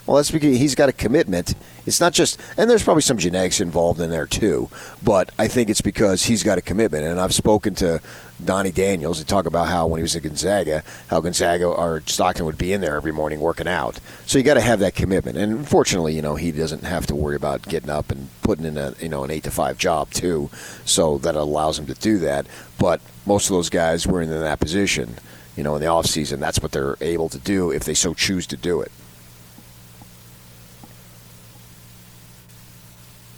Well, 0.06 0.18
that's 0.18 0.32
because 0.32 0.58
he's 0.58 0.76
got 0.76 0.88
a 0.88 0.94
commitment. 0.94 1.54
It's 1.86 2.00
not 2.00 2.14
just, 2.14 2.40
and 2.56 2.70
there's 2.70 2.84
probably 2.84 3.02
some 3.02 3.18
genetics 3.18 3.60
involved 3.60 4.00
in 4.00 4.10
there 4.10 4.26
too, 4.26 4.70
but 5.04 5.32
I 5.38 5.48
think 5.50 5.70
it's 5.70 5.82
because 5.82 6.24
he's 6.24 6.44
got 6.44 6.58
a 6.58 6.62
commitment. 6.62 7.04
And 7.04 7.20
I've 7.20 7.34
spoken 7.34 7.76
to 7.76 8.00
Donnie 8.44 8.72
Daniels 8.72 9.20
and 9.20 9.28
talk 9.28 9.46
about 9.46 9.68
how 9.68 9.88
when 9.88 10.00
he 10.00 10.04
was 10.04 10.16
at 10.16 10.24
Gonzaga, 10.24 10.84
how 11.08 11.20
Gonzaga 11.20 11.66
or 11.66 12.04
Stockton 12.06 12.46
would 12.46 12.58
be 12.58 12.74
in 12.74 12.82
there 12.82 12.96
every 12.96 13.12
morning 13.12 13.40
working 13.40 13.68
out. 13.68 14.00
So 14.26 14.38
you 14.38 14.44
got 14.44 14.56
to 14.56 14.62
have 14.62 14.80
that 14.80 14.96
commitment. 14.96 15.38
And 15.38 15.52
unfortunately, 15.54 16.16
you 16.16 16.22
know, 16.22 16.36
he 16.36 16.52
doesn't 16.52 16.84
have 16.84 17.08
to 17.08 17.16
worry 17.16 17.36
about 17.36 17.64
getting 17.64 17.90
up 17.90 18.12
and 18.12 18.30
putting 18.42 18.66
in 18.66 18.78
a 18.78 18.94
you 19.00 19.10
know 19.10 19.24
an 19.24 19.32
eight 19.32 19.44
to 19.44 19.52
five 19.52 19.78
job 19.78 20.12
too, 20.12 20.50
so 20.86 21.18
that 21.20 21.36
allows 21.36 21.80
him 21.80 21.88
to 21.88 21.96
do 21.96 22.20
that. 22.20 22.46
But 22.80 23.02
most 23.26 23.50
of 23.50 23.56
those 23.56 23.70
guys 23.70 24.06
were 24.06 24.22
in 24.22 24.30
that 24.30 24.60
position, 24.60 25.16
you 25.56 25.64
know, 25.64 25.76
in 25.76 25.82
the 25.82 25.88
off 25.88 26.06
season. 26.06 26.40
That's 26.40 26.62
what 26.62 26.72
they're 26.72 26.98
able 27.02 27.30
to 27.30 27.40
do 27.40 27.72
if 27.72 27.84
they 27.84 27.94
so 27.94 28.14
choose 28.14 28.46
to 28.48 28.58
do 28.58 28.82
it. 28.82 28.92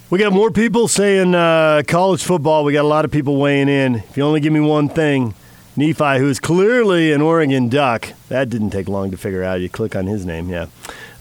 We 0.09 0.17
got 0.17 0.33
more 0.33 0.49
people 0.49 0.87
saying 0.87 1.35
uh, 1.35 1.83
college 1.87 2.23
football. 2.23 2.63
We 2.63 2.73
got 2.73 2.81
a 2.81 2.87
lot 2.87 3.05
of 3.05 3.11
people 3.11 3.37
weighing 3.37 3.69
in. 3.69 3.95
If 3.95 4.17
you 4.17 4.23
only 4.23 4.39
give 4.39 4.51
me 4.51 4.59
one 4.59 4.89
thing, 4.89 5.35
Nephi, 5.75 6.17
who 6.17 6.27
is 6.27 6.39
clearly 6.39 7.11
an 7.13 7.21
Oregon 7.21 7.69
Duck, 7.69 8.13
that 8.27 8.49
didn't 8.49 8.71
take 8.71 8.89
long 8.89 9.11
to 9.11 9.17
figure 9.17 9.43
out. 9.43 9.61
You 9.61 9.69
click 9.69 9.95
on 9.95 10.07
his 10.07 10.25
name, 10.25 10.49
yeah. 10.49 10.65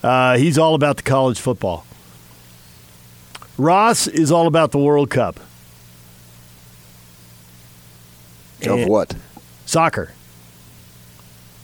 Uh, 0.01 0.37
he's 0.37 0.57
all 0.57 0.73
about 0.73 0.97
the 0.97 1.03
college 1.03 1.39
football. 1.39 1.85
Ross 3.59 4.07
is 4.07 4.31
all 4.31 4.47
about 4.47 4.71
the 4.71 4.79
World 4.79 5.11
Cup. 5.11 5.39
Of 8.65 8.87
what? 8.87 9.15
Soccer. 9.67 10.13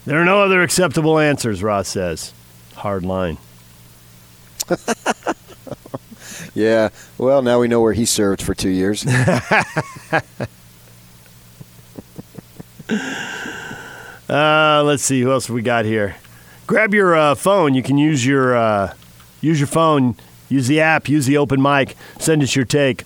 There 0.05 0.21
are 0.21 0.25
no 0.25 0.43
other 0.43 0.61
acceptable 0.61 1.17
answers, 1.17 1.63
Ross 1.63 1.87
says. 1.87 2.33
Hard 2.75 3.03
line. 3.03 3.39
Yeah. 6.55 6.89
Well, 7.17 7.41
now 7.41 7.59
we 7.59 7.67
know 7.67 7.81
where 7.81 7.93
he 7.93 8.05
served 8.05 8.41
for 8.41 8.55
two 8.55 8.69
years. 8.69 9.05
uh, 14.29 14.81
let's 14.83 15.03
see 15.03 15.21
who 15.21 15.31
else 15.31 15.49
we 15.49 15.61
got 15.61 15.85
here. 15.85 16.15
Grab 16.65 16.93
your 16.93 17.15
uh, 17.15 17.35
phone. 17.35 17.75
You 17.75 17.83
can 17.83 17.97
use 17.97 18.25
your 18.25 18.55
uh, 18.55 18.93
use 19.41 19.59
your 19.59 19.67
phone. 19.67 20.15
Use 20.47 20.67
the 20.67 20.79
app. 20.79 21.09
Use 21.09 21.25
the 21.25 21.37
open 21.37 21.61
mic. 21.61 21.95
Send 22.19 22.41
us 22.41 22.55
your 22.55 22.65
take. 22.65 23.01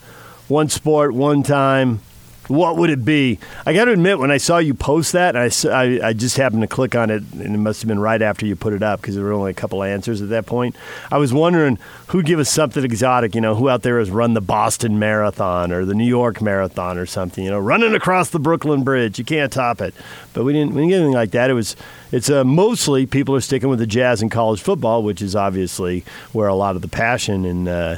One 0.48 0.70
sport, 0.70 1.14
one 1.14 1.44
time 1.44 2.02
what 2.50 2.78
would 2.78 2.90
it 2.90 3.06
be? 3.06 3.38
I 3.66 3.74
got 3.74 3.86
to 3.86 3.92
admit, 3.92 4.18
when 4.18 4.32
I 4.32 4.38
saw 4.38 4.58
you 4.58 4.74
post 4.74 5.12
that, 5.14 5.36
I, 5.36 5.50
I, 5.70 6.10
I, 6.10 6.14
just 6.14 6.36
happened 6.36 6.64
to 6.64 6.68
click 6.68 6.96
on 6.96 7.12
it, 7.12 7.22
and 7.34 7.56
it 7.56 7.60
must 7.60 7.82
have 7.82 7.88
been 7.88 8.00
right 8.00 8.22
after 8.22 8.46
you 8.46 8.56
put 8.56 8.74
it 8.74 8.82
up 8.82 9.00
because 9.00 9.16
there 9.16 9.24
were 9.24 9.34
only 9.34 9.52
a 9.52 9.54
couple 9.54 9.84
answers 9.84 10.22
at 10.22 10.30
that 10.30 10.48
point. 10.48 10.76
I 11.12 11.20
was 11.20 11.32
wondering 11.32 11.78
who'd 12.08 12.26
give 12.26 12.40
us 12.40 12.50
something 12.50 12.84
exotic, 12.84 13.36
you 13.36 13.42
know, 13.42 13.54
who 13.54 13.70
out 13.70 13.84
there 13.84 14.00
has 14.00 14.10
run 14.10 14.34
the 14.34 14.42
Boston 14.42 14.98
Marathon 14.98 15.72
or 15.72 15.86
the 15.86 15.94
New 15.94 16.08
York 16.08 16.42
Marathon 16.42 16.98
or 16.98 17.06
something, 17.06 17.44
you 17.44 17.52
know, 17.52 17.60
running 17.60 17.94
across 17.94 18.32
the 18.32 18.40
Brooklyn 18.40 18.84
Bridge. 18.84 19.20
You 19.20 19.26
can't 19.26 19.54
top 19.54 19.80
it. 19.80 19.94
But 20.34 20.44
we 20.44 20.54
didn't, 20.54 20.74
we 20.74 20.82
didn't 20.82 20.90
get 20.90 20.96
anything 20.98 21.14
like 21.14 21.32
that. 21.32 21.52
It 21.52 21.54
was, 21.54 21.76
it's 22.12 22.30
uh, 22.32 22.44
mostly 22.44 23.06
people 23.06 23.36
are 23.36 23.42
sticking 23.42 23.70
with 23.70 23.78
the 23.78 23.88
Jazz 23.88 24.24
and 24.24 24.32
college 24.32 24.60
football, 24.62 25.04
which 25.04 25.22
is 25.22 25.36
obviously 25.36 26.04
where 26.32 26.48
a 26.48 26.56
lot 26.56 26.76
of 26.76 26.82
the 26.82 26.88
passion 26.88 27.46
and, 27.46 27.68
uh, 27.68 27.98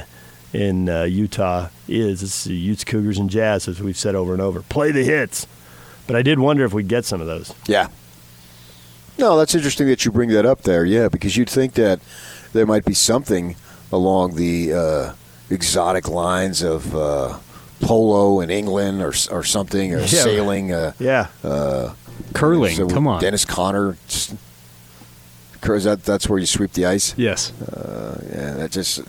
in 0.52 0.88
uh, 0.88 1.02
Utah 1.04 1.68
is. 1.88 2.22
It's 2.22 2.44
the 2.44 2.54
Utes, 2.54 2.84
Cougars, 2.84 3.18
and 3.18 3.30
Jazz, 3.30 3.68
as 3.68 3.80
we've 3.82 3.96
said 3.96 4.14
over 4.14 4.32
and 4.32 4.42
over. 4.42 4.62
Play 4.62 4.90
the 4.92 5.04
hits. 5.04 5.46
But 6.06 6.16
I 6.16 6.22
did 6.22 6.38
wonder 6.38 6.64
if 6.64 6.72
we'd 6.72 6.88
get 6.88 7.04
some 7.04 7.20
of 7.20 7.26
those. 7.26 7.54
Yeah. 7.66 7.88
No, 9.18 9.36
that's 9.36 9.54
interesting 9.54 9.86
that 9.88 10.04
you 10.04 10.10
bring 10.10 10.30
that 10.30 10.46
up 10.46 10.62
there. 10.62 10.84
Yeah, 10.84 11.08
because 11.08 11.36
you'd 11.36 11.50
think 11.50 11.74
that 11.74 12.00
there 12.52 12.66
might 12.66 12.84
be 12.84 12.94
something 12.94 13.56
along 13.92 14.36
the 14.36 14.72
uh, 14.72 15.12
exotic 15.50 16.08
lines 16.08 16.62
of 16.62 16.94
uh, 16.96 17.38
polo 17.80 18.40
in 18.40 18.50
England 18.50 19.02
or 19.02 19.12
or 19.30 19.42
something, 19.44 19.94
or 19.94 20.00
Yeah. 20.00 20.06
sailing. 20.06 20.72
Uh, 20.72 20.92
Yeah. 20.98 21.26
Curling. 22.34 22.76
so 22.76 22.88
Come 22.88 23.06
on. 23.06 23.20
Dennis 23.20 23.44
Conner. 23.44 23.96
just- 24.08 24.34
Is 25.64 25.84
that 25.84 26.04
that's 26.04 26.28
where 26.28 26.38
you 26.38 26.46
sweep 26.46 26.72
the 26.72 26.86
ice? 26.86 27.14
Yes. 27.16 27.52
Yeah, 27.60 28.54
that 28.54 28.70
just 28.72 29.02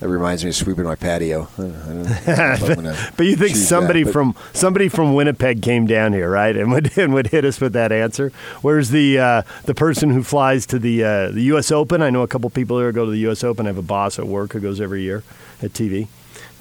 that 0.00 0.08
reminds 0.08 0.44
me 0.44 0.50
of 0.50 0.56
sweeping 0.56 0.84
my 0.84 0.94
patio. 0.94 1.48
I 1.56 1.60
don't 1.62 2.28
I'm 2.28 2.74
gonna 2.74 3.12
But 3.16 3.26
you 3.26 3.34
think 3.34 3.56
somebody 3.56 4.02
that, 4.02 4.12
from 4.12 4.34
somebody 4.52 4.88
from 4.88 5.14
Winnipeg 5.14 5.62
came 5.62 5.86
down 5.86 6.12
here, 6.12 6.30
right, 6.30 6.54
and 6.54 6.70
would 6.70 6.96
and 6.98 7.14
would 7.14 7.28
hit 7.28 7.44
us 7.46 7.60
with 7.60 7.72
that 7.72 7.92
answer? 7.92 8.30
Where's 8.60 8.90
the 8.90 9.18
uh, 9.18 9.42
the 9.64 9.74
person 9.74 10.10
who 10.10 10.22
flies 10.22 10.66
to 10.66 10.78
the 10.78 11.02
uh, 11.02 11.30
the 11.30 11.42
U.S. 11.44 11.72
Open? 11.72 12.02
I 12.02 12.10
know 12.10 12.22
a 12.22 12.28
couple 12.28 12.50
people 12.50 12.78
here 12.78 12.92
go 12.92 13.06
to 13.06 13.10
the 13.10 13.20
U.S. 13.20 13.42
Open. 13.42 13.66
I 13.66 13.70
have 13.70 13.78
a 13.78 13.82
boss 13.82 14.18
at 14.18 14.26
work 14.26 14.52
who 14.52 14.60
goes 14.60 14.80
every 14.80 15.02
year 15.02 15.22
at 15.62 15.72
TV, 15.72 16.08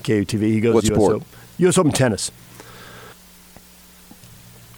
KUTV. 0.03 0.41
He 0.41 0.61
goes 0.61 0.73
What 0.73 0.85
to 0.85 0.87
U.S. 0.87 0.97
sport? 0.97 1.15
Open. 1.15 1.27
U.S. 1.57 1.77
Open 1.77 1.91
tennis. 1.91 2.31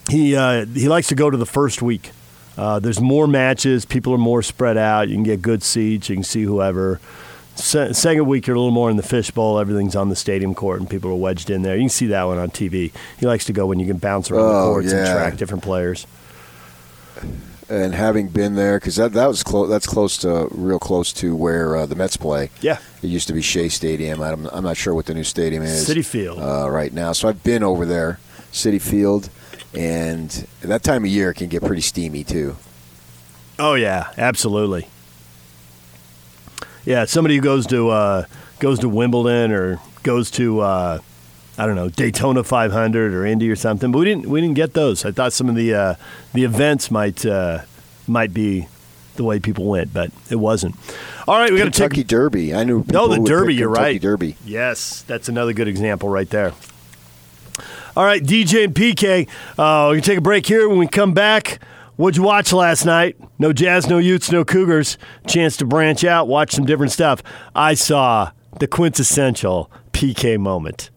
He 0.10 0.36
uh, 0.36 0.66
he 0.66 0.88
likes 0.88 1.08
to 1.10 1.16
go 1.16 1.30
to 1.30 1.38
the 1.38 1.46
first 1.46 1.84
week. 1.84 2.12
Uh, 2.58 2.80
there's 2.80 3.00
more 3.00 3.28
matches. 3.28 3.86
People 3.86 4.14
are 4.14 4.18
more 4.18 4.42
spread 4.42 4.78
out. 4.78 5.10
You 5.10 5.16
can 5.16 5.24
get 5.24 5.44
good 5.44 5.62
seats. 5.62 6.10
You 6.10 6.16
can 6.16 6.24
see 6.24 6.42
whoever. 6.42 7.00
Se- 7.58 7.94
second 7.94 8.26
week, 8.28 8.48
you're 8.48 8.56
a 8.56 8.60
little 8.60 8.72
more 8.74 8.90
in 8.90 8.98
the 8.98 9.04
fishbowl. 9.04 9.60
Everything's 9.60 9.96
on 9.96 10.10
the 10.10 10.16
stadium 10.16 10.54
court, 10.54 10.80
and 10.80 10.90
people 10.90 11.10
are 11.12 11.16
wedged 11.16 11.50
in 11.50 11.64
there. 11.64 11.76
You 11.76 11.84
can 11.84 11.90
see 11.90 12.08
that 12.08 12.24
one 12.24 12.38
on 12.38 12.50
TV. 12.50 12.92
He 13.20 13.26
likes 13.26 13.46
to 13.46 13.54
go 13.54 13.66
when 13.66 13.80
you 13.80 13.88
can 13.88 13.98
bounce 13.98 14.30
around 14.32 14.44
the 14.48 14.54
Oh, 14.60 14.72
courts 14.74 14.92
and 14.94 15.08
track 15.08 15.38
different 15.38 15.64
players. 15.64 16.06
and 17.70 17.94
having 17.94 18.28
been 18.30 18.56
there 18.56 18.80
because 18.80 18.96
that 18.96 19.12
that 19.14 19.28
was 19.28 19.44
close. 19.44 19.70
That's 19.70 19.88
close 19.88 20.18
to 20.20 20.48
real 20.52 20.80
close 20.80 21.12
to 21.14 21.36
where 21.36 21.76
uh, 21.76 21.86
the 21.86 21.96
Mets 21.96 22.16
play. 22.16 22.50
Yeah. 22.62 22.78
It 23.02 23.08
used 23.08 23.28
to 23.28 23.34
be 23.34 23.42
Shea 23.42 23.70
Stadium. 23.70 24.22
I'm, 24.22 24.46
I'm 24.48 24.64
not 24.64 24.78
sure 24.78 24.94
what 24.94 25.06
the 25.08 25.14
new 25.14 25.24
stadium 25.24 25.64
is. 25.64 25.88
Citi 25.90 26.06
Field. 26.06 26.40
uh, 26.40 26.70
right 26.70 26.94
now. 26.94 27.12
So 27.12 27.28
I've 27.28 27.44
been 27.44 27.64
over 27.64 27.86
there, 27.86 28.20
Citi 28.54 28.82
Field, 28.82 29.30
and 29.74 30.48
that 30.62 30.84
time 30.84 31.04
of 31.04 31.10
year 31.10 31.34
can 31.34 31.48
get 31.48 31.64
pretty 31.64 31.82
steamy 31.82 32.24
too. 32.24 32.56
Oh 33.60 33.74
yeah, 33.74 34.12
absolutely. 34.18 34.88
Yeah, 36.88 37.04
somebody 37.04 37.36
who 37.36 37.42
goes 37.42 37.68
to 37.68 37.90
uh, 37.90 38.26
goes 38.60 38.80
to 38.80 38.88
Wimbledon 38.88 39.52
or 39.52 39.82
goes 40.04 40.32
to 40.32 40.62
uh, 40.62 41.00
I 41.58 41.66
don't 41.66 41.76
know 41.76 41.90
Daytona 41.90 42.46
500 42.46 43.14
or 43.14 43.26
Indy 43.26 43.52
or 43.52 43.58
something, 43.58 43.92
but 43.92 44.00
we 44.00 44.06
didn't 44.06 44.30
we 44.30 44.40
didn't 44.40 44.56
get 44.56 44.72
those. 44.72 45.04
I 45.04 45.12
thought 45.12 45.34
some 45.34 45.50
of 45.50 45.56
the 45.56 45.74
uh, 45.74 45.96
the 46.32 46.46
events 46.46 46.90
might 46.90 47.26
uh, 47.26 47.64
might 48.08 48.34
be 48.34 48.70
the 49.18 49.26
way 49.26 49.38
people 49.38 49.66
went, 49.66 49.94
but 49.94 50.12
it 50.30 50.38
wasn't. 50.38 50.76
All 51.28 51.38
right, 51.38 51.52
we 51.52 51.58
got 51.58 51.66
to 51.66 51.72
Kentucky 51.72 51.98
take. 51.98 52.08
Derby. 52.08 52.56
I 52.56 52.64
knew. 52.64 52.86
No, 52.88 53.10
the 53.10 53.20
would 53.20 53.28
Derby. 53.28 53.56
You're 53.56 53.68
Kentucky 53.68 53.94
right. 53.96 54.02
Derby. 54.02 54.38
Yes, 54.46 55.02
that's 55.02 55.28
another 55.28 55.52
good 55.52 55.68
example 55.68 56.08
right 56.08 56.30
there. 56.30 56.54
All 57.98 58.06
right, 58.06 58.24
DJ 58.24 58.64
and 58.64 58.74
PK. 58.74 59.28
Uh, 59.58 59.90
we're 59.90 59.96
gonna 59.96 60.02
take 60.04 60.20
a 60.20 60.22
break 60.22 60.46
here. 60.46 60.70
When 60.70 60.78
we 60.78 60.88
come 60.88 61.14
back, 61.14 61.60
what'd 61.98 62.18
you 62.18 62.24
watch 62.24 62.54
last 62.54 62.86
night? 62.86 63.18
No 63.38 63.52
Jazz, 63.52 63.88
no 63.88 63.98
Utes, 63.98 64.32
no 64.32 64.46
Cougars. 64.46 64.98
Chance 65.28 65.58
to 65.58 65.66
branch 65.66 66.04
out, 66.04 66.28
watch 66.28 66.52
some 66.52 66.66
different 66.66 66.92
stuff. 66.92 67.22
I 67.54 67.74
saw 67.74 68.32
the 68.60 68.68
quintessential 68.68 69.70
PK 69.92 70.38
moment. 70.38 70.90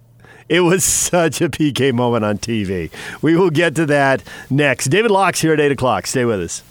It 0.49 0.61
was 0.61 0.85
such 1.11 1.41
a 1.41 1.49
PK 1.49 1.93
moment 1.93 2.25
on 2.25 2.39
TV. 2.39 2.91
We 3.23 3.37
will 3.37 3.51
get 3.51 3.75
to 3.77 3.87
that 3.87 4.23
next. 4.49 4.87
David 4.87 5.11
Locke 5.11 5.37
here 5.37 5.53
at 5.53 5.61
eight 5.61 5.73
o'clock. 5.73 6.07
Stay 6.07 6.25
with 6.25 6.41
us. 6.41 6.63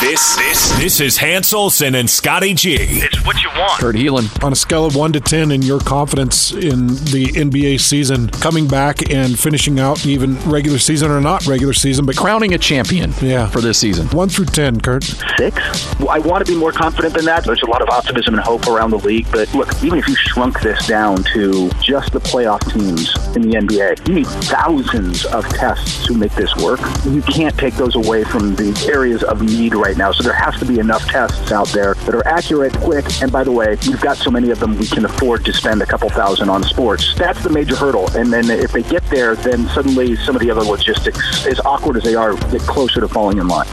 This 0.00 0.34
this 0.36 0.78
this 0.78 1.00
is 1.00 1.18
Hans 1.18 1.52
Olsen 1.52 1.94
and 1.94 2.08
Scotty 2.08 2.54
G. 2.54 2.74
It's 2.80 3.24
what 3.26 3.42
you 3.42 3.50
want. 3.50 3.72
Kurt 3.80 3.96
Helin. 3.96 4.42
on 4.42 4.52
a 4.52 4.56
scale 4.56 4.86
of 4.86 4.96
1 4.96 5.12
to 5.12 5.20
10 5.20 5.50
in 5.50 5.60
your 5.62 5.78
confidence 5.78 6.52
in 6.52 6.86
the 6.88 7.26
NBA 7.34 7.78
season 7.80 8.28
coming 8.28 8.66
back 8.66 9.10
and 9.12 9.38
finishing 9.38 9.78
out 9.78 10.06
even 10.06 10.36
regular 10.50 10.78
season 10.78 11.10
or 11.10 11.20
not 11.20 11.46
regular 11.46 11.74
season 11.74 12.06
but 12.06 12.16
Crowning 12.16 12.54
a 12.54 12.58
champion 12.58 13.12
Yeah. 13.20 13.46
for 13.48 13.60
this 13.60 13.78
season. 13.78 14.06
1 14.08 14.28
through 14.30 14.46
10 14.46 14.80
Kurt 14.80 15.04
Six? 15.36 15.54
Well, 16.00 16.08
I 16.08 16.18
want 16.18 16.44
to 16.46 16.50
be 16.50 16.58
more 16.58 16.72
confident 16.72 17.12
than 17.14 17.26
that. 17.26 17.44
There's 17.44 17.62
a 17.62 17.66
lot 17.66 17.82
of 17.82 17.90
optimism 17.90 18.34
and 18.34 18.42
hope 18.42 18.66
around 18.68 18.90
the 18.92 18.98
league. 18.98 19.26
But 19.30 19.52
look, 19.54 19.70
even 19.82 19.98
if 19.98 20.08
you 20.08 20.14
shrunk 20.16 20.60
this 20.62 20.86
down 20.86 21.22
to 21.34 21.70
just 21.82 22.12
the 22.12 22.20
playoff 22.20 22.60
teams 22.72 23.14
in 23.36 23.42
the 23.42 23.56
NBA, 23.58 24.08
you 24.08 24.14
need 24.14 24.26
thousands 24.26 25.26
of 25.26 25.46
tests 25.50 26.06
to 26.06 26.14
make 26.14 26.34
this 26.36 26.54
work. 26.56 26.80
You 27.04 27.20
can't 27.22 27.56
take 27.58 27.74
those 27.74 27.96
away 27.96 28.24
from 28.24 28.54
the 28.56 28.70
areas 28.90 29.22
of 29.22 29.42
need 29.42 29.74
right 29.74 29.89
now. 29.96 30.12
So 30.12 30.22
there 30.22 30.32
has 30.32 30.58
to 30.58 30.64
be 30.64 30.78
enough 30.78 31.04
tests 31.06 31.52
out 31.52 31.68
there 31.68 31.94
that 31.94 32.14
are 32.14 32.26
accurate, 32.26 32.72
quick, 32.78 33.04
and 33.22 33.30
by 33.30 33.44
the 33.44 33.52
way, 33.52 33.76
we've 33.86 34.00
got 34.00 34.16
so 34.16 34.30
many 34.30 34.50
of 34.50 34.60
them 34.60 34.76
we 34.78 34.86
can 34.86 35.04
afford 35.04 35.44
to 35.44 35.52
spend 35.52 35.82
a 35.82 35.86
couple 35.86 36.08
thousand 36.10 36.48
on 36.48 36.62
sports. 36.62 37.14
That's 37.16 37.42
the 37.42 37.50
major 37.50 37.76
hurdle. 37.76 38.10
And 38.16 38.32
then 38.32 38.50
if 38.50 38.72
they 38.72 38.82
get 38.82 39.04
there, 39.06 39.36
then 39.36 39.66
suddenly 39.68 40.16
some 40.16 40.36
of 40.36 40.42
the 40.42 40.50
other 40.50 40.62
logistics, 40.62 41.46
as 41.46 41.60
awkward 41.60 41.96
as 41.96 42.04
they 42.04 42.14
are, 42.14 42.34
get 42.50 42.62
closer 42.62 43.00
to 43.00 43.08
falling 43.08 43.38
in 43.38 43.48
line. 43.48 43.66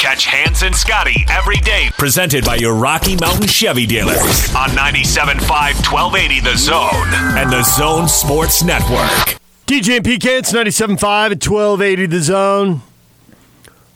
Catch 0.00 0.26
Hans 0.26 0.62
and 0.62 0.74
Scotty 0.74 1.26
every 1.28 1.58
day, 1.58 1.90
presented 1.98 2.44
by 2.44 2.56
your 2.56 2.74
Rocky 2.74 3.16
Mountain 3.16 3.48
Chevy 3.48 3.86
dealers 3.86 4.18
on 4.54 4.70
97.5 4.70 5.40
1280 5.40 6.40
The 6.40 6.56
Zone 6.56 7.36
and 7.36 7.52
the 7.52 7.62
Zone 7.62 8.08
Sports 8.08 8.62
Network. 8.62 9.38
DJ 9.66 9.98
and 9.98 10.04
PK, 10.04 10.38
it's 10.38 10.52
97.5 10.52 11.30
at 11.30 11.46
1280 11.46 12.06
The 12.06 12.20
Zone. 12.20 12.82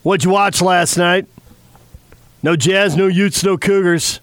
What'd 0.05 0.23
you 0.23 0.31
watch 0.33 0.61
last 0.61 0.99
night? 0.99 1.27
No 2.43 2.57
Jazz, 2.57 2.95
no 2.95 3.07
Utes, 3.07 3.43
no 3.43 3.57
Cougars. 3.57 4.21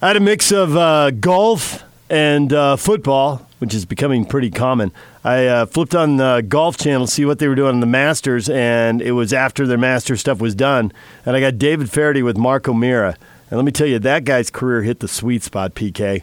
I 0.00 0.06
had 0.06 0.16
a 0.16 0.20
mix 0.20 0.50
of 0.50 0.74
uh, 0.74 1.10
golf 1.10 1.84
and 2.08 2.50
uh, 2.50 2.76
football, 2.76 3.46
which 3.58 3.74
is 3.74 3.84
becoming 3.84 4.24
pretty 4.24 4.50
common. 4.50 4.90
I 5.22 5.44
uh, 5.48 5.66
flipped 5.66 5.94
on 5.94 6.16
the 6.16 6.46
Golf 6.48 6.78
Channel 6.78 7.04
to 7.04 7.12
see 7.12 7.26
what 7.26 7.38
they 7.38 7.46
were 7.46 7.54
doing 7.54 7.74
in 7.74 7.80
the 7.80 7.86
Masters, 7.86 8.48
and 8.48 9.02
it 9.02 9.12
was 9.12 9.34
after 9.34 9.66
their 9.66 9.76
Masters 9.76 10.20
stuff 10.20 10.40
was 10.40 10.54
done. 10.54 10.90
And 11.26 11.36
I 11.36 11.40
got 11.40 11.58
David 11.58 11.90
Feherty 11.90 12.22
with 12.22 12.38
Mark 12.38 12.66
O'Meara. 12.66 13.18
And 13.50 13.58
let 13.58 13.66
me 13.66 13.70
tell 13.70 13.86
you, 13.86 13.98
that 13.98 14.24
guy's 14.24 14.48
career 14.48 14.80
hit 14.80 15.00
the 15.00 15.08
sweet 15.08 15.42
spot, 15.42 15.74
PK, 15.74 16.22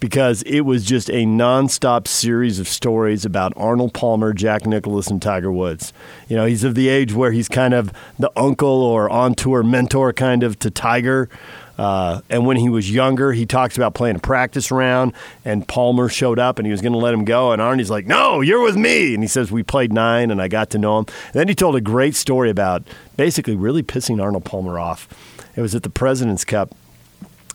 because 0.00 0.42
it 0.42 0.60
was 0.60 0.84
just 0.84 1.08
a 1.10 1.24
nonstop 1.24 2.06
series 2.06 2.58
of 2.58 2.68
stories 2.68 3.24
about 3.24 3.52
Arnold 3.56 3.94
Palmer, 3.94 4.32
Jack 4.32 4.66
Nicklaus, 4.66 5.08
and 5.08 5.20
Tiger 5.20 5.52
Woods. 5.52 5.92
You 6.28 6.36
know, 6.36 6.44
he's 6.44 6.64
of 6.64 6.74
the 6.74 6.88
age 6.88 7.12
where 7.12 7.32
he's 7.32 7.48
kind 7.48 7.74
of 7.74 7.92
the 8.18 8.30
uncle 8.36 8.68
or 8.68 9.08
on 9.08 9.34
tour 9.34 9.62
mentor 9.62 10.12
kind 10.12 10.42
of 10.42 10.58
to 10.60 10.70
Tiger. 10.70 11.28
Uh, 11.78 12.22
and 12.30 12.46
when 12.46 12.56
he 12.56 12.68
was 12.68 12.90
younger, 12.90 13.32
he 13.32 13.44
talks 13.44 13.76
about 13.76 13.94
playing 13.94 14.16
a 14.16 14.18
practice 14.18 14.70
round, 14.70 15.12
and 15.44 15.68
Palmer 15.68 16.08
showed 16.08 16.38
up 16.38 16.58
and 16.58 16.66
he 16.66 16.72
was 16.72 16.80
going 16.80 16.92
to 16.92 16.98
let 16.98 17.12
him 17.12 17.24
go. 17.24 17.52
And 17.52 17.60
Arnie's 17.60 17.90
like, 17.90 18.06
No, 18.06 18.40
you're 18.40 18.62
with 18.62 18.76
me. 18.76 19.14
And 19.14 19.22
he 19.22 19.28
says, 19.28 19.52
We 19.52 19.62
played 19.62 19.92
nine, 19.92 20.30
and 20.30 20.40
I 20.40 20.48
got 20.48 20.70
to 20.70 20.78
know 20.78 20.98
him. 20.98 21.06
And 21.26 21.34
then 21.34 21.48
he 21.48 21.54
told 21.54 21.76
a 21.76 21.80
great 21.80 22.14
story 22.14 22.50
about 22.50 22.82
basically 23.16 23.56
really 23.56 23.82
pissing 23.82 24.22
Arnold 24.22 24.44
Palmer 24.44 24.78
off. 24.78 25.08
It 25.54 25.60
was 25.60 25.74
at 25.74 25.82
the 25.82 25.90
President's 25.90 26.44
Cup 26.44 26.74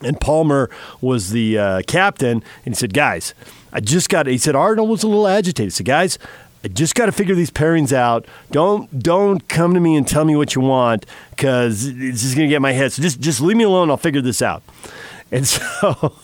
and 0.04 0.20
Palmer 0.20 0.70
was 1.00 1.30
the 1.30 1.58
uh, 1.58 1.82
captain, 1.86 2.42
and 2.64 2.74
he 2.74 2.78
said, 2.78 2.92
"Guys, 2.94 3.34
I 3.72 3.80
just 3.80 4.08
got." 4.08 4.26
He 4.26 4.38
said 4.38 4.54
Arnold 4.54 4.88
was 4.88 5.02
a 5.02 5.08
little 5.08 5.26
agitated. 5.28 5.72
Said, 5.72 5.86
"Guys, 5.86 6.18
I 6.64 6.68
just 6.68 6.94
got 6.94 7.06
to 7.06 7.12
figure 7.12 7.34
these 7.34 7.50
pairings 7.50 7.92
out. 7.92 8.26
Don't 8.50 9.02
don't 9.02 9.46
come 9.48 9.74
to 9.74 9.80
me 9.80 9.96
and 9.96 10.06
tell 10.06 10.24
me 10.24 10.36
what 10.36 10.54
you 10.54 10.60
want 10.60 11.06
because 11.30 11.86
it's 11.86 12.22
just 12.22 12.34
gonna 12.36 12.48
get 12.48 12.62
my 12.62 12.72
head. 12.72 12.92
So 12.92 13.02
just 13.02 13.20
just 13.20 13.40
leave 13.40 13.56
me 13.56 13.64
alone. 13.64 13.90
I'll 13.90 13.96
figure 13.96 14.22
this 14.22 14.42
out." 14.42 14.62
And 15.32 15.48
so, 15.48 16.14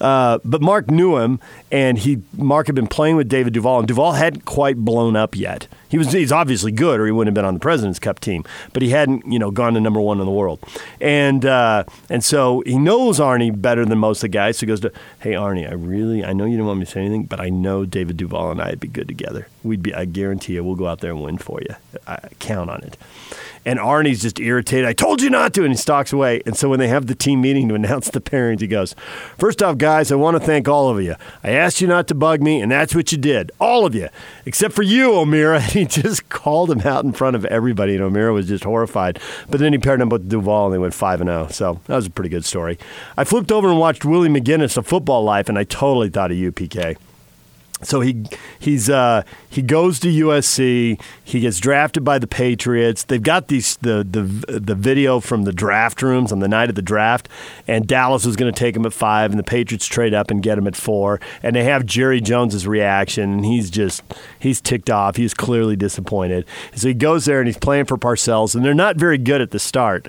uh, 0.00 0.38
but 0.42 0.62
Mark 0.62 0.90
knew 0.90 1.18
him, 1.18 1.38
and 1.70 1.98
he 1.98 2.22
Mark 2.34 2.66
had 2.66 2.74
been 2.74 2.86
playing 2.86 3.16
with 3.16 3.28
David 3.28 3.52
Duval, 3.52 3.80
and 3.80 3.86
Duval 3.86 4.12
hadn't 4.12 4.46
quite 4.46 4.78
blown 4.78 5.16
up 5.16 5.36
yet. 5.36 5.68
He 5.88 5.98
was 5.98 6.12
he's 6.12 6.32
obviously 6.32 6.72
good, 6.72 7.00
or 7.00 7.06
he 7.06 7.12
wouldn't 7.12 7.28
have 7.28 7.34
been 7.34 7.44
on 7.44 7.54
the 7.54 7.60
President's 7.60 7.98
Cup 7.98 8.20
team. 8.20 8.44
But 8.72 8.82
he 8.82 8.90
hadn't, 8.90 9.30
you 9.30 9.38
know, 9.38 9.50
gone 9.50 9.74
to 9.74 9.80
number 9.80 10.00
one 10.00 10.20
in 10.20 10.26
the 10.26 10.32
world, 10.32 10.60
and 11.00 11.44
uh, 11.44 11.84
and 12.10 12.22
so 12.24 12.62
he 12.66 12.78
knows 12.78 13.18
Arnie 13.18 13.60
better 13.60 13.84
than 13.84 13.98
most 13.98 14.18
of 14.18 14.22
the 14.22 14.28
guys. 14.28 14.58
So 14.58 14.60
he 14.60 14.66
goes 14.66 14.80
to, 14.80 14.92
"Hey 15.20 15.32
Arnie, 15.32 15.68
I 15.68 15.74
really, 15.74 16.24
I 16.24 16.32
know 16.32 16.44
you 16.44 16.52
didn't 16.52 16.66
want 16.66 16.80
me 16.80 16.84
to 16.84 16.90
say 16.90 17.00
anything, 17.00 17.24
but 17.24 17.40
I 17.40 17.48
know 17.48 17.84
David 17.84 18.16
Duval 18.16 18.50
and 18.52 18.62
I'd 18.62 18.80
be 18.80 18.88
good 18.88 19.08
together. 19.08 19.48
We'd 19.62 19.82
be, 19.82 19.94
I 19.94 20.04
guarantee 20.04 20.54
you, 20.54 20.64
we'll 20.64 20.76
go 20.76 20.86
out 20.86 21.00
there 21.00 21.12
and 21.12 21.22
win 21.22 21.38
for 21.38 21.60
you. 21.60 21.74
I 22.06 22.18
count 22.38 22.70
on 22.70 22.82
it." 22.82 22.96
And 23.68 23.78
Arnie's 23.78 24.22
just 24.22 24.40
irritated. 24.40 24.86
I 24.86 24.94
told 24.94 25.20
you 25.20 25.28
not 25.28 25.52
to, 25.52 25.62
and 25.62 25.70
he 25.70 25.76
stalks 25.76 26.10
away. 26.10 26.40
And 26.46 26.56
so 26.56 26.70
when 26.70 26.78
they 26.78 26.88
have 26.88 27.06
the 27.06 27.14
team 27.14 27.42
meeting 27.42 27.68
to 27.68 27.74
announce 27.74 28.08
the 28.08 28.18
pairings, 28.18 28.62
he 28.62 28.66
goes, 28.66 28.94
First 29.36 29.62
off, 29.62 29.76
guys, 29.76 30.10
I 30.10 30.14
want 30.14 30.38
to 30.38 30.40
thank 30.40 30.66
all 30.66 30.88
of 30.88 31.02
you. 31.04 31.16
I 31.44 31.50
asked 31.50 31.82
you 31.82 31.86
not 31.86 32.08
to 32.08 32.14
bug 32.14 32.40
me, 32.40 32.62
and 32.62 32.72
that's 32.72 32.94
what 32.94 33.12
you 33.12 33.18
did. 33.18 33.52
All 33.60 33.84
of 33.84 33.94
you. 33.94 34.08
Except 34.46 34.72
for 34.72 34.82
you, 34.82 35.14
O'Meara. 35.14 35.58
And 35.68 35.72
he 35.72 35.84
just 35.84 36.30
called 36.30 36.70
him 36.70 36.80
out 36.80 37.04
in 37.04 37.12
front 37.12 37.36
of 37.36 37.44
everybody, 37.44 37.94
and 37.94 38.02
O'Meara 38.02 38.32
was 38.32 38.48
just 38.48 38.64
horrified. 38.64 39.18
But 39.50 39.60
then 39.60 39.74
he 39.74 39.78
paired 39.78 40.00
him 40.00 40.08
with 40.08 40.30
Duval, 40.30 40.66
and 40.66 40.74
they 40.74 40.78
went 40.78 40.94
5 40.94 41.20
and 41.20 41.28
0. 41.28 41.48
So 41.48 41.80
that 41.88 41.96
was 41.96 42.06
a 42.06 42.10
pretty 42.10 42.30
good 42.30 42.46
story. 42.46 42.78
I 43.18 43.24
flipped 43.24 43.52
over 43.52 43.68
and 43.68 43.78
watched 43.78 44.02
Willie 44.06 44.30
McGinest, 44.30 44.78
A 44.78 44.82
Football 44.82 45.24
Life, 45.24 45.50
and 45.50 45.58
I 45.58 45.64
totally 45.64 46.08
thought 46.08 46.30
of 46.30 46.38
you, 46.38 46.52
PK. 46.52 46.96
So 47.82 48.00
he 48.00 48.24
he's 48.58 48.90
uh, 48.90 49.22
he 49.48 49.62
goes 49.62 50.00
to 50.00 50.08
USC. 50.08 51.00
He 51.22 51.40
gets 51.40 51.60
drafted 51.60 52.04
by 52.04 52.18
the 52.18 52.26
Patriots. 52.26 53.04
They've 53.04 53.22
got 53.22 53.48
these 53.48 53.76
the 53.76 54.06
the 54.08 54.58
the 54.58 54.74
video 54.74 55.20
from 55.20 55.44
the 55.44 55.52
draft 55.52 56.02
rooms 56.02 56.32
on 56.32 56.40
the 56.40 56.48
night 56.48 56.68
of 56.70 56.74
the 56.74 56.82
draft, 56.82 57.28
and 57.68 57.86
Dallas 57.86 58.26
was 58.26 58.36
going 58.36 58.52
to 58.52 58.58
take 58.58 58.74
him 58.74 58.84
at 58.84 58.92
five, 58.92 59.30
and 59.30 59.38
the 59.38 59.44
Patriots 59.44 59.86
trade 59.86 60.12
up 60.12 60.30
and 60.30 60.42
get 60.42 60.58
him 60.58 60.66
at 60.66 60.74
four. 60.74 61.20
And 61.42 61.54
they 61.54 61.64
have 61.64 61.86
Jerry 61.86 62.20
Jones's 62.20 62.66
reaction, 62.66 63.32
and 63.32 63.44
he's 63.44 63.70
just 63.70 64.02
he's 64.38 64.60
ticked 64.60 64.90
off. 64.90 65.16
He's 65.16 65.34
clearly 65.34 65.76
disappointed. 65.76 66.46
So 66.74 66.88
he 66.88 66.94
goes 66.94 67.26
there 67.26 67.38
and 67.38 67.46
he's 67.46 67.58
playing 67.58 67.84
for 67.84 67.96
Parcells, 67.96 68.54
and 68.54 68.64
they're 68.64 68.74
not 68.74 68.96
very 68.96 69.18
good 69.18 69.40
at 69.40 69.52
the 69.52 69.58
start. 69.58 70.08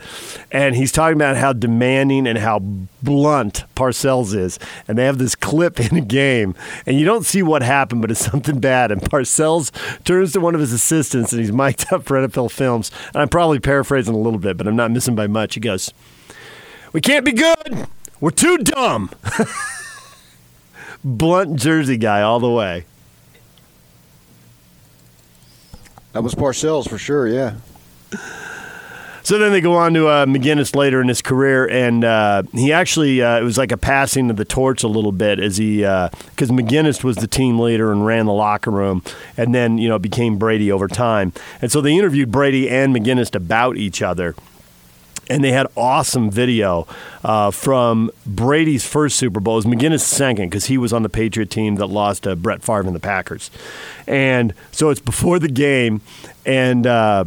And 0.51 0.75
he's 0.75 0.91
talking 0.91 1.15
about 1.15 1.37
how 1.37 1.53
demanding 1.53 2.25
and 2.25 2.39
how 2.39 2.59
blunt 3.01 3.63
Parcells 3.75 4.35
is, 4.35 4.59
and 4.87 4.97
they 4.97 5.05
have 5.05 5.17
this 5.17 5.35
clip 5.35 5.79
in 5.91 5.97
a 5.97 6.01
game, 6.01 6.55
and 6.85 6.99
you 6.99 7.05
don't 7.05 7.25
see 7.25 7.41
what 7.41 7.61
happened, 7.61 8.01
but 8.01 8.11
it's 8.11 8.25
something 8.31 8.59
bad. 8.59 8.91
And 8.91 9.01
Parcells 9.01 9.71
turns 10.03 10.33
to 10.33 10.39
one 10.39 10.55
of 10.55 10.61
his 10.61 10.73
assistants, 10.73 11.31
and 11.31 11.39
he's 11.39 11.51
mic'd 11.51 11.91
up 11.91 12.03
for 12.03 12.17
NFL 12.17 12.51
Films. 12.51 12.91
And 13.13 13.21
I'm 13.21 13.29
probably 13.29 13.59
paraphrasing 13.59 14.13
a 14.13 14.19
little 14.19 14.39
bit, 14.39 14.57
but 14.57 14.67
I'm 14.67 14.75
not 14.75 14.91
missing 14.91 15.15
by 15.15 15.27
much. 15.27 15.55
He 15.55 15.59
goes, 15.59 15.93
"We 16.93 17.01
can't 17.01 17.25
be 17.25 17.33
good. 17.33 17.87
We're 18.19 18.31
too 18.31 18.57
dumb." 18.57 19.11
Blunt 21.03 21.55
Jersey 21.57 21.95
guy 21.95 22.21
all 22.21 22.41
the 22.41 22.49
way. 22.49 22.85
That 26.11 26.23
was 26.23 26.35
Parcells 26.35 26.89
for 26.89 26.97
sure. 26.97 27.27
Yeah. 27.27 27.55
So 29.29 29.37
then 29.37 29.51
they 29.51 29.61
go 29.61 29.75
on 29.75 29.93
to 29.93 30.07
uh, 30.07 30.25
McGinest 30.25 30.75
later 30.75 30.99
in 30.99 31.07
his 31.07 31.21
career, 31.21 31.69
and 31.69 32.03
uh, 32.03 32.41
he 32.51 32.73
actually 32.73 33.21
uh, 33.21 33.37
it 33.37 33.43
was 33.43 33.59
like 33.59 33.71
a 33.71 33.77
passing 33.77 34.31
of 34.31 34.37
the 34.37 34.43
torch 34.43 34.81
a 34.81 34.87
little 34.87 35.11
bit 35.11 35.39
as 35.39 35.57
he 35.57 35.81
because 35.81 36.49
McGinest 36.49 37.03
was 37.03 37.17
the 37.17 37.27
team 37.27 37.59
leader 37.59 37.91
and 37.91 38.03
ran 38.07 38.25
the 38.25 38.33
locker 38.33 38.71
room, 38.71 39.03
and 39.37 39.53
then 39.53 39.77
you 39.77 39.87
know 39.87 39.99
became 39.99 40.39
Brady 40.39 40.71
over 40.71 40.87
time, 40.87 41.31
and 41.61 41.71
so 41.71 41.79
they 41.79 41.95
interviewed 41.95 42.31
Brady 42.31 42.67
and 42.71 42.91
McGinest 42.95 43.35
about 43.35 43.77
each 43.77 44.01
other. 44.01 44.33
And 45.29 45.43
they 45.43 45.51
had 45.51 45.67
awesome 45.77 46.31
video 46.31 46.87
uh, 47.23 47.51
from 47.51 48.09
Brady's 48.25 48.83
first 48.83 49.15
Super 49.15 49.39
Bowl. 49.39 49.59
It 49.59 49.65
was 49.67 49.75
McGinest' 49.75 49.99
second 50.07 50.49
because 50.49 50.65
he 50.65 50.77
was 50.79 50.91
on 50.91 51.03
the 51.03 51.09
Patriot 51.09 51.51
team 51.51 51.75
that 51.75 51.85
lost 51.85 52.23
to 52.23 52.35
Brett 52.35 52.63
Favre 52.63 52.87
and 52.87 52.95
the 52.95 52.99
Packers. 52.99 53.51
And 54.07 54.55
so 54.71 54.89
it's 54.89 54.99
before 54.99 55.37
the 55.37 55.47
game, 55.47 56.01
and 56.47 56.87
uh, 56.87 57.25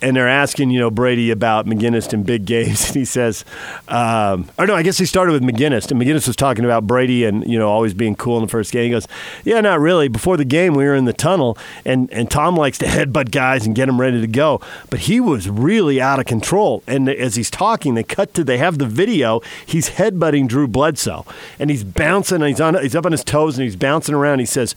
and 0.00 0.16
they're 0.16 0.28
asking, 0.28 0.70
you 0.70 0.78
know, 0.78 0.90
Brady 0.90 1.30
about 1.30 1.66
McGinest 1.66 2.12
in 2.12 2.22
big 2.22 2.44
games, 2.44 2.86
and 2.88 2.96
he 2.96 3.04
says, 3.04 3.44
um, 3.88 4.48
or 4.58 4.66
no, 4.66 4.74
I 4.74 4.82
guess 4.82 4.98
he 4.98 5.06
started 5.06 5.32
with 5.32 5.42
McGinest, 5.42 5.90
and 5.90 6.00
McGinest 6.00 6.26
was 6.26 6.36
talking 6.36 6.64
about 6.64 6.86
Brady 6.86 7.24
and 7.24 7.46
you 7.46 7.58
know 7.58 7.68
always 7.68 7.94
being 7.94 8.14
cool 8.14 8.36
in 8.36 8.42
the 8.42 8.48
first 8.48 8.72
game. 8.72 8.84
He 8.84 8.90
goes, 8.90 9.08
yeah, 9.44 9.60
not 9.60 9.80
really. 9.80 10.08
Before 10.08 10.36
the 10.36 10.44
game, 10.44 10.74
we 10.74 10.84
were 10.84 10.94
in 10.94 11.04
the 11.04 11.12
tunnel, 11.12 11.58
and 11.84 12.10
and 12.12 12.30
Tom 12.30 12.56
likes 12.56 12.78
to 12.78 12.86
headbutt 12.86 13.30
guys 13.30 13.66
and 13.66 13.74
get 13.74 13.86
them 13.86 14.00
ready 14.00 14.20
to 14.20 14.26
go, 14.26 14.60
but 14.90 15.00
he 15.00 15.20
was 15.20 15.48
really 15.48 16.00
out 16.00 16.18
of 16.18 16.26
control. 16.26 16.82
And 16.86 17.08
as 17.08 17.34
he's 17.34 17.50
talking, 17.50 17.94
they 17.94 18.04
cut 18.04 18.34
to 18.34 18.44
they 18.44 18.58
have 18.58 18.78
the 18.78 18.86
video. 18.86 19.40
He's 19.64 19.90
headbutting 19.90 20.48
Drew 20.48 20.68
Bledsoe, 20.68 21.24
and 21.58 21.70
he's 21.70 21.84
bouncing. 21.84 22.40
He's 22.42 22.60
on. 22.60 22.80
He's 22.82 22.94
up 22.94 23.06
on 23.06 23.12
his 23.12 23.24
toes, 23.24 23.58
and 23.58 23.64
he's 23.64 23.76
bouncing 23.76 24.14
around. 24.14 24.38
He 24.40 24.46
says. 24.46 24.74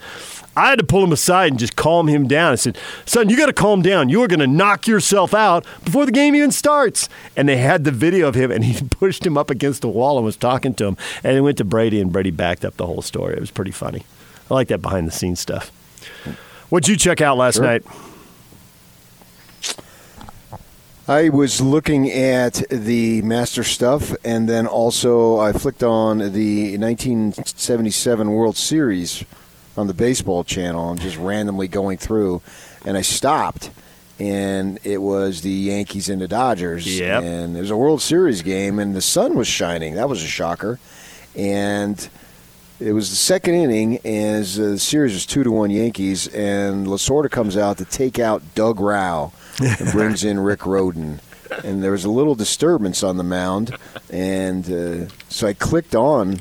I 0.61 0.69
had 0.69 0.77
to 0.77 0.85
pull 0.85 1.03
him 1.03 1.11
aside 1.11 1.51
and 1.51 1.59
just 1.59 1.75
calm 1.75 2.07
him 2.07 2.27
down. 2.27 2.51
I 2.51 2.55
said, 2.55 2.77
Son, 3.07 3.29
you 3.29 3.35
got 3.35 3.47
to 3.47 3.53
calm 3.53 3.81
down. 3.81 4.09
You 4.09 4.21
are 4.21 4.27
going 4.27 4.41
to 4.41 4.47
knock 4.47 4.85
yourself 4.85 5.33
out 5.33 5.65
before 5.83 6.05
the 6.05 6.11
game 6.11 6.35
even 6.35 6.51
starts. 6.51 7.09
And 7.35 7.49
they 7.49 7.57
had 7.57 7.83
the 7.83 7.89
video 7.91 8.27
of 8.27 8.35
him, 8.35 8.51
and 8.51 8.63
he 8.63 8.85
pushed 8.91 9.25
him 9.25 9.39
up 9.39 9.49
against 9.49 9.81
the 9.81 9.89
wall 9.89 10.17
and 10.17 10.25
was 10.25 10.37
talking 10.37 10.75
to 10.75 10.85
him. 10.85 10.97
And 11.23 11.33
he 11.33 11.41
went 11.41 11.57
to 11.57 11.63
Brady, 11.63 11.99
and 11.99 12.11
Brady 12.11 12.29
backed 12.29 12.63
up 12.63 12.77
the 12.77 12.85
whole 12.85 13.01
story. 13.01 13.33
It 13.33 13.39
was 13.39 13.49
pretty 13.49 13.71
funny. 13.71 14.05
I 14.51 14.53
like 14.53 14.67
that 14.67 14.83
behind 14.83 15.07
the 15.07 15.11
scenes 15.11 15.39
stuff. 15.39 15.69
What'd 16.69 16.87
you 16.87 16.95
check 16.95 17.21
out 17.21 17.37
last 17.37 17.55
sure. 17.55 17.63
night? 17.63 17.83
I 21.07 21.29
was 21.29 21.59
looking 21.59 22.11
at 22.11 22.61
the 22.69 23.23
master 23.23 23.63
stuff, 23.63 24.15
and 24.23 24.47
then 24.47 24.67
also 24.67 25.39
I 25.39 25.53
flicked 25.53 25.81
on 25.81 26.19
the 26.19 26.77
1977 26.77 28.29
World 28.29 28.57
Series 28.57 29.25
on 29.77 29.87
the 29.87 29.93
baseball 29.93 30.43
channel 30.43 30.91
and 30.91 30.99
just 30.99 31.17
randomly 31.17 31.67
going 31.67 31.97
through, 31.97 32.41
and 32.85 32.97
I 32.97 33.01
stopped, 33.01 33.71
and 34.19 34.79
it 34.83 34.99
was 34.99 35.41
the 35.41 35.49
Yankees 35.49 36.09
and 36.09 36.21
the 36.21 36.27
Dodgers, 36.27 36.99
yep. 36.99 37.23
and 37.23 37.57
it 37.57 37.61
was 37.61 37.71
a 37.71 37.77
World 37.77 38.01
Series 38.01 38.41
game, 38.41 38.79
and 38.79 38.95
the 38.95 39.01
sun 39.01 39.35
was 39.35 39.47
shining. 39.47 39.95
That 39.95 40.09
was 40.09 40.23
a 40.23 40.27
shocker, 40.27 40.79
and 41.35 42.09
it 42.81 42.93
was 42.93 43.11
the 43.11 43.15
second 43.15 43.53
inning 43.53 43.99
as 44.05 44.55
the 44.57 44.79
series 44.79 45.13
was 45.13 45.25
two 45.25 45.43
to 45.43 45.51
one 45.51 45.69
Yankees, 45.69 46.27
and 46.27 46.87
Lasorda 46.87 47.29
comes 47.29 47.55
out 47.55 47.77
to 47.77 47.85
take 47.85 48.17
out 48.17 48.41
Doug 48.55 48.79
Rau 48.79 49.31
and 49.61 49.91
brings 49.91 50.23
in 50.23 50.39
Rick 50.39 50.61
Rhoden. 50.61 51.19
And 51.63 51.83
there 51.83 51.91
was 51.91 52.05
a 52.05 52.09
little 52.09 52.33
disturbance 52.33 53.03
on 53.03 53.17
the 53.17 53.23
mound, 53.23 53.77
and 54.09 54.65
uh, 54.71 55.13
so 55.29 55.47
I 55.47 55.53
clicked 55.53 55.95
on, 55.95 56.35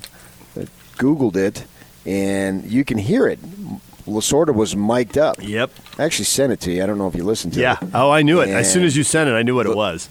uh, 0.56 0.64
Googled 0.96 1.36
it, 1.36 1.64
and 2.06 2.64
you 2.70 2.84
can 2.84 2.98
hear 2.98 3.26
it. 3.26 3.40
Lasorda 4.06 4.54
was 4.54 4.74
mic'd 4.74 5.18
up. 5.18 5.36
Yep. 5.40 5.70
I 5.98 6.04
actually 6.04 6.24
sent 6.24 6.52
it 6.52 6.60
to 6.62 6.72
you. 6.72 6.82
I 6.82 6.86
don't 6.86 6.98
know 6.98 7.06
if 7.06 7.14
you 7.14 7.24
listened 7.24 7.54
to 7.54 7.60
yeah. 7.60 7.76
it. 7.80 7.84
Yeah. 7.84 8.02
Oh, 8.02 8.10
I 8.10 8.22
knew 8.22 8.40
it. 8.40 8.48
And 8.48 8.58
as 8.58 8.72
soon 8.72 8.84
as 8.84 8.96
you 8.96 9.04
sent 9.04 9.28
it, 9.28 9.34
I 9.34 9.42
knew 9.42 9.54
what 9.54 9.66
it 9.66 9.76
was. 9.76 10.08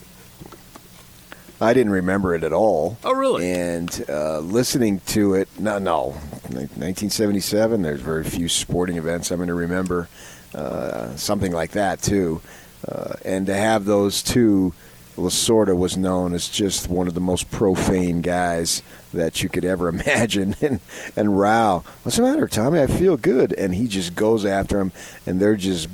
I 1.62 1.74
didn't 1.74 1.92
remember 1.92 2.34
it 2.36 2.44
at 2.44 2.54
all. 2.54 2.98
Oh, 3.04 3.14
really? 3.14 3.52
And 3.52 4.06
uh, 4.08 4.40
listening 4.40 5.02
to 5.08 5.34
it, 5.34 5.50
no, 5.60 5.78
no, 5.78 6.12
1977. 6.44 7.82
There's 7.82 8.00
very 8.00 8.24
few 8.24 8.48
sporting 8.48 8.96
events 8.96 9.30
I'm 9.30 9.38
going 9.38 9.50
to 9.50 9.54
remember. 9.54 10.08
Uh, 10.54 11.16
something 11.16 11.52
like 11.52 11.72
that 11.72 12.02
too, 12.02 12.42
uh, 12.88 13.14
and 13.24 13.46
to 13.46 13.54
have 13.54 13.86
those 13.86 14.24
two 14.24 14.74
Lasorda 15.20 15.78
was 15.78 15.98
known 15.98 16.34
as 16.34 16.48
just 16.48 16.90
one 16.90 17.08
of 17.08 17.14
the 17.14 17.20
most 17.20 17.52
profane 17.52 18.22
guys 18.22 18.82
that 19.14 19.44
you 19.44 19.50
could 19.50 19.66
ever 19.66 19.88
imagine. 19.96 20.56
And 20.62 20.80
and 21.16 21.40
Rau, 21.40 21.84
what's 22.04 22.18
the 22.18 22.24
matter, 22.24 22.48
Tommy? 22.48 22.82
I 22.82 22.88
feel 22.88 23.18
good. 23.18 23.54
And 23.54 23.76
he 23.76 23.88
just 23.88 24.16
goes 24.16 24.46
after 24.46 24.80
him, 24.80 24.92
and 25.26 25.40
they're 25.40 25.56
just 25.56 25.88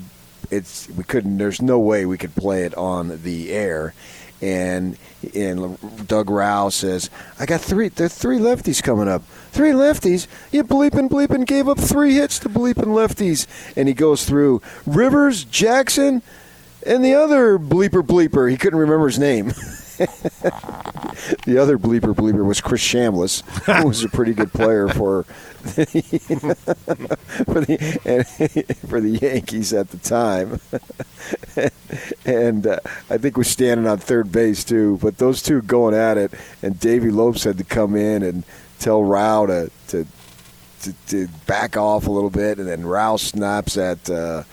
it's 0.52 0.90
we 0.90 1.04
couldn't. 1.04 1.38
There's 1.38 1.62
no 1.62 1.80
way 1.80 2.06
we 2.06 2.18
could 2.18 2.36
play 2.36 2.64
it 2.64 2.76
on 2.76 3.22
the 3.24 3.52
air. 3.52 3.94
And 4.42 4.98
and 5.34 6.08
Doug 6.08 6.30
Rau 6.30 6.70
says, 6.70 7.10
"I 7.40 7.46
got 7.46 7.62
three. 7.62 7.90
There 7.90 8.06
are 8.06 8.10
three 8.10 8.38
lefties 8.38 8.84
coming 8.84 9.08
up. 9.08 9.24
Three 9.52 9.72
lefties. 9.72 10.28
You 10.52 10.64
bleeping 10.64 11.10
bleeping 11.10 11.46
gave 11.46 11.68
up 11.70 11.80
three 11.80 12.16
hits 12.16 12.40
to 12.40 12.50
bleeping 12.50 12.94
lefties." 12.94 13.48
And 13.78 13.88
he 13.88 13.94
goes 13.94 14.26
through 14.26 14.62
Rivers, 14.86 15.46
Jackson, 15.46 16.22
and 16.86 17.04
the 17.04 17.16
other 17.16 17.58
bleeper 17.58 18.02
bleeper, 18.04 18.50
he 18.50 18.58
couldn't 18.58 18.80
remember 18.80 19.08
his 19.08 19.20
name. 19.20 19.48
the 21.46 21.58
other 21.58 21.78
bleeper 21.78 22.14
bleeper 22.14 22.44
was 22.46 22.60
Chris 22.60 22.82
Chambliss, 22.82 23.44
who 23.64 23.88
was 23.88 24.04
a 24.04 24.10
pretty 24.10 24.34
good 24.34 24.52
player 24.52 24.90
for 24.90 25.24
for 25.64 25.74
the 27.62 28.78
for 28.88 29.00
the 29.00 29.18
Yankees 29.22 29.72
at 29.74 29.90
the 29.90 29.98
time, 29.98 30.60
and 32.26 32.68
uh, 32.68 32.80
I 33.10 33.18
think 33.18 33.38
was 33.38 33.48
standing 33.48 33.88
on 33.88 33.98
third 33.98 34.32
base 34.32 34.66
too. 34.66 35.00
But 35.02 35.18
those 35.18 35.42
two 35.42 35.62
going 35.62 35.96
at 35.96 36.18
it, 36.18 36.34
and 36.62 36.78
Davey 36.80 37.10
Lopes 37.10 37.46
had 37.46 37.58
to 37.58 37.64
come 37.64 37.96
in 37.96 38.22
and 38.22 38.44
tell 38.80 39.02
Rau 39.04 39.46
to 39.46 39.72
to, 39.88 40.06
to, 40.82 40.94
to 41.08 41.28
back 41.48 41.78
off 41.78 42.06
a 42.08 42.12
little 42.12 42.30
bit, 42.30 42.60
and 42.60 42.68
then 42.68 42.86
Rau 42.86 43.16
snaps 43.16 43.78
at. 43.78 44.10
Uh, 44.10 44.44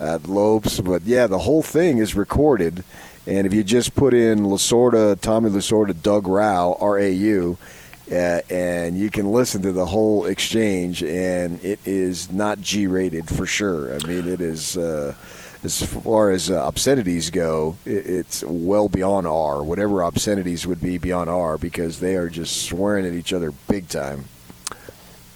at 0.00 0.26
Lopes. 0.26 0.80
But 0.80 1.02
yeah, 1.02 1.26
the 1.26 1.38
whole 1.38 1.62
thing 1.62 1.98
is 1.98 2.14
recorded. 2.14 2.84
And 3.26 3.46
if 3.46 3.54
you 3.54 3.62
just 3.62 3.94
put 3.94 4.14
in 4.14 4.40
Lasorda, 4.40 5.20
Tommy 5.20 5.50
Lasorda, 5.50 5.94
Doug 6.02 6.26
Rau, 6.26 6.76
R 6.80 6.98
A 6.98 7.10
U, 7.10 7.56
uh, 8.10 8.40
and 8.50 8.98
you 8.98 9.10
can 9.10 9.30
listen 9.30 9.62
to 9.62 9.72
the 9.72 9.86
whole 9.86 10.26
exchange, 10.26 11.04
and 11.04 11.64
it 11.64 11.78
is 11.84 12.32
not 12.32 12.60
G 12.60 12.88
rated 12.88 13.28
for 13.28 13.46
sure. 13.46 13.94
I 13.94 14.04
mean, 14.06 14.26
it 14.26 14.40
is. 14.40 14.76
Uh, 14.76 15.14
as 15.64 15.80
far 15.80 16.32
as 16.32 16.50
uh, 16.50 16.56
obscenities 16.66 17.30
go, 17.30 17.76
it, 17.86 18.04
it's 18.04 18.42
well 18.42 18.88
beyond 18.88 19.28
R. 19.28 19.62
Whatever 19.62 20.02
obscenities 20.02 20.66
would 20.66 20.80
be 20.80 20.98
beyond 20.98 21.30
R, 21.30 21.56
because 21.56 22.00
they 22.00 22.16
are 22.16 22.28
just 22.28 22.64
swearing 22.64 23.06
at 23.06 23.12
each 23.12 23.32
other 23.32 23.52
big 23.68 23.88
time. 23.88 24.24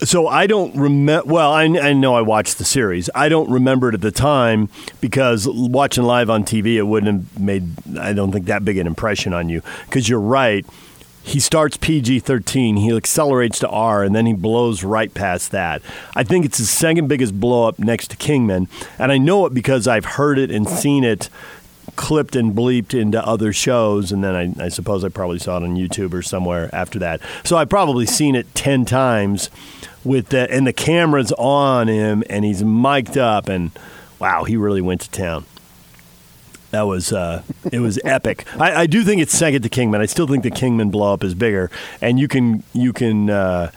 So 0.00 0.26
I 0.26 0.46
don't 0.46 0.76
remember. 0.76 1.32
Well, 1.32 1.52
I, 1.52 1.64
I, 1.64 1.92
know 1.94 2.14
I 2.14 2.20
watched 2.20 2.58
the 2.58 2.64
series. 2.64 3.08
I 3.14 3.28
don't 3.30 3.50
remember 3.50 3.88
it 3.88 3.94
at 3.94 4.02
the 4.02 4.10
time 4.10 4.68
because 5.00 5.48
watching 5.48 6.04
live 6.04 6.28
on 6.28 6.44
TV, 6.44 6.74
it 6.74 6.82
wouldn't 6.82 7.22
have 7.22 7.40
made. 7.40 7.64
I 7.98 8.12
don't 8.12 8.30
think 8.30 8.46
that 8.46 8.64
big 8.64 8.76
an 8.76 8.86
impression 8.86 9.32
on 9.32 9.48
you. 9.48 9.62
Because 9.86 10.08
you're 10.08 10.20
right. 10.20 10.66
He 11.22 11.40
starts 11.40 11.76
PG 11.76 12.20
13, 12.20 12.76
he 12.76 12.96
accelerates 12.96 13.58
to 13.58 13.68
R, 13.68 14.04
and 14.04 14.14
then 14.14 14.26
he 14.26 14.32
blows 14.32 14.84
right 14.84 15.12
past 15.12 15.50
that. 15.50 15.82
I 16.14 16.22
think 16.22 16.44
it's 16.44 16.58
his 16.58 16.70
second 16.70 17.08
biggest 17.08 17.40
blow 17.40 17.66
up 17.66 17.80
next 17.80 18.12
to 18.12 18.16
Kingman. 18.16 18.68
And 18.96 19.10
I 19.10 19.18
know 19.18 19.44
it 19.44 19.52
because 19.52 19.88
I've 19.88 20.04
heard 20.04 20.38
it 20.38 20.52
and 20.52 20.68
seen 20.68 21.02
it 21.02 21.28
clipped 21.96 22.36
and 22.36 22.52
bleeped 22.52 22.94
into 22.98 23.24
other 23.26 23.52
shows, 23.52 24.12
and 24.12 24.22
then 24.22 24.36
I, 24.36 24.66
I, 24.66 24.68
suppose 24.68 25.02
I 25.02 25.08
probably 25.08 25.38
saw 25.38 25.56
it 25.56 25.64
on 25.64 25.74
YouTube 25.76 26.12
or 26.12 26.22
somewhere 26.22 26.72
after 26.72 26.98
that. 27.00 27.20
So 27.42 27.56
I've 27.56 27.68
probably 27.68 28.06
seen 28.06 28.36
it 28.36 28.54
10 28.54 28.84
times 28.84 29.50
with 30.06 30.28
the 30.30 30.50
and 30.50 30.66
the 30.66 30.72
cameras 30.72 31.32
on 31.32 31.88
him, 31.88 32.22
and 32.30 32.44
he's 32.44 32.62
mic'd 32.64 33.18
up, 33.18 33.48
and 33.48 33.70
wow, 34.18 34.44
he 34.44 34.56
really 34.56 34.80
went 34.80 35.00
to 35.02 35.10
town. 35.10 35.44
That 36.70 36.82
was 36.82 37.12
uh, 37.12 37.42
it 37.72 37.80
was 37.80 37.98
epic. 38.04 38.44
I, 38.58 38.82
I 38.82 38.86
do 38.86 39.04
think 39.04 39.20
it's 39.22 39.36
second 39.36 39.62
to 39.62 39.68
Kingman. 39.68 40.00
I 40.00 40.06
still 40.06 40.26
think 40.26 40.42
the 40.42 40.50
Kingman 40.50 40.90
blow 40.90 41.12
up 41.12 41.22
is 41.24 41.34
bigger, 41.34 41.70
and 42.00 42.18
you 42.18 42.28
can 42.28 42.62
you 42.72 42.92
can 42.92 43.30
uh, 43.30 43.70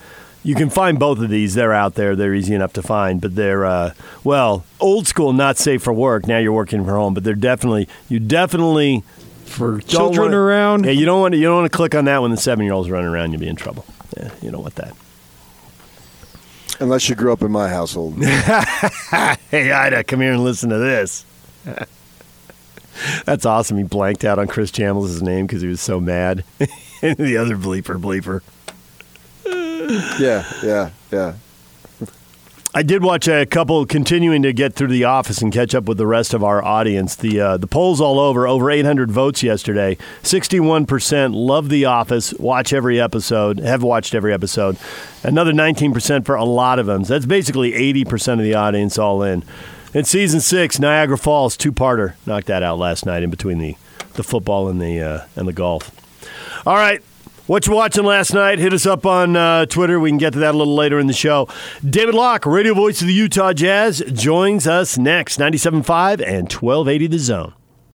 you 0.44 0.56
can 0.56 0.70
find 0.70 0.98
both 1.00 1.20
of 1.20 1.30
these. 1.30 1.54
They're 1.54 1.74
out 1.74 1.96
there. 1.96 2.16
They're 2.16 2.34
easy 2.34 2.56
enough 2.56 2.74
to 2.74 2.82
find, 2.82 3.22
but 3.22 3.36
they're 3.36 3.66
uh, 3.66 3.94
well 4.24 4.66
old 4.80 5.08
school, 5.08 5.34
not 5.34 5.58
safe 5.58 5.84
for 5.84 5.94
work. 5.94 6.28
Now 6.28 6.40
you're 6.40 6.54
working 6.54 6.84
from 6.84 6.94
home, 6.94 7.14
but 7.14 7.24
they're 7.24 7.36
definitely 7.36 7.88
you 8.10 8.20
definitely 8.20 9.04
For 9.46 9.80
children 9.82 10.28
wanna- 10.32 10.38
around, 10.38 10.86
Yeah, 10.86 10.92
you 10.92 11.06
don't 11.06 11.22
want 11.22 11.34
to 11.34 11.38
you 11.38 11.44
don't 11.46 11.62
want 11.62 11.72
to 11.72 11.76
click 11.76 11.94
on 11.96 12.06
that 12.06 12.22
when 12.22 12.32
the 12.32 12.38
seven 12.38 12.66
year 12.66 12.74
old's 12.74 12.90
running 12.90 13.10
around. 13.10 13.32
You'll 13.32 13.42
be 13.42 13.48
in 13.48 13.56
trouble. 13.56 13.86
Yeah, 14.18 14.32
you 14.42 14.50
don't 14.52 14.62
want 14.64 14.76
that. 14.76 14.94
Unless 16.80 17.10
you 17.10 17.16
grew 17.16 17.34
up 17.34 17.42
in 17.42 17.52
my 17.52 17.70
household. 17.70 18.18
Hey, 19.52 19.72
Ida, 19.72 20.04
come 20.04 20.22
here 20.22 20.34
and 20.34 20.44
listen 20.44 20.70
to 20.70 20.78
this. 20.78 21.26
That's 23.26 23.46
awesome. 23.46 23.78
He 23.78 23.84
blanked 23.84 24.24
out 24.24 24.38
on 24.38 24.48
Chris 24.48 24.70
Chambliss' 24.72 25.22
name 25.24 25.48
because 25.48 25.62
he 25.64 25.68
was 25.68 25.82
so 25.82 26.00
mad. 26.00 26.44
the 27.02 27.38
other 27.38 27.58
bleeper, 27.58 28.00
bleeper. 28.00 28.42
yeah, 30.20 30.46
yeah, 30.64 30.92
yeah. 31.12 31.34
I 32.72 32.84
did 32.84 33.04
watch 33.04 33.28
a 33.28 33.48
couple 33.48 33.84
continuing 33.88 34.44
to 34.44 34.54
get 34.54 34.76
through 34.76 34.90
the 34.90 35.06
office 35.06 35.42
and 35.42 35.52
catch 35.52 35.74
up 35.74 35.86
with 35.86 35.98
the 35.98 36.06
rest 36.06 36.36
of 36.36 36.44
our 36.44 36.64
audience. 36.64 37.16
The 37.16 37.40
uh, 37.42 37.58
the 37.58 37.66
polls 37.66 38.00
all 38.00 38.20
over, 38.20 38.48
over 38.48 38.70
800 38.70 39.10
votes 39.10 39.42
yesterday. 39.42 39.98
61% 40.22 41.34
love 41.34 41.70
the 41.70 41.86
office, 41.86 42.32
watch 42.36 42.72
every 42.72 43.02
episode, 43.02 43.58
have 43.58 43.82
watched 43.82 44.14
every 44.14 44.32
episode. 44.32 44.78
Another 45.24 45.52
19% 45.52 46.28
for 46.28 46.36
a 46.36 46.44
lot 46.46 46.78
of 46.78 46.86
them. 46.86 47.06
So 47.06 47.14
that's 47.14 47.26
basically 47.26 47.72
80% 47.72 48.34
of 48.34 48.44
the 48.44 48.54
audience 48.54 49.00
all 49.00 49.24
in. 49.24 49.44
In 49.96 50.06
season 50.06 50.40
six, 50.40 50.78
Niagara 50.78 51.18
Falls 51.18 51.58
two 51.58 51.72
parter 51.72 52.14
knocked 52.28 52.48
that 52.48 52.62
out 52.62 52.78
last 52.78 53.04
night 53.04 53.24
in 53.24 53.32
between 53.32 53.58
the, 53.58 53.78
the 54.14 54.24
football 54.24 54.70
and 54.70 54.80
the 54.80 55.02
uh, 55.02 55.26
and 55.36 55.48
the 55.48 55.54
golf. 55.54 55.90
All 56.68 56.76
right. 56.76 57.02
What 57.50 57.66
you 57.66 57.74
watching 57.74 58.04
last 58.04 58.32
night? 58.32 58.60
Hit 58.60 58.74
us 58.74 58.86
up 58.86 59.08
on 59.08 59.36
uh, 59.36 59.66
Twitter. 59.66 60.00
We 60.00 60.12
can 60.12 60.20
get 60.20 60.34
to 60.34 60.40
that 60.40 60.54
a 60.54 60.58
little 60.58 60.76
later 60.76 61.00
in 61.00 61.08
the 61.08 61.14
show. 61.14 61.48
David 61.84 62.14
Locke, 62.14 62.46
radio 62.46 62.76
voice 62.76 63.02
of 63.02 63.08
the 63.08 63.14
Utah 63.14 63.54
Jazz, 63.54 64.04
joins 64.14 64.68
us 64.68 65.00
next. 65.00 65.40
97.5 65.40 66.22
and 66.22 66.44
1280 66.54 67.08
The 67.08 67.18
Zone. 67.18 67.54